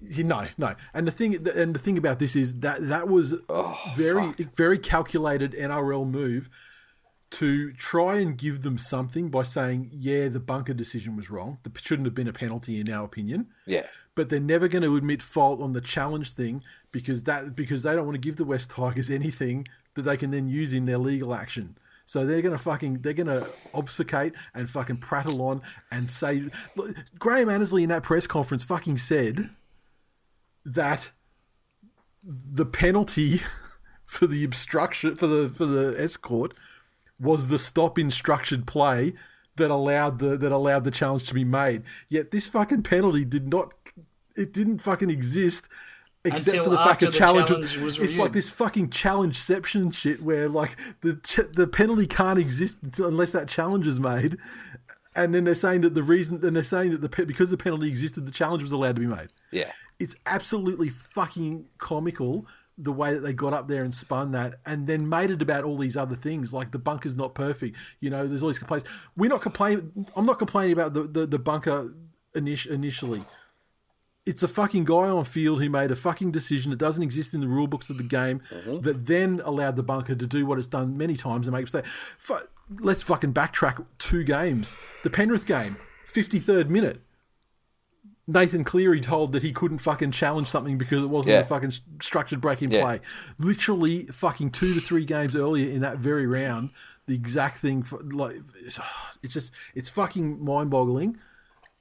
[0.00, 0.74] No, no.
[0.92, 4.78] And the thing, and the thing about this is that that was oh, very, very
[4.78, 6.50] calculated NRL move
[7.30, 11.58] to try and give them something by saying, yeah, the bunker decision was wrong.
[11.64, 13.48] There shouldn't have been a penalty in our opinion.
[13.66, 13.86] Yeah.
[14.14, 17.94] but they're never going to admit fault on the challenge thing because that because they
[17.94, 20.98] don't want to give the West Tigers anything that they can then use in their
[20.98, 21.76] legal action.
[22.04, 26.44] So they're gonna fucking they're gonna obfuscate and fucking prattle on and say
[26.76, 29.50] Look, Graham Annesley in that press conference fucking said
[30.64, 31.12] that
[32.22, 33.40] the penalty
[34.06, 36.52] for the obstruction for the for the escort
[37.18, 39.14] was the stop in structured play
[39.56, 41.82] that allowed the that allowed the challenge to be made.
[42.08, 43.72] Yet this fucking penalty did not.
[44.36, 45.68] It didn't fucking exist.
[46.26, 50.74] Except Until for the fact the challenge, it's like this fucking challengeception shit where like
[51.02, 54.38] the ch- the penalty can't exist unless that challenge is made,
[55.14, 57.58] and then they're saying that the reason and they're saying that the pe- because the
[57.58, 59.34] penalty existed, the challenge was allowed to be made.
[59.50, 59.70] Yeah.
[59.98, 62.46] It's absolutely fucking comical
[62.76, 65.64] the way that they got up there and spun that and then made it about
[65.64, 66.52] all these other things.
[66.54, 67.76] Like the bunker's not perfect.
[68.00, 68.88] You know there's all these complaints.
[69.14, 71.94] We're not complaining i'm not complaining about the, the, the bunker
[72.34, 73.22] init- initially
[74.26, 77.40] it's a fucking guy on field who made a fucking decision that doesn't exist in
[77.40, 78.80] the rule books of the game mm-hmm.
[78.80, 81.84] that then allowed the bunker to do what it's done many times and make mistake.
[82.16, 82.38] Fu-
[82.80, 84.76] let's fucking backtrack two games.
[85.02, 85.76] The Penrith game,
[86.10, 87.00] 53rd minute.
[88.26, 91.40] Nathan Cleary told that he couldn't fucking challenge something because it wasn't Yeah.
[91.40, 92.82] a fucking structured break in Yeah.
[92.82, 93.00] play.
[93.38, 96.70] Literally fucking two to three games earlier in that very round,
[97.04, 97.82] the exact thing.
[97.82, 98.80] For, like, it's,
[99.22, 101.18] it's just it's fucking mind boggling.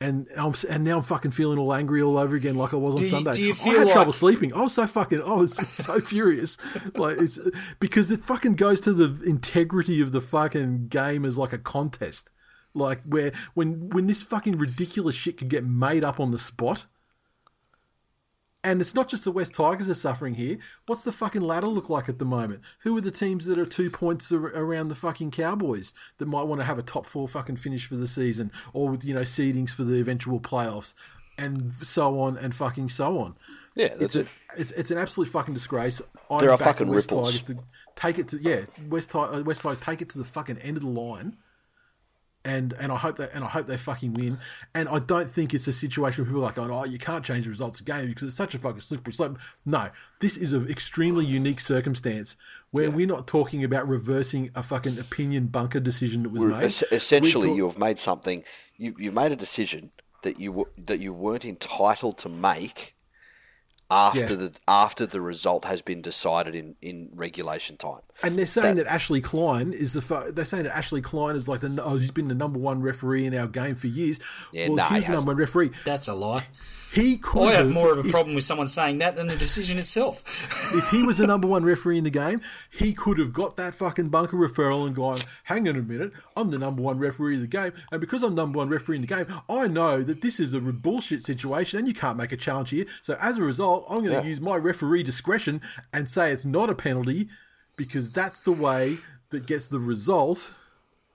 [0.04, 2.94] And I'm, and now I'm fucking feeling all angry all over again, like I was
[2.94, 3.38] on Do you- Sunday.
[3.40, 4.54] you I had like- trouble sleeping.
[4.54, 6.58] I was so fucking, I was so furious,
[6.96, 7.40] like it's
[7.80, 12.32] because it fucking goes to the integrity of the fucking game as like a contest,
[12.74, 16.86] like where when when this fucking ridiculous shit could get made up on the spot.
[18.66, 20.58] And it's not just the West Tigers are suffering here.
[20.86, 22.62] What's the fucking ladder look like at the moment?
[22.80, 26.44] Who are the teams that are two points ar- around the fucking Cowboys that might
[26.44, 29.22] want to have a top four fucking finish for the season, or with you know
[29.22, 30.94] seedings for the eventual playoffs,
[31.38, 33.36] and so on and fucking so on.
[33.76, 34.28] Yeah, that's It's a, it.
[34.58, 36.02] it's it's an absolute fucking disgrace.
[36.32, 37.42] I'm There are fucking West ripples.
[37.42, 37.64] Tigers to
[37.96, 40.84] take it to yeah West uh, West Tigers take it to the fucking end of
[40.84, 41.36] the line.
[42.46, 44.38] And and I hope that and I hope they fucking win.
[44.76, 47.46] And I don't think it's a situation where people are like, oh, you can't change
[47.46, 49.40] the results of the game because it's such a fucking slippery slope.
[49.66, 49.90] No,
[50.20, 52.36] this is an extremely unique circumstance
[52.72, 56.64] where we're not talking about reversing a fucking opinion bunker decision that was We're- made.
[56.66, 58.44] es- essentially, talk- you have made something.
[58.76, 59.92] You, you've made a decision
[60.24, 62.96] that you w- that you weren't entitled to make
[63.92, 64.26] after Yeah.
[64.36, 68.02] the after the result has been decided in, in regulation time.
[68.24, 70.02] And they're saying that, Ashley Klein is the.
[70.02, 71.82] fu- They're saying that Ashley Klein is like the.
[71.84, 74.20] Oh, he's been the number one referee in our game for years.
[74.52, 75.72] Yeah, well, nah, if he he the number one referee.
[75.86, 76.46] That's a lie.
[76.94, 77.50] He could.
[77.50, 80.24] I have more of a if- problem with someone saying that than the decision itself.
[80.74, 82.42] If he was the number one referee in the game,
[82.72, 86.50] he could have got that fucking bunker referral and gone, hang on a minute, I'm
[86.50, 87.74] the number one referee of the game.
[87.92, 90.60] And because I'm number one referee in the game, I know that this is a
[90.60, 92.86] bullshit situation and you can't make a challenge here.
[93.04, 95.62] So as a result, I'm going to use my referee discretion
[95.92, 97.30] and say it's not a penalty
[97.76, 98.98] because that's the way
[99.30, 100.54] that gets the result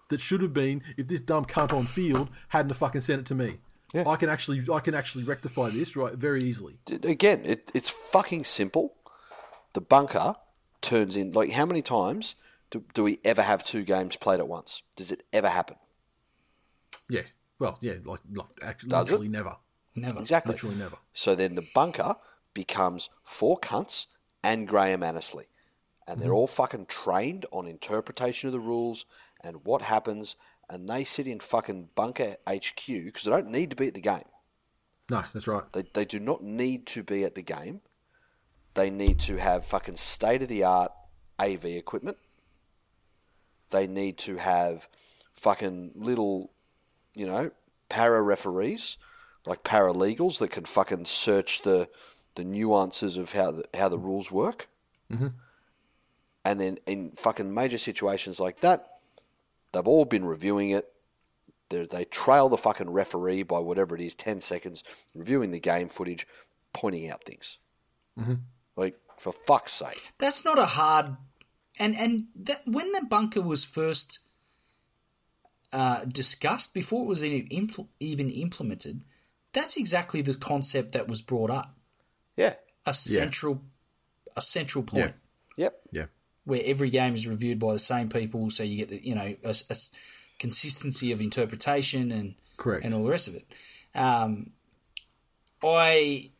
[0.08, 3.26] that should have been if this dumb cunt on field hadn't have fucking sent it
[3.26, 3.58] to me.
[3.94, 6.78] I can actually I can actually rectify this right very easily.
[7.02, 8.94] Again, it, it's fucking simple.
[9.72, 10.36] The bunker
[10.80, 12.34] turns in like how many times
[12.70, 14.82] do, do we ever have two games played at once?
[14.96, 15.76] Does it ever happen?
[17.08, 17.22] Yeah.
[17.58, 19.20] Well, yeah, like, like actually, Does it?
[19.22, 19.56] never.
[19.96, 20.20] Never.
[20.20, 20.52] Exactly.
[20.52, 20.96] Literally never.
[21.12, 22.16] So then the bunker
[22.54, 24.06] becomes four cunts
[24.44, 25.46] and Graham Annesley.
[26.06, 26.36] And they're mm-hmm.
[26.36, 29.04] all fucking trained on interpretation of the rules
[29.42, 30.36] and what happens.
[30.70, 34.00] And they sit in fucking bunker HQ because they don't need to be at the
[34.00, 34.24] game.
[35.10, 35.64] No, that's right.
[35.72, 37.80] They, they do not need to be at the game.
[38.74, 40.92] They need to have fucking state of the art
[41.38, 42.18] AV equipment.
[43.70, 44.88] They need to have
[45.34, 46.50] fucking little,
[47.14, 47.50] you know,
[47.88, 48.98] para referees,
[49.46, 51.88] like paralegals that can fucking search the
[52.34, 54.68] the nuances of how the, how the rules work.
[55.10, 55.28] Mm-hmm.
[56.44, 58.97] And then in fucking major situations like that,
[59.72, 60.86] they've all been reviewing it.
[61.70, 64.82] They they trail the fucking referee by whatever it is, ten seconds,
[65.14, 66.26] reviewing the game footage,
[66.72, 67.58] pointing out things.
[68.18, 68.34] Mm-hmm.
[68.76, 71.16] Like for fuck's sake, That's not a hard.
[71.78, 74.20] And and that, when the bunker was first
[75.72, 79.04] uh, discussed, before it was even, impl- even implemented,
[79.52, 81.76] that's exactly the concept that was brought up.
[82.36, 82.54] yeah,
[82.86, 83.62] A central,
[84.36, 85.14] a central point
[85.56, 86.06] yep, Yeah.
[86.48, 89.34] Where every game is reviewed by the same people, so you get the you know
[89.44, 89.90] a, a s-
[90.38, 92.84] consistency of interpretation and Correct.
[92.84, 93.46] and all the rest of it.
[93.94, 94.50] Um,
[95.62, 96.30] I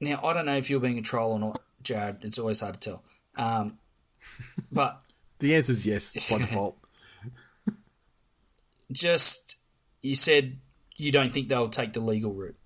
[0.00, 2.18] now I don't know if you're being a troll or not, Jared.
[2.22, 3.02] It's always hard to tell.
[3.36, 3.78] Um,
[4.72, 5.00] but
[5.40, 6.76] The answer is yes by default.
[8.92, 9.58] just
[10.02, 10.58] you said
[10.96, 12.56] you don't think they'll take the legal route.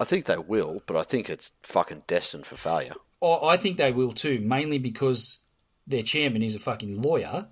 [0.00, 2.94] I think they will, but I think it's fucking destined for failure.
[3.22, 5.42] I think they will too, mainly because
[5.86, 7.48] their chairman is a fucking lawyer,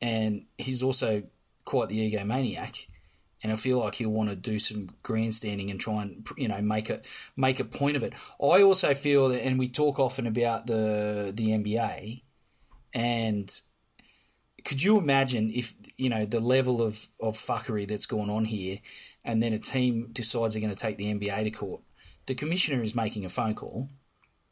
[0.00, 1.24] and he's also
[1.64, 2.86] quite the egomaniac.
[3.42, 6.62] And I feel like he'll want to do some grandstanding and try and you know
[6.62, 7.04] make it
[7.36, 8.14] make a point of it.
[8.40, 12.22] I also feel that, and we talk often about the the NBA,
[12.94, 13.60] and
[14.64, 18.78] could you imagine if you know the level of, of fuckery that's gone on here,
[19.24, 21.82] and then a team decides they're going to take the NBA to court?
[22.26, 23.90] The commissioner is making a phone call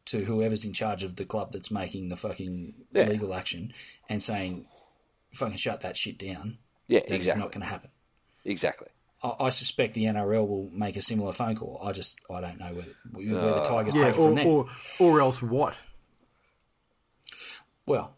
[0.07, 3.09] to whoever's in charge of the club that's making the fucking Yeah.
[3.09, 3.73] legal action
[4.09, 4.67] and saying,
[5.33, 6.59] "Fucking shut that shit down."
[6.89, 7.41] Yeah, That it's exactly.
[7.43, 7.91] not going to happen.
[8.45, 8.89] Exactly.
[9.23, 11.81] I, I suspect the NRL will make a similar phone call.
[11.83, 14.47] I just I don't know where, where the Tigers Yeah, take it from or, there.
[14.47, 14.67] or
[14.99, 15.75] or else what?
[17.87, 18.17] well,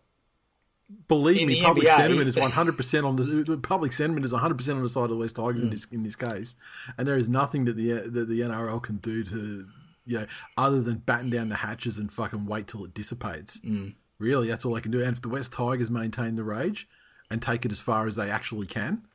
[1.08, 4.24] Believe me, the public NBA sentiment is one hundred percent on the the public sentiment
[4.26, 5.64] is one hundred percent on the side of the West Tigers Mm.
[5.64, 6.56] in this in this case,
[6.98, 9.66] and there is nothing that the that the NRL can do to
[10.06, 10.26] you know
[10.56, 13.58] other than batten down the hatches and fucking wait till it dissipates.
[13.58, 13.94] Mm.
[14.18, 15.02] Really, that's all I can do.
[15.02, 16.88] And if the West Tigers maintain the rage
[17.30, 19.06] and take it as far as they actually can,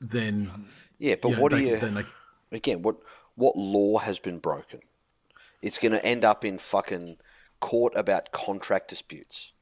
[0.00, 0.50] then
[0.98, 2.04] Yeah, but you know, what do you then they,
[2.52, 2.82] again?
[2.82, 2.96] What
[3.34, 4.80] what law has been broken?
[5.62, 7.16] It's going to end up in fucking
[7.60, 9.52] court about contract disputes.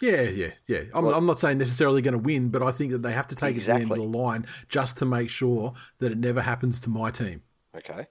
[0.00, 0.80] Yeah, yeah, yeah.
[0.92, 3.34] I'm, I'm not saying necessarily going to win, but I think that they have to
[3.34, 6.40] take it to the end of the line just to make sure that it never
[6.42, 7.42] happens to my team
[7.76, 8.06] Okay,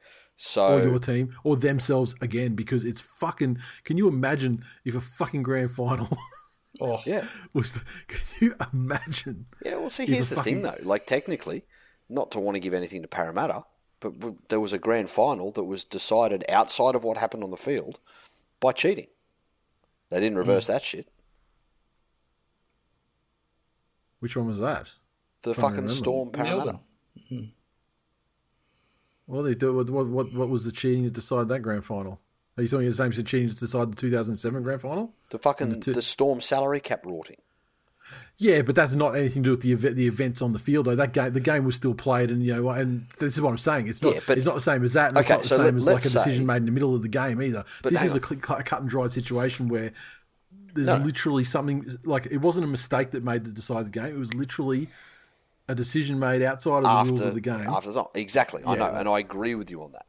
[0.57, 3.57] or your team or themselves again because it's fucking.
[3.83, 6.17] Can you imagine if a fucking grand final
[6.81, 7.73] oh yeah, was?
[7.73, 9.45] The, can you imagine?
[9.65, 9.75] yeah.
[9.75, 10.77] Well, see, here's the thing though.
[10.81, 11.63] Like technically,
[12.09, 13.63] not to want to give anything to Parramatta,
[13.99, 17.51] but w- there was a grand final that was decided outside of what happened on
[17.51, 17.99] the field
[18.59, 19.07] by cheating.
[20.09, 20.39] They didn't hmm.
[20.39, 21.07] reverse that shit.
[24.19, 24.87] Which one was that?
[25.41, 25.89] The fucking.
[25.89, 26.57] Storm Parramatta.
[26.57, 26.79] Melbourne.
[27.29, 27.43] Hmm.
[29.33, 29.73] Well, they do.
[29.73, 32.19] What, what what was the cheating to decide that grand final?
[32.55, 35.11] Are you talking the same as the cheating to decide the 2007 grand final?
[35.31, 37.37] The fucking two- the Storm salary cap rorting.
[38.37, 40.85] Yeah, but that's not anything to do with the event, the events on the field
[40.85, 40.95] though.
[40.95, 43.57] That game, the game was still played, and you know, and this is what I'm
[43.57, 43.87] saying.
[43.87, 44.13] It's not.
[44.13, 45.09] Yeah, but- it's not the same as that.
[45.09, 46.65] And Okay, it's so not the same let- as like a decision say- made in
[46.65, 47.63] the middle of the game either.
[47.83, 48.39] This is a on.
[48.41, 49.91] cl- cut and dried situation where
[50.75, 50.97] there's No.
[50.97, 54.05] literally something like it wasn't a mistake that made the decide the game.
[54.15, 54.89] It was literally
[55.67, 57.67] a decision made outside of the rules after of the game.
[57.67, 60.05] After the exactly, I know, and I agree with you on that.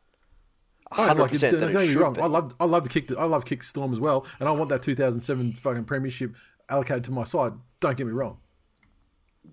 [0.92, 2.12] I Hundred like it, percent don't that get me wrong.
[2.12, 2.20] be.
[2.20, 4.70] I love I love to kick I love kick storm as well, and I want
[4.70, 6.34] that 2007 fucking premiership
[6.68, 7.52] allocated to my side.
[7.80, 8.38] Don't get me wrong.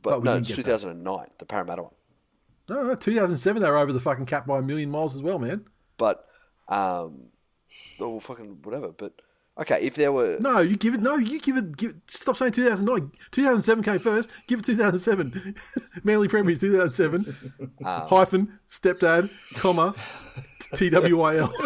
[0.01, 0.63] but but no, it's get that.
[0.63, 1.93] 2009, the Parramatta one.
[2.69, 5.39] No, no, 2007 they were over the fucking cap by a million miles as well,
[5.39, 5.65] man.
[5.97, 6.25] But
[6.67, 7.27] um,
[7.99, 8.91] oh fucking whatever.
[8.91, 9.13] But
[9.59, 11.01] okay, if there were No, you give it.
[11.01, 11.75] No, you give it.
[11.77, 13.11] Give, stop saying 2009.
[13.31, 14.29] 2007 came first.
[14.47, 15.55] Give it 2007.
[16.03, 17.35] Manly Premiers 2007.
[17.59, 17.71] Um,
[18.07, 19.93] hyphen stepdad comma
[20.75, 21.51] TWIL.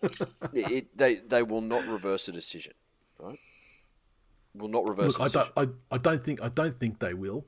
[0.54, 2.72] it, they they will not reverse the decision,
[3.18, 3.38] right?
[4.54, 5.52] Will not reverse Look, the I decision.
[5.54, 5.76] don't.
[5.90, 6.42] I, I don't think.
[6.42, 7.46] I don't think they will.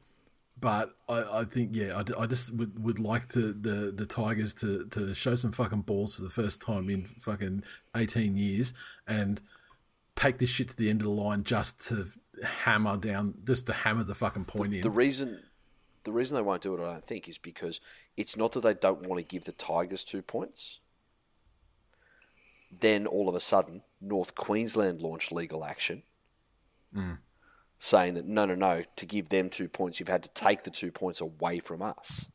[0.62, 2.00] But I, I think yeah.
[2.16, 6.14] I just would, would like to the the Tigers to, to show some fucking balls
[6.14, 7.64] for the first time in fucking
[7.96, 8.72] eighteen years
[9.06, 9.42] and
[10.14, 12.06] take this shit to the end of the line just to
[12.44, 14.82] hammer down, just to hammer the fucking point in.
[14.82, 15.42] The reason
[16.04, 17.80] the reason they won't do it, I don't think, is because
[18.16, 20.78] it's not that they don't want to give the Tigers two points.
[22.70, 26.04] Then all of a sudden, North Queensland launched legal action,
[26.94, 27.14] Hmm.
[27.84, 30.70] Saying that no, no, no, to give them two points, you've had to take the
[30.70, 32.28] two points away from us,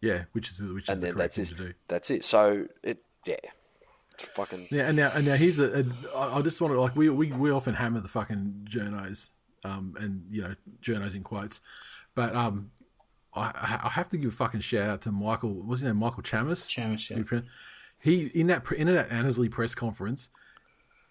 [0.00, 1.62] yeah, which is which is and the then correct that's thing it.
[1.62, 1.74] to do.
[1.86, 2.24] That's it.
[2.24, 3.36] So it, yeah,
[4.14, 5.84] it's fucking Yeah, and now and now here's a, a
[6.18, 9.30] I I just want to like we, we we often hammer the fucking journos,
[9.62, 11.60] um, and you know journos in quotes,
[12.16, 12.72] but um,
[13.36, 15.62] I I have to give a fucking shout out to Michael.
[15.62, 15.98] What's his name?
[15.98, 16.66] Michael Chammas.
[16.66, 17.40] Chammas, yeah.
[18.02, 20.28] He in that in that Annesley press conference.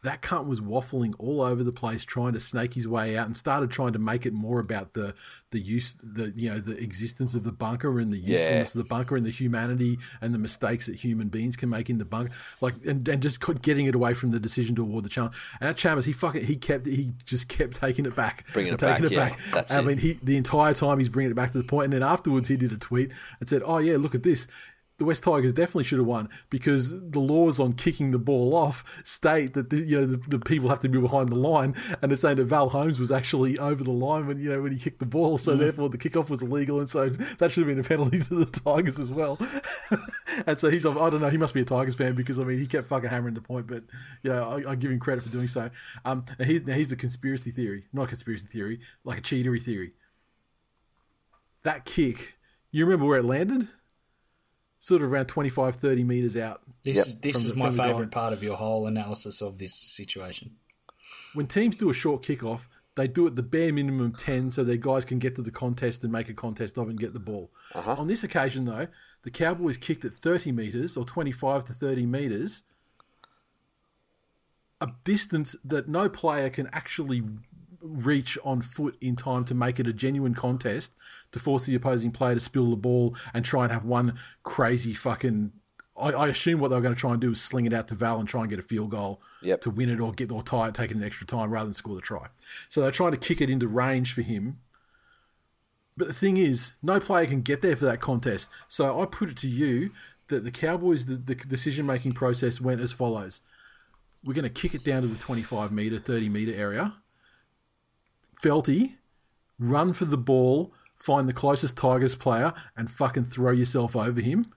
[0.03, 3.37] That cunt was waffling all over the place, trying to snake his way out, and
[3.37, 5.13] started trying to make it more about the
[5.51, 8.87] the use, the you know, the existence of the bunker and the usefulness of the
[8.87, 12.31] bunker and the humanity and the mistakes that human beings can make in the bunker,
[12.61, 15.35] like and, and just getting it away from the decision to award the challenge.
[15.59, 18.79] And that Chammas, he fucking he kept he just kept taking it back, Bringing it
[18.79, 19.39] taking back, it yeah, back.
[19.53, 19.85] that's I it.
[19.85, 22.47] mean, he the entire time he's bringing it back to the point, and then afterwards
[22.47, 24.47] he did a tweet and said, "Oh yeah, look at this."
[25.01, 29.01] The West Tigers definitely should have won because the laws on kicking the ball off
[29.03, 32.11] state that the, you know the, the people have to be behind the line, and
[32.11, 34.77] they're saying that Val Holmes was actually over the line when you know when he
[34.77, 37.83] kicked the ball, so therefore the kickoff was illegal, and so that should have been
[37.83, 39.39] a penalty to the Tigers as well.
[40.45, 42.59] and so he's I don't know he must be a Tigers fan because I mean
[42.59, 43.85] he kept fucking hammering the point, but
[44.21, 45.71] yeah I, I give him credit for doing so.
[46.05, 49.63] Um, now here's, now here's a conspiracy theory, not a conspiracy theory, like a cheatery
[49.63, 49.93] theory.
[51.63, 52.35] That kick,
[52.69, 53.67] you remember where it landed?
[54.83, 56.63] Sort of around 25, 30 meters out.
[56.81, 57.05] This Yep.
[57.05, 58.19] is this From is the- my favourite guy.
[58.19, 60.55] part of your whole analysis of this situation.
[61.35, 62.61] When teams do a short kickoff,
[62.95, 66.03] they do it the bare minimum 10 so their guys can get to the contest
[66.03, 67.51] and make a contest of it and get the ball.
[67.75, 67.93] Uh-huh.
[67.95, 68.87] On this occasion, though,
[69.21, 72.63] the Cowboys kicked at 30 meters or 25 to 30 meters
[74.81, 77.21] a distance that no player can actually
[77.81, 80.93] reach on foot in time to make it a genuine contest
[81.31, 84.93] to force the opposing player to spill the ball and try and have one crazy
[84.93, 85.51] fucking.
[85.99, 87.87] I, I assume what they were going to try and do is sling it out
[87.89, 89.61] to Val and try and get a field goal Yep.
[89.61, 91.95] to win it or get or tie it, taking an extra time rather than score
[91.95, 92.27] the try.
[92.69, 94.59] So they're trying to kick it into range for him.
[95.97, 98.49] But the thing is, no player can get there for that contest.
[98.67, 99.91] So I put it to you
[100.29, 103.41] that the Cowboys, the, the decision making process went as follows:
[104.23, 106.95] We're going to kick it down to the 25 meter, 30 meter area.
[108.41, 108.93] Felty,
[109.59, 114.51] run for the ball, find the closest Tigers player, and fucking throw yourself over him.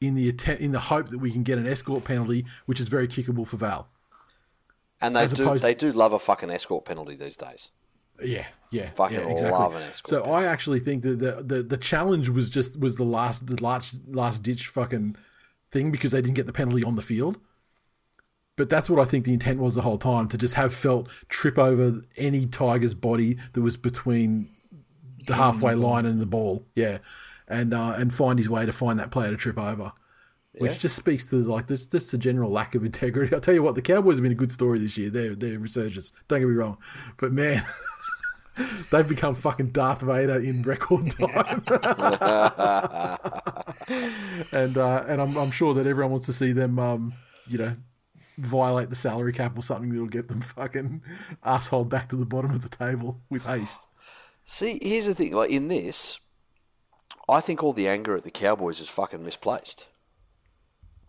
[0.00, 2.88] In the attempt, in the hope that we can get an escort penalty, which is
[2.88, 3.88] very kickable for Val.
[5.02, 7.70] And they As do opposed- they do love a fucking escort penalty these days.
[8.22, 9.50] Yeah, yeah, Fucking yeah, exactly.
[9.58, 12.96] love an escort So I actually think that the, the the challenge was just was
[12.96, 15.16] the last the last last ditch fucking
[15.70, 17.38] thing because they didn't get the penalty on the field.
[18.60, 21.08] But that's what I think the intent was the whole time to just have Feldt
[21.30, 24.50] trip over any tiger's body that was between
[25.26, 26.98] the halfway line and the ball, yeah,
[27.48, 29.92] and uh, and find his way to find that player to trip over.
[30.52, 33.34] Which just speaks to like there's just a general lack of integrity.
[33.34, 35.08] I'll tell you what, the Cowboys have been a good story this year.
[35.08, 36.12] They're they're resurgence.
[36.28, 36.76] Don't get me wrong,
[37.16, 37.64] but man,
[38.90, 41.62] they've become fucking Darth Vader in record time.
[44.52, 47.14] and uh, and I'm I'm sure that everyone wants to see them, um,
[47.48, 47.76] you know,
[48.46, 51.02] violate the salary cap or something that'll get them fucking
[51.44, 53.86] asshole back to the bottom of the table with haste.
[54.44, 55.32] See, here's the thing.
[55.32, 56.20] Like in this,
[57.28, 59.86] I think all the anger at the Cowboys is fucking misplaced.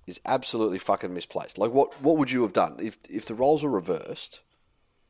[0.07, 1.57] Is absolutely fucking misplaced.
[1.57, 2.01] Like what?
[2.01, 4.41] What would you have done if if the roles were reversed?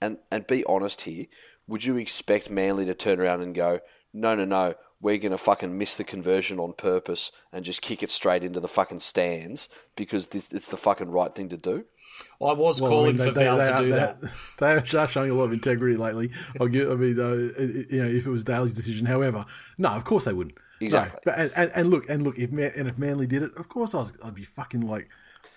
[0.02, 1.26] And and be honest here.
[1.68, 3.80] Would you expect Manly to turn around and go,
[4.14, 8.10] no, no, no, we're gonna fucking miss the conversion on purpose and just kick it
[8.10, 11.86] straight into the fucking stands because this it's the fucking right thing to do?
[12.42, 14.18] I was Well, I calling mean, for they- Val they- to they- do they- that.
[14.58, 16.32] They are showing a lot of integrity lately.
[16.60, 17.34] I'll give, I mean, uh,
[17.90, 19.46] you know, if it was Daly's decision, however,
[19.78, 20.56] no, of course they wouldn't.
[20.82, 21.20] No, Exactly.
[21.26, 23.70] but, and, and, and look, and look, if Man, and if Manly did it, of
[23.70, 25.10] course I was, I'd be fucking like,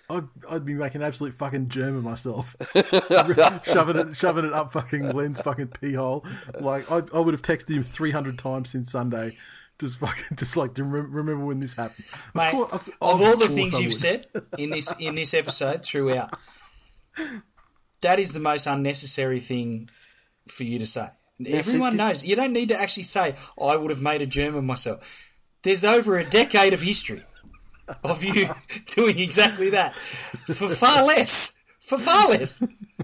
[0.09, 2.55] I'd, I'd be making absolute fucking German myself,
[3.63, 6.23] shoving it, shoving it up fucking Glenn's fucking pee hole.
[6.59, 9.35] Like I, I would have texted him three hundred times since Sunday.
[9.79, 12.05] Just fucking, just like to rem- remember when this happened.
[12.13, 14.25] Of Mate, course- of, of all the things you've said
[14.57, 16.33] in this in this episode throughout,
[18.01, 19.89] that is the most unnecessary thing
[20.47, 21.07] for you to say.
[21.45, 22.23] Everyone this- knows.
[22.23, 25.21] You don't need to actually say, I would have made a German myself.
[25.63, 27.23] There's over a decade of history
[28.03, 28.47] of you
[28.87, 31.61] doing exactly that for far less.
[31.81, 32.63] For far less.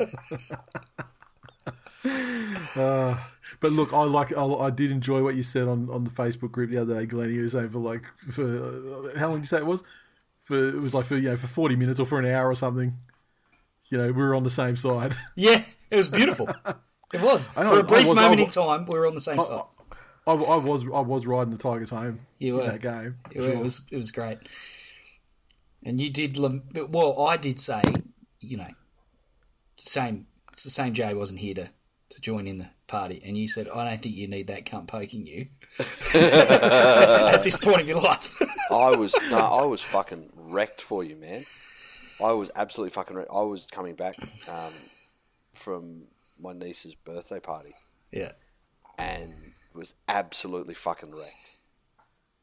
[2.03, 6.51] But look, I like I, I did enjoy what you said on, on the Facebook
[6.51, 7.31] group the other day, Glenn.
[7.33, 9.83] You were saying for like for uh, how long did you say it was?
[10.41, 12.55] For it was like for you know for forty minutes or for an hour or
[12.55, 12.93] something.
[13.89, 15.15] You know, we were on the same side.
[15.35, 16.47] Yeah, it was beautiful.
[17.13, 17.49] It was.
[17.57, 19.41] I For I a brief was- I moment in time, we were on the same
[19.41, 19.61] side.
[20.25, 22.71] I, I was I was riding the Tigers home You in were.
[22.71, 23.17] that game.
[23.31, 24.37] It, it was it was great.
[25.83, 27.21] And you did well.
[27.25, 27.81] I did say,
[28.39, 28.67] you know,
[29.77, 30.27] same.
[30.53, 30.93] It's the same.
[30.93, 31.69] Jay wasn't here to,
[32.11, 34.87] to join in the party, and you said, "I don't think you need that cunt
[34.87, 35.47] poking you
[36.13, 41.15] at this point of your life." I was no, I was fucking wrecked for you,
[41.15, 41.45] man.
[42.23, 43.31] I was absolutely fucking wrecked.
[43.33, 44.15] I was coming back
[44.47, 44.73] um,
[45.53, 46.03] from
[46.39, 47.73] my niece's birthday party
[48.11, 48.31] yeah,
[48.97, 49.33] and
[49.73, 51.53] was absolutely fucking wrecked.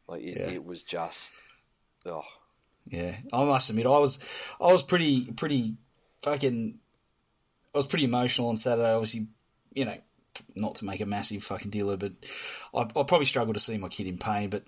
[0.06, 0.50] Like it, Yeah.
[0.50, 1.34] it was just,
[2.06, 2.24] oh,
[2.86, 3.16] yeah.
[3.32, 4.18] I must admit, I was
[4.60, 5.76] I was pretty pretty
[6.22, 6.78] fucking.
[7.74, 8.90] I was pretty emotional on Saturday.
[8.92, 9.28] Obviously,
[9.78, 9.96] you know,
[10.56, 12.12] not to make a massive fucking deal of it,
[12.72, 14.50] but I, I probably struggle to see my kid in pain.
[14.50, 14.64] But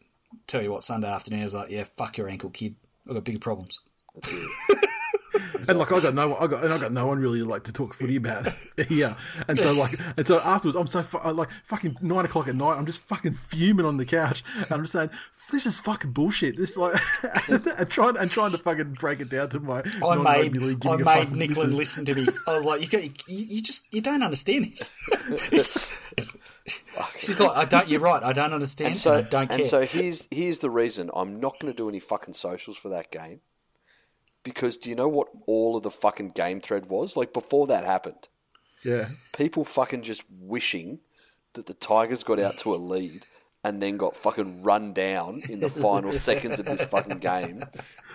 [0.47, 2.77] tell you what, Sunday afternoon I was like, yeah, fuck your ankle, kid.
[3.09, 3.81] I've got bigger problems.
[5.53, 5.69] that's it.
[5.69, 7.73] And like I got no, I got and I got no one really like to
[7.73, 8.49] talk footy about
[8.89, 9.17] here.
[9.49, 12.55] And so like, and so afterwards, I'm so fu- uh, like fucking nine o'clock at
[12.55, 12.77] night.
[12.77, 14.43] I'm just fucking fuming on the couch.
[14.57, 15.11] And I'm just saying,
[15.51, 16.57] this is fucking bullshit.
[16.57, 17.01] This like,
[17.49, 19.81] and trying and trying to fucking break it down to my.
[19.81, 21.77] I non-rugby made league I giving a made fuck Nicklin missus.
[21.77, 22.29] listen to me.
[22.47, 24.65] I was like, you, got, you, you just you don't understand
[25.51, 25.93] this.
[27.19, 27.89] She's like, I don't.
[27.89, 28.23] You're right.
[28.23, 28.89] I don't understand.
[28.89, 29.57] And so, and I don't care.
[29.59, 32.89] and so here's here's the reason I'm not going to do any fucking socials for
[32.91, 33.41] that game.
[34.43, 37.17] Because do you know what all of the fucking game thread was?
[37.17, 38.29] Like before that happened,
[38.83, 41.01] Yeah, people fucking just wishing
[41.55, 43.27] that the Tigers got out to a lead
[43.63, 47.63] and then got fucking run down in the final seconds of this fucking game,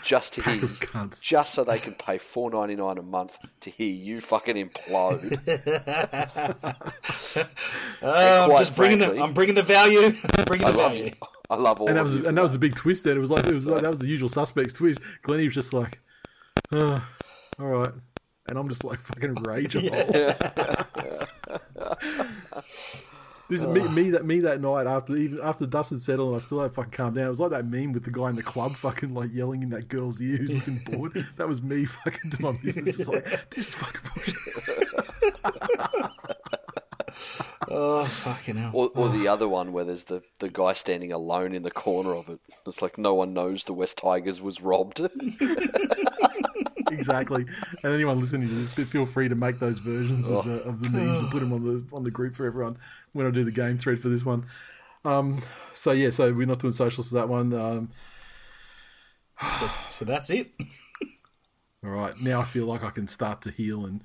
[0.04, 0.68] just to hear,
[1.22, 5.22] just so they can pay four ninety nine a month to hear you fucking implode.
[8.02, 9.22] Uh, I'm just bringing the.
[9.22, 10.14] I'm bringing the value.
[10.38, 11.06] I'm bringing I the love value.
[11.06, 11.12] you.
[11.50, 13.04] I love all and that was and that was a big twist.
[13.04, 15.00] Then it was like it was like that was the usual suspects twist.
[15.22, 16.02] Glennie was just like,
[16.74, 17.00] all
[17.60, 17.94] right,
[18.48, 20.34] and I'm just like fucking rage hole.
[23.48, 26.30] This is me, me that me that night after even after the dust had settled
[26.30, 27.28] oh, and I still had fucking calmed down.
[27.28, 29.70] It was like that meme with the guy in the club fucking like yelling in
[29.70, 31.14] that girl's ear who's looking bored.
[31.36, 32.98] That was me fucking to my business.
[32.98, 34.36] Just like this is fucking bullshit.
[37.68, 38.72] Oh fucking hell!
[38.74, 42.16] Or, or the other one where there's the, the guy standing alone in the corner
[42.16, 42.40] of it.
[42.66, 45.02] It's like no one knows the West Tigers was robbed.
[47.00, 47.46] Exactly.
[47.84, 50.90] And anyone listening to this, feel free to make those versions of the of the
[50.90, 52.78] memes and put them on the on the group for everyone
[53.14, 54.46] when I do the game thread for this one.
[55.04, 55.42] Um,
[55.74, 57.54] so yeah, so we're not doing socials for that one.
[57.54, 57.90] Um,
[59.60, 60.52] So, so that's it.
[61.84, 64.02] all right, now I feel like I can start to heal and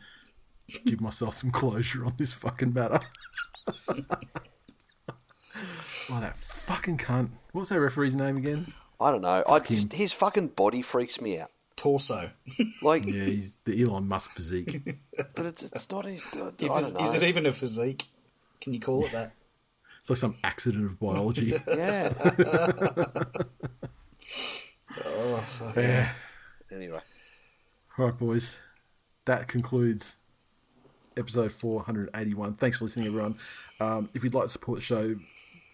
[0.84, 3.00] give myself some closure on this fucking matter.
[3.88, 4.00] oh,
[6.10, 7.30] that fucking cunt!
[7.52, 8.72] What's that referee's name again?
[9.00, 9.42] I don't know.
[9.48, 11.50] I just, his fucking body freaks me out.
[11.80, 12.30] Torso.
[12.82, 14.82] Like, Yeah, he's the Elon Musk physique.
[15.34, 16.04] but it's it's not.
[16.04, 16.62] His, I don't
[16.94, 17.00] know.
[17.00, 18.04] is it even a physique?
[18.60, 19.32] Can you call it that?
[20.00, 21.52] It's like some accident of biology.
[21.68, 22.10] yeah.
[25.04, 25.76] Oh fuck.
[25.76, 26.12] yeah.
[26.72, 27.00] anyway,
[27.98, 28.56] All right, boys.
[29.26, 30.16] That concludes
[31.18, 32.54] episode 481.
[32.54, 33.36] Thanks for listening, everyone.
[33.78, 35.14] Um, if you'd like to support the show,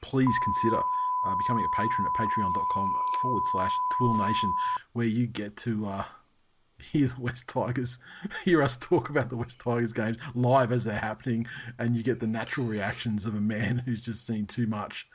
[0.02, 0.82] please consider
[1.26, 4.52] uh, becoming a patron at patreon.com forward slash Twill Nation,
[4.92, 6.04] where you get to uh,
[6.78, 7.98] hear the West Tigers,
[8.44, 11.46] hear us talk about the West Tigers games live as they're happening,
[11.78, 15.06] and you get the natural reactions of a man who's just seen too much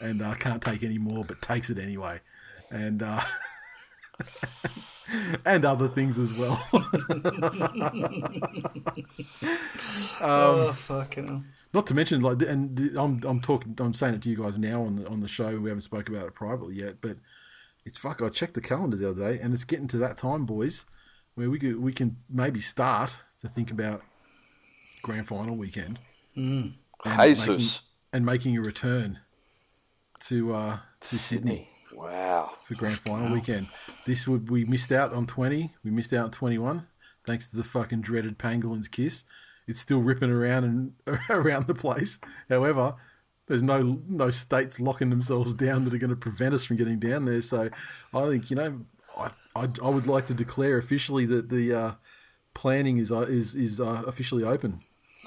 [0.00, 2.20] and uh, can't take any more, but takes it anyway.
[2.70, 3.20] And uh,
[5.44, 6.62] and other things as well.
[10.22, 11.42] oh fucking hell.
[11.72, 14.58] Not to mention, like, and the- I'm I'm talking, I'm saying it to you guys
[14.58, 15.46] now on the on the show.
[15.48, 17.18] And we haven't spoke about it privately yet, but
[17.84, 18.20] it's fuck.
[18.22, 20.84] I checked the calendar the other day, and it's getting to that time, boys,
[21.34, 24.02] where we could, we can maybe start to think about
[25.02, 25.98] grand final weekend
[26.34, 26.74] and
[27.18, 27.46] Jesus.
[27.46, 27.68] making,
[28.12, 29.18] and making a return
[30.20, 32.52] to uh to Sydney Wow.
[32.64, 33.68] for grand final weekend.
[34.06, 35.74] This would we missed out on twenty.
[35.84, 36.86] We missed out on twenty one,
[37.26, 39.24] thanks to the fucking dreaded Pangolin's kiss.
[39.66, 42.18] It's still ripping around and around the place.
[42.48, 42.94] However,
[43.46, 46.98] there's no no states locking themselves down that are going to prevent us from getting
[46.98, 47.42] down there.
[47.42, 47.68] So
[48.14, 48.80] I think you know
[49.16, 51.92] I I, I would like to declare officially that the uh,
[52.54, 54.78] planning is uh, is is uh, officially open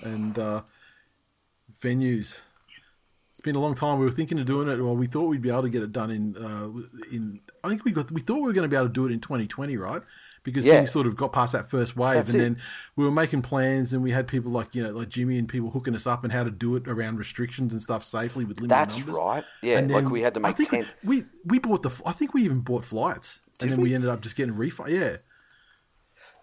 [0.04, 0.62] and uh,
[1.78, 2.42] venues.
[3.32, 3.98] It's been a long time.
[3.98, 4.80] We were thinking of doing it.
[4.80, 6.70] Well, we thought we'd be able to get it done in uh,
[7.12, 7.42] in.
[7.64, 8.12] I think we got.
[8.12, 10.02] We thought we were going to be able to do it in 2020, right?
[10.44, 10.76] Because Yeah.
[10.76, 12.44] things sort of got past that first wave, That's and it.
[12.44, 12.58] then
[12.98, 15.70] we were making plans, and we had people like you know, like Jimmy and people
[15.70, 18.70] hooking us up and how to do it around restrictions and stuff safely with limited
[18.76, 19.16] That's numbers.
[19.16, 19.44] right.
[19.62, 20.86] Yeah, And like we had to I make think 10.
[21.04, 21.92] We, we bought the.
[22.06, 23.90] I think we even bought flights, and then we?
[23.90, 23.96] we?
[23.96, 24.90] ended up just getting refund.
[24.92, 25.16] Yeah,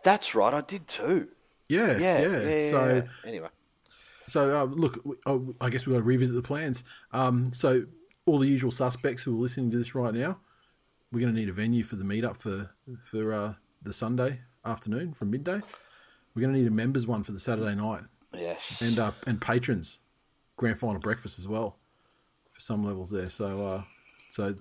[0.03, 0.55] That's right.
[0.55, 1.29] I did too.
[1.69, 2.21] yeah, Yeah.
[2.23, 2.41] yeah.
[2.49, 3.09] yeah, so.
[3.27, 3.49] anyway,
[4.25, 6.85] So uh, look, oh, I guess we've got to revisit the plans.
[7.13, 7.85] Um, so
[8.27, 10.39] all the usual suspects who are listening to this right now,
[11.13, 12.71] we're going to need a venue for the meetup for
[13.05, 15.61] for uh, the Sunday afternoon from midday.
[16.35, 18.03] We're going to need a members one for the Saturday night,
[18.33, 18.81] yes.
[18.81, 19.99] and uh, and patrons
[20.61, 21.79] grand final breakfast as well
[22.53, 23.31] for some levels there.
[23.31, 23.83] So uh,
[24.29, 24.55] so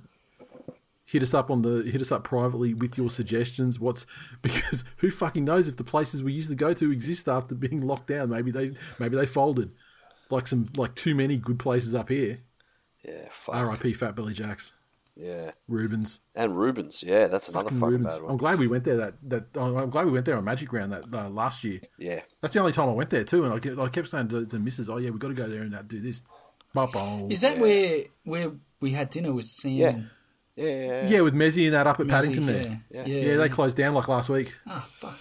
[1.06, 3.80] hit us up on the hit us up privately with your suggestions.
[3.80, 4.06] What's
[4.42, 7.82] because who fucking knows if the places we used to go to exist after being
[7.82, 8.30] locked down?
[8.30, 9.72] Maybe they maybe they folded.
[10.32, 12.40] Like some like too many good places up here.
[13.04, 13.56] yeah, fuck.
[13.56, 13.94] R.I.P.
[13.94, 14.76] Fat Billy Jacks,
[15.22, 15.52] Yeah.
[15.68, 17.04] Rubens, And Rubens.
[17.06, 18.20] Yeah, that's another fucking fucking Rubens.
[18.20, 18.96] bad I'm glad we went there.
[18.96, 21.82] That that I'm glad we went there on Magic Round that uh, last year.
[21.98, 22.22] Yeah.
[22.42, 24.46] That's the only time I went there too, and I kept, I kept saying to,
[24.46, 24.88] to Mrs.
[24.90, 26.22] "Oh yeah, we got to go there and uh, do this."
[26.74, 27.30] Ba-boom.
[27.32, 29.72] Is that where where we had dinner with Sam?
[29.72, 29.92] Yeah.
[30.56, 30.66] Yeah.
[30.66, 31.10] yeah, yeah.
[31.10, 32.30] Yeah, with Mezzy and that up at Muzzy?
[32.30, 32.62] Paddington yeah.
[32.64, 32.84] there.
[32.92, 33.06] Yeah.
[33.06, 33.38] Yeah, Yeah.
[33.38, 34.56] they closed down like last week.
[34.68, 35.18] Ah, fuck.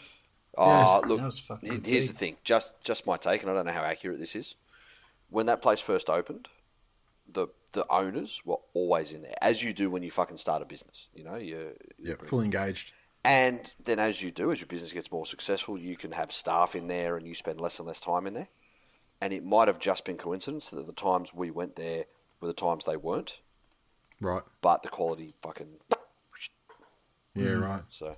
[0.56, 0.66] Oh,
[1.00, 1.06] Yes.
[1.06, 1.18] look.
[1.18, 2.06] That was fucking here's tea.
[2.06, 2.36] the thing.
[2.44, 4.54] Just just my take, and I don't know how accurate this is.
[5.30, 6.48] When that place first opened,
[7.30, 10.64] the the owners were always in there, as you do when you fucking start a
[10.64, 11.08] business.
[11.14, 12.92] You know, you Yeah, fully engaged.
[13.24, 16.74] And then as you do, as your business gets more successful, you can have staff
[16.74, 18.48] in there and you spend less and less time in there.
[19.20, 22.04] And it might have just been coincidence that the times we went there
[22.40, 23.40] were the times they weren't,
[24.20, 24.42] Right.
[24.62, 25.78] but the quality fucking
[27.34, 27.62] Yeah, Mm.
[27.62, 27.82] right.
[27.90, 28.14] so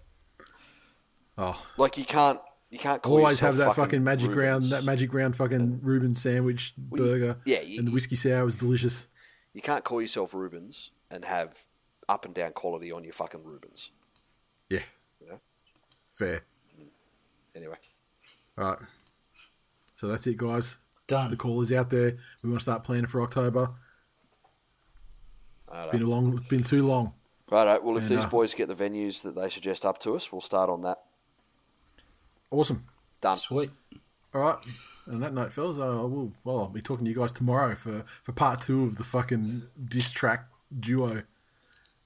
[1.38, 4.70] Oh, like you can't you can't call always yourself have that fucking, magic Rubens.
[4.70, 7.38] round, that magic round fucking Reuben sandwich burger.
[7.44, 9.08] yeah, you- and the whiskey sour was delicious.
[9.52, 11.66] You can't call yourself Rubens and have
[12.08, 13.90] up and down quality on your fucking Rubens.
[14.68, 14.82] Yeah,
[15.20, 15.40] You know?
[16.12, 16.42] fair.
[17.54, 17.76] Anyway,
[18.56, 18.78] All right.
[19.96, 20.78] So that's it, guys.
[21.08, 21.30] Done.
[21.30, 22.16] The call is out there.
[22.42, 23.70] We want to start planning for October.
[25.72, 26.32] It's been a long.
[26.34, 27.12] It's been too long.
[27.50, 27.82] Right.
[27.82, 30.30] Well, if And, these uh, boys get the venues that they suggest up to us,
[30.32, 30.98] we'll start on that.
[32.50, 32.80] Awesome.
[33.20, 33.36] Done.
[33.36, 33.70] Sweet.
[34.34, 34.56] All right.
[35.08, 36.32] On that note, fellas, I will.
[36.44, 39.62] Well, I'll be talking to you guys tomorrow for, for part two of the fucking
[39.86, 40.46] diss track
[40.78, 41.22] duo.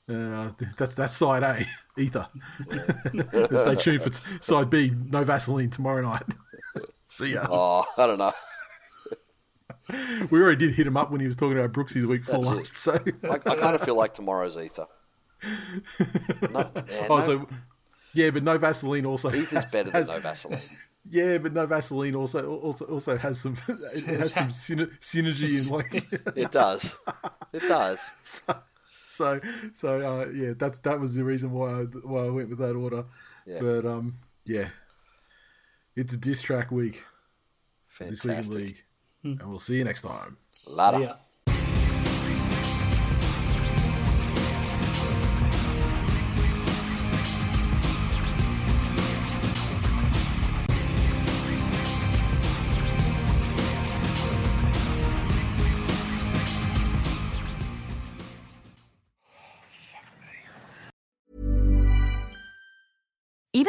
[0.09, 1.67] Uh, that's that's side A,
[2.01, 2.27] Ether.
[2.69, 6.23] Stay tuned for t- side B, No Vaseline tomorrow night.
[7.07, 7.47] See ya.
[7.49, 8.31] Oh, I don't know.
[10.31, 12.43] We already did hit him up when he was talking about Brooksy the week before
[12.43, 12.57] That's it.
[12.57, 12.77] last.
[12.79, 12.93] So,
[13.25, 14.87] I, I kind of feel like tomorrow's ether.
[16.51, 17.49] No, yeah, oh, no, so
[18.15, 20.61] yeah, but No Vaseline also ether's has- better than no Vaseline.
[21.11, 25.73] Yeah, but No Vaseline also also also has some it has some syner- synergy in
[25.75, 25.93] like.
[26.37, 26.97] It does.
[27.53, 28.01] It does.
[29.11, 29.41] so
[29.73, 32.75] so uh, yeah, that's that was the reason why I, why I went with that
[32.75, 33.05] order.
[33.47, 33.59] Yeah.
[33.61, 34.17] But um,
[34.47, 34.69] yeah,
[35.95, 37.05] it's a diss track week
[37.99, 38.55] this week in Fantastic.
[38.57, 38.85] league,
[39.23, 40.39] and we'll see you next time.
[40.77, 41.17] Ladder.